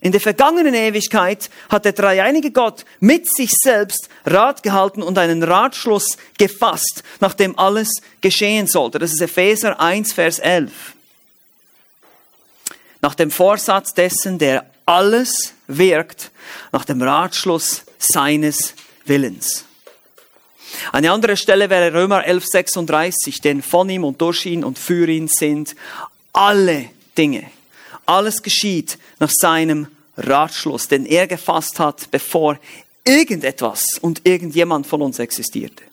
In 0.02 0.12
der 0.12 0.20
vergangenen 0.20 0.74
Ewigkeit 0.74 1.50
hat 1.68 1.84
der 1.84 1.92
dreieinige 1.92 2.52
Gott 2.52 2.86
mit 3.00 3.30
sich 3.30 3.50
selbst 3.52 4.08
Rat 4.24 4.62
gehalten 4.62 5.02
und 5.02 5.18
einen 5.18 5.42
Ratschluss 5.42 6.16
gefasst, 6.38 7.02
nachdem 7.20 7.58
alles 7.58 7.90
geschehen 8.22 8.66
sollte. 8.66 8.98
Das 8.98 9.12
ist 9.12 9.20
Epheser 9.20 9.78
1, 9.78 10.14
Vers 10.14 10.38
11. 10.38 10.72
Nach 13.02 13.14
dem 13.14 13.30
Vorsatz 13.30 13.92
dessen, 13.92 14.38
der 14.38 14.70
alles 14.86 15.52
wirkt, 15.66 16.30
nach 16.72 16.86
dem 16.86 17.02
Ratschluss 17.02 17.82
seines 17.98 18.74
Willens. 19.04 19.64
Eine 20.92 21.12
andere 21.12 21.36
Stelle 21.36 21.70
wäre 21.70 21.92
Römer 21.92 22.24
11, 22.24 22.46
36, 22.46 23.40
denn 23.40 23.62
von 23.62 23.88
ihm 23.90 24.04
und 24.04 24.20
durch 24.20 24.46
ihn 24.46 24.64
und 24.64 24.78
für 24.78 25.08
ihn 25.08 25.28
sind 25.28 25.74
alle 26.32 26.86
Dinge. 27.16 27.44
Alles 28.06 28.42
geschieht 28.42 28.98
nach 29.18 29.30
seinem 29.30 29.88
Ratschluss, 30.16 30.88
den 30.88 31.06
er 31.06 31.26
gefasst 31.26 31.78
hat, 31.78 32.10
bevor 32.10 32.58
irgendetwas 33.04 33.98
und 34.00 34.22
irgendjemand 34.24 34.86
von 34.86 35.02
uns 35.02 35.18
existierte. 35.18 35.89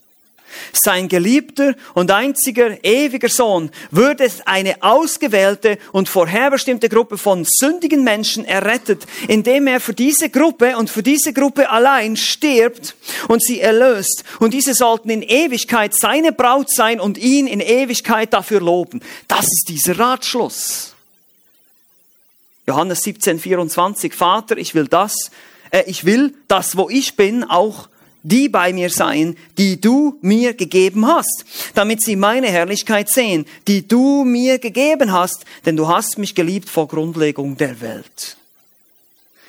Sein 0.73 1.07
geliebter 1.07 1.75
und 1.93 2.11
einziger 2.11 2.83
ewiger 2.83 3.29
Sohn 3.29 3.71
würde 3.91 4.29
eine 4.45 4.81
ausgewählte 4.81 5.77
und 5.91 6.09
vorherbestimmte 6.09 6.89
Gruppe 6.89 7.17
von 7.17 7.45
sündigen 7.45 8.03
Menschen 8.03 8.45
errettet, 8.45 9.05
indem 9.27 9.67
er 9.67 9.79
für 9.79 9.93
diese 9.93 10.29
Gruppe 10.29 10.77
und 10.77 10.89
für 10.89 11.03
diese 11.03 11.33
Gruppe 11.33 11.69
allein 11.69 12.17
stirbt 12.17 12.95
und 13.27 13.43
sie 13.43 13.61
erlöst. 13.61 14.23
Und 14.39 14.53
diese 14.53 14.73
sollten 14.73 15.09
in 15.09 15.21
Ewigkeit 15.21 15.93
seine 15.93 16.31
Braut 16.31 16.69
sein 16.69 16.99
und 16.99 17.17
ihn 17.17 17.47
in 17.47 17.59
Ewigkeit 17.59 18.33
dafür 18.33 18.61
loben. 18.61 19.01
Das 19.27 19.45
ist 19.45 19.65
dieser 19.69 19.97
Ratschluss. 19.97 20.93
Johannes 22.67 23.01
17, 23.03 23.39
24, 23.39 24.13
Vater, 24.13 24.57
ich 24.57 24.75
will 24.75 24.89
das, 24.89 25.31
äh, 25.71 25.83
ich 25.87 26.03
will, 26.03 26.33
dass 26.49 26.75
wo 26.75 26.89
ich 26.89 27.15
bin, 27.15 27.45
auch 27.45 27.87
die 28.23 28.49
bei 28.49 28.73
mir 28.73 28.89
sein, 28.89 29.37
die 29.57 29.79
du 29.79 30.17
mir 30.21 30.53
gegeben 30.53 31.07
hast, 31.07 31.45
damit 31.73 32.01
sie 32.01 32.15
meine 32.15 32.47
Herrlichkeit 32.47 33.09
sehen, 33.09 33.45
die 33.67 33.87
du 33.87 34.23
mir 34.23 34.59
gegeben 34.59 35.11
hast, 35.11 35.45
denn 35.65 35.75
du 35.75 35.87
hast 35.87 36.17
mich 36.17 36.35
geliebt 36.35 36.69
vor 36.69 36.87
Grundlegung 36.87 37.57
der 37.57 37.79
Welt. 37.81 38.37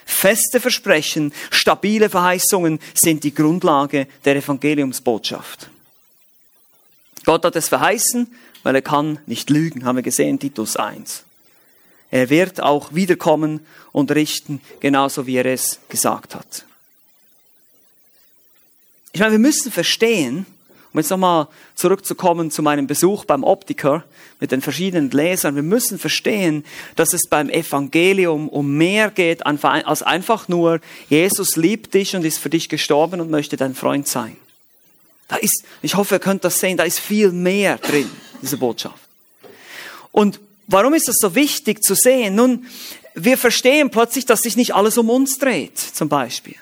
Feste 0.04 0.60
Versprechen, 0.60 1.32
stabile 1.50 2.08
Verheißungen 2.08 2.78
sind 2.94 3.24
die 3.24 3.34
Grundlage 3.34 4.06
der 4.24 4.36
Evangeliumsbotschaft. 4.36 5.68
Gott 7.24 7.44
hat 7.44 7.56
es 7.56 7.68
verheißen, 7.68 8.26
weil 8.62 8.74
er 8.74 8.82
kann 8.82 9.18
nicht 9.26 9.50
lügen, 9.50 9.84
haben 9.84 9.96
wir 9.96 10.02
gesehen, 10.02 10.38
Titus 10.38 10.76
1. 10.76 11.24
Er 12.10 12.30
wird 12.30 12.62
auch 12.62 12.94
wiederkommen 12.94 13.66
und 13.92 14.10
richten, 14.12 14.60
genauso 14.80 15.26
wie 15.26 15.36
er 15.36 15.46
es 15.46 15.78
gesagt 15.88 16.34
hat. 16.34 16.64
Ich 19.12 19.20
meine, 19.20 19.32
wir 19.32 19.38
müssen 19.38 19.72
verstehen, 19.72 20.46
Um 20.92 21.00
jetzt 21.00 21.10
nochmal 21.10 21.48
zurückzukommen 21.74 22.50
zu 22.50 22.62
meinem 22.62 22.86
Besuch 22.86 23.26
beim 23.26 23.44
Optiker 23.44 24.04
mit 24.40 24.52
den 24.52 24.62
verschiedenen 24.62 25.10
Gläsern. 25.10 25.54
Wir 25.54 25.62
müssen 25.62 25.98
verstehen, 25.98 26.64
dass 26.96 27.12
es 27.12 27.26
beim 27.26 27.50
Evangelium 27.50 28.48
um 28.48 28.76
mehr 28.76 29.10
geht 29.10 29.44
als 29.44 30.02
einfach 30.02 30.48
nur, 30.48 30.80
Jesus 31.10 31.56
liebt 31.56 31.92
dich 31.92 32.16
und 32.16 32.24
ist 32.24 32.38
für 32.38 32.48
dich 32.48 32.68
gestorben 32.68 33.20
und 33.20 33.30
möchte 33.30 33.56
dein 33.56 33.74
Freund 33.74 34.08
sein. 34.08 34.36
Da 35.28 35.36
ist, 35.36 35.62
ich 35.82 35.94
hoffe, 35.94 36.14
ihr 36.14 36.20
könnt 36.20 36.44
das 36.44 36.58
sehen, 36.58 36.78
da 36.78 36.84
ist 36.84 37.00
viel 37.00 37.32
mehr 37.32 37.76
drin, 37.76 38.10
diese 38.40 38.56
Botschaft. 38.56 38.98
Und 40.10 40.40
warum 40.66 40.94
ist 40.94 41.06
das 41.06 41.16
so 41.20 41.34
wichtig 41.34 41.82
zu 41.82 41.94
sehen? 41.94 42.34
Nun, 42.34 42.66
wir 43.14 43.36
verstehen 43.36 43.90
plötzlich, 43.90 44.24
dass 44.24 44.40
sich 44.40 44.56
nicht 44.56 44.74
alles 44.74 44.96
um 44.96 45.10
uns 45.10 45.38
dreht, 45.38 45.78
zum 45.78 46.08
Beispiel. 46.08 46.56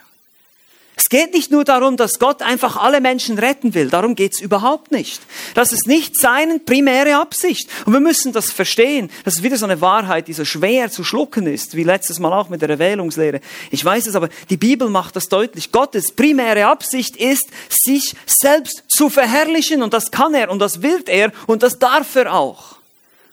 Es 1.07 1.11
geht 1.11 1.35
nicht 1.35 1.53
nur 1.53 1.63
darum, 1.63 1.97
dass 1.97 2.19
Gott 2.19 2.43
einfach 2.43 2.77
alle 2.77 3.01
Menschen 3.01 3.39
retten 3.39 3.75
will. 3.75 3.91
Darum 3.91 4.17
geht's 4.17 4.41
überhaupt 4.41 4.91
nicht. 4.91 5.23
Das 5.55 5.73
ist 5.73 5.87
nicht 5.87 6.19
seine 6.19 6.59
primäre 6.59 7.21
Absicht. 7.21 7.71
Und 7.85 7.93
wir 7.93 8.01
müssen 8.01 8.33
das 8.33 8.51
verstehen. 8.51 9.09
Das 9.25 9.37
ist 9.37 9.45
wieder 9.45 9.57
so 9.57 9.67
eine 9.67 9.81
Wahrheit, 9.81 10.27
die 10.27 10.33
so 10.33 10.45
schwer 10.45 10.91
zu 10.91 11.05
schlucken 11.05 11.47
ist, 11.47 11.77
wie 11.77 11.85
letztes 11.85 12.19
Mal 12.19 12.33
auch 12.33 12.49
mit 12.49 12.61
der 12.61 12.71
Erwählungslehre. 12.71 13.41
Ich 13.71 13.85
weiß 13.85 14.09
es, 14.09 14.17
aber 14.17 14.31
die 14.51 14.57
Bibel 14.57 14.91
macht 14.91 15.15
das 15.15 15.29
deutlich. 15.29 15.71
Gottes 15.71 16.11
primäre 16.11 16.67
Absicht 16.67 17.15
ist, 17.17 17.51
sich 17.69 18.17
selbst 18.27 18.83
zu 18.89 19.09
verherrlichen. 19.09 19.85
Und 19.85 19.95
das 19.95 20.11
kann 20.11 20.35
er 20.35 20.51
und 20.51 20.59
das 20.59 20.83
will 20.83 21.05
er 21.07 21.31
und 21.47 21.63
das 21.63 21.79
darf 21.79 22.17
er 22.17 22.35
auch. 22.35 22.79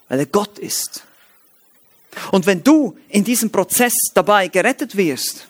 Weil 0.09 0.19
er 0.19 0.27
Gott 0.27 0.59
ist. 0.59 1.01
Und 2.29 2.45
wenn 2.45 2.63
du 2.63 2.95
in 3.09 3.23
diesem 3.23 3.49
Prozess 3.49 3.95
dabei 4.13 4.47
gerettet 4.47 4.95
wirst, 4.95 5.47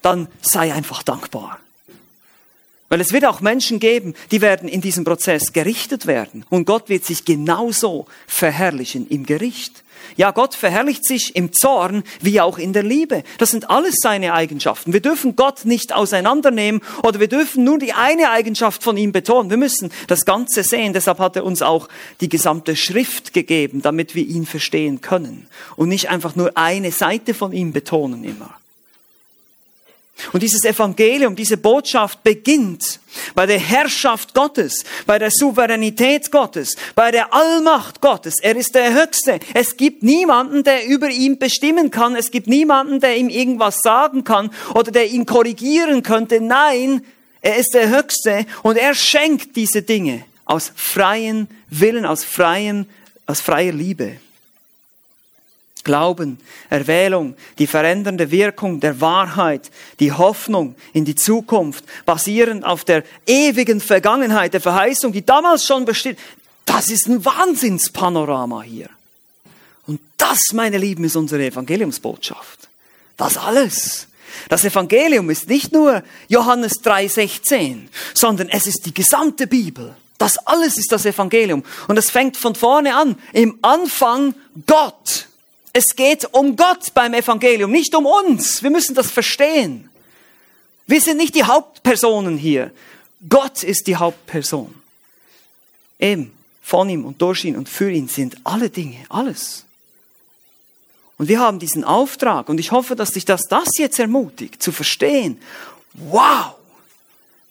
dann 0.00 0.28
sei 0.40 0.72
einfach 0.72 1.02
dankbar. 1.02 1.60
Weil 2.88 3.00
es 3.00 3.12
wird 3.12 3.24
auch 3.24 3.40
Menschen 3.40 3.80
geben, 3.80 4.14
die 4.30 4.40
werden 4.40 4.68
in 4.68 4.80
diesem 4.80 5.04
Prozess 5.04 5.52
gerichtet 5.52 6.06
werden. 6.06 6.44
Und 6.50 6.66
Gott 6.66 6.88
wird 6.88 7.04
sich 7.04 7.24
genauso 7.24 8.06
verherrlichen 8.26 9.08
im 9.08 9.26
Gericht. 9.26 9.82
Ja, 10.16 10.30
Gott 10.30 10.54
verherrlicht 10.54 11.04
sich 11.04 11.34
im 11.34 11.52
Zorn 11.52 12.04
wie 12.20 12.40
auch 12.40 12.58
in 12.58 12.72
der 12.72 12.84
Liebe. 12.84 13.24
Das 13.38 13.50
sind 13.50 13.70
alles 13.70 13.96
seine 14.00 14.34
Eigenschaften. 14.34 14.92
Wir 14.92 15.00
dürfen 15.00 15.34
Gott 15.34 15.64
nicht 15.64 15.92
auseinandernehmen 15.92 16.80
oder 17.02 17.18
wir 17.18 17.28
dürfen 17.28 17.64
nur 17.64 17.78
die 17.78 17.92
eine 17.92 18.30
Eigenschaft 18.30 18.82
von 18.82 18.96
ihm 18.96 19.10
betonen. 19.10 19.50
Wir 19.50 19.56
müssen 19.56 19.90
das 20.06 20.24
Ganze 20.24 20.62
sehen. 20.62 20.92
Deshalb 20.92 21.18
hat 21.18 21.34
er 21.36 21.44
uns 21.44 21.60
auch 21.60 21.88
die 22.20 22.28
gesamte 22.28 22.76
Schrift 22.76 23.32
gegeben, 23.32 23.82
damit 23.82 24.14
wir 24.14 24.24
ihn 24.24 24.46
verstehen 24.46 25.00
können. 25.00 25.48
Und 25.74 25.88
nicht 25.88 26.08
einfach 26.08 26.36
nur 26.36 26.56
eine 26.56 26.92
Seite 26.92 27.34
von 27.34 27.52
ihm 27.52 27.72
betonen 27.72 28.22
immer. 28.22 28.54
Und 30.32 30.42
dieses 30.42 30.64
Evangelium, 30.64 31.36
diese 31.36 31.58
Botschaft 31.58 32.22
beginnt 32.22 33.00
bei 33.34 33.44
der 33.44 33.58
Herrschaft 33.58 34.32
Gottes, 34.32 34.84
bei 35.04 35.18
der 35.18 35.30
Souveränität 35.30 36.30
Gottes, 36.30 36.74
bei 36.94 37.10
der 37.10 37.34
Allmacht 37.34 38.00
Gottes. 38.00 38.36
Er 38.40 38.56
ist 38.56 38.74
der 38.74 38.94
Höchste. 38.94 39.38
Es 39.52 39.76
gibt 39.76 40.02
niemanden, 40.02 40.64
der 40.64 40.86
über 40.86 41.10
ihn 41.10 41.38
bestimmen 41.38 41.90
kann. 41.90 42.16
Es 42.16 42.30
gibt 42.30 42.46
niemanden, 42.46 43.00
der 43.00 43.16
ihm 43.16 43.28
irgendwas 43.28 43.80
sagen 43.82 44.24
kann 44.24 44.50
oder 44.74 44.90
der 44.90 45.06
ihn 45.06 45.26
korrigieren 45.26 46.02
könnte. 46.02 46.40
Nein, 46.40 47.04
er 47.42 47.56
ist 47.56 47.74
der 47.74 47.90
Höchste 47.90 48.46
und 48.62 48.76
er 48.76 48.94
schenkt 48.94 49.54
diese 49.54 49.82
Dinge 49.82 50.24
aus 50.46 50.72
freien 50.74 51.48
Willen, 51.68 52.06
aus 52.06 52.24
freien, 52.24 52.88
aus 53.26 53.40
freier 53.40 53.72
Liebe. 53.72 54.16
Glauben, 55.86 56.38
Erwählung, 56.68 57.36
die 57.58 57.68
verändernde 57.68 58.32
Wirkung 58.32 58.80
der 58.80 59.00
Wahrheit, 59.00 59.70
die 60.00 60.12
Hoffnung 60.12 60.74
in 60.92 61.04
die 61.04 61.14
Zukunft, 61.14 61.84
basierend 62.04 62.64
auf 62.64 62.84
der 62.84 63.04
ewigen 63.24 63.80
Vergangenheit, 63.80 64.52
der 64.52 64.60
Verheißung, 64.60 65.12
die 65.12 65.24
damals 65.24 65.64
schon 65.64 65.84
besteht. 65.84 66.18
Das 66.64 66.90
ist 66.90 67.06
ein 67.06 67.24
Wahnsinnspanorama 67.24 68.62
hier. 68.62 68.90
Und 69.86 70.00
das, 70.16 70.52
meine 70.52 70.76
Lieben, 70.76 71.04
ist 71.04 71.14
unsere 71.14 71.46
Evangeliumsbotschaft. 71.46 72.68
Das 73.16 73.38
alles. 73.38 74.08
Das 74.48 74.64
Evangelium 74.64 75.30
ist 75.30 75.48
nicht 75.48 75.72
nur 75.72 76.02
Johannes 76.26 76.82
3,16, 76.82 77.86
sondern 78.12 78.48
es 78.48 78.66
ist 78.66 78.86
die 78.86 78.92
gesamte 78.92 79.46
Bibel. 79.46 79.94
Das 80.18 80.38
alles 80.38 80.78
ist 80.78 80.90
das 80.90 81.06
Evangelium. 81.06 81.62
Und 81.86 81.96
es 81.96 82.10
fängt 82.10 82.36
von 82.36 82.56
vorne 82.56 82.96
an. 82.96 83.16
Im 83.32 83.58
Anfang 83.62 84.34
Gott. 84.66 85.28
Es 85.78 85.94
geht 85.94 86.32
um 86.32 86.56
Gott 86.56 86.94
beim 86.94 87.12
Evangelium, 87.12 87.70
nicht 87.70 87.94
um 87.94 88.06
uns. 88.06 88.62
Wir 88.62 88.70
müssen 88.70 88.94
das 88.94 89.10
verstehen. 89.10 89.90
Wir 90.86 91.02
sind 91.02 91.18
nicht 91.18 91.34
die 91.34 91.44
Hauptpersonen 91.44 92.38
hier. 92.38 92.72
Gott 93.28 93.62
ist 93.62 93.86
die 93.86 93.96
Hauptperson. 93.96 94.74
Eben, 95.98 96.32
von 96.62 96.88
ihm 96.88 97.04
und 97.04 97.20
durch 97.20 97.44
ihn 97.44 97.56
und 97.56 97.68
für 97.68 97.90
ihn 97.90 98.08
sind 98.08 98.38
alle 98.42 98.70
Dinge, 98.70 99.04
alles. 99.10 99.66
Und 101.18 101.28
wir 101.28 101.40
haben 101.40 101.58
diesen 101.58 101.84
Auftrag 101.84 102.48
und 102.48 102.58
ich 102.58 102.72
hoffe, 102.72 102.96
dass 102.96 103.10
dich 103.10 103.26
das, 103.26 103.42
das 103.42 103.76
jetzt 103.76 103.98
ermutigt, 103.98 104.62
zu 104.62 104.72
verstehen, 104.72 105.38
wow, 105.92 106.54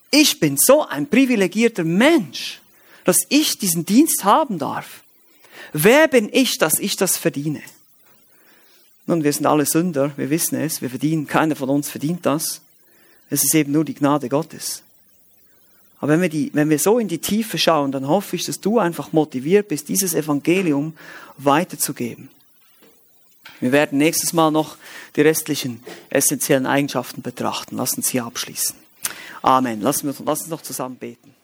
ich 0.10 0.40
bin 0.40 0.58
so 0.58 0.84
ein 0.84 1.06
privilegierter 1.06 1.84
Mensch, 1.84 2.60
dass 3.04 3.20
ich 3.30 3.60
diesen 3.60 3.86
Dienst 3.86 4.24
haben 4.24 4.58
darf. 4.58 5.04
Wer 5.74 6.08
bin 6.08 6.28
ich, 6.34 6.58
dass 6.58 6.80
ich 6.80 6.96
das 6.96 7.18
verdiene? 7.18 7.62
Nun, 9.08 9.24
wir 9.24 9.32
sind 9.32 9.46
alle 9.46 9.66
Sünder, 9.66 10.12
wir 10.18 10.30
wissen 10.30 10.60
es, 10.60 10.82
wir 10.82 10.90
verdienen, 10.90 11.28
keiner 11.28 11.56
von 11.56 11.70
uns 11.70 11.90
verdient 11.90 12.26
das. 12.26 12.62
Es 13.30 13.44
ist 13.44 13.54
eben 13.54 13.72
nur 13.72 13.86
die 13.86 13.94
Gnade 13.94 14.30
Gottes. 14.30 14.84
Aber 16.00 16.14
wenn 16.14 16.22
wir, 16.22 16.30
die, 16.30 16.52
wenn 16.54 16.70
wir 16.70 16.80
so 16.80 17.00
in 17.00 17.08
die 17.08 17.20
Tiefe 17.20 17.58
schauen, 17.58 17.92
dann 17.92 18.08
hoffe 18.08 18.36
ich, 18.36 18.46
dass 18.46 18.60
du 18.60 18.80
einfach 18.80 19.14
motiviert 19.14 19.68
bist, 19.68 19.90
dieses 19.90 20.14
Evangelium 20.14 20.94
weiterzugeben. 21.38 22.30
Wir 23.60 23.72
werden 23.72 23.98
nächstes 23.98 24.34
Mal 24.34 24.52
noch 24.52 24.78
die 25.16 25.22
restlichen 25.22 25.82
essentiellen 26.10 26.66
Eigenschaften 26.66 27.22
betrachten. 27.22 27.78
Lass 27.78 27.94
uns 27.94 28.10
hier 28.10 28.26
abschließen. 28.26 28.76
Amen. 29.42 29.82
Lass 29.82 30.04
uns, 30.04 30.22
lass 30.26 30.42
uns 30.42 30.50
noch 30.50 30.62
zusammen 30.62 30.96
beten. 30.96 31.35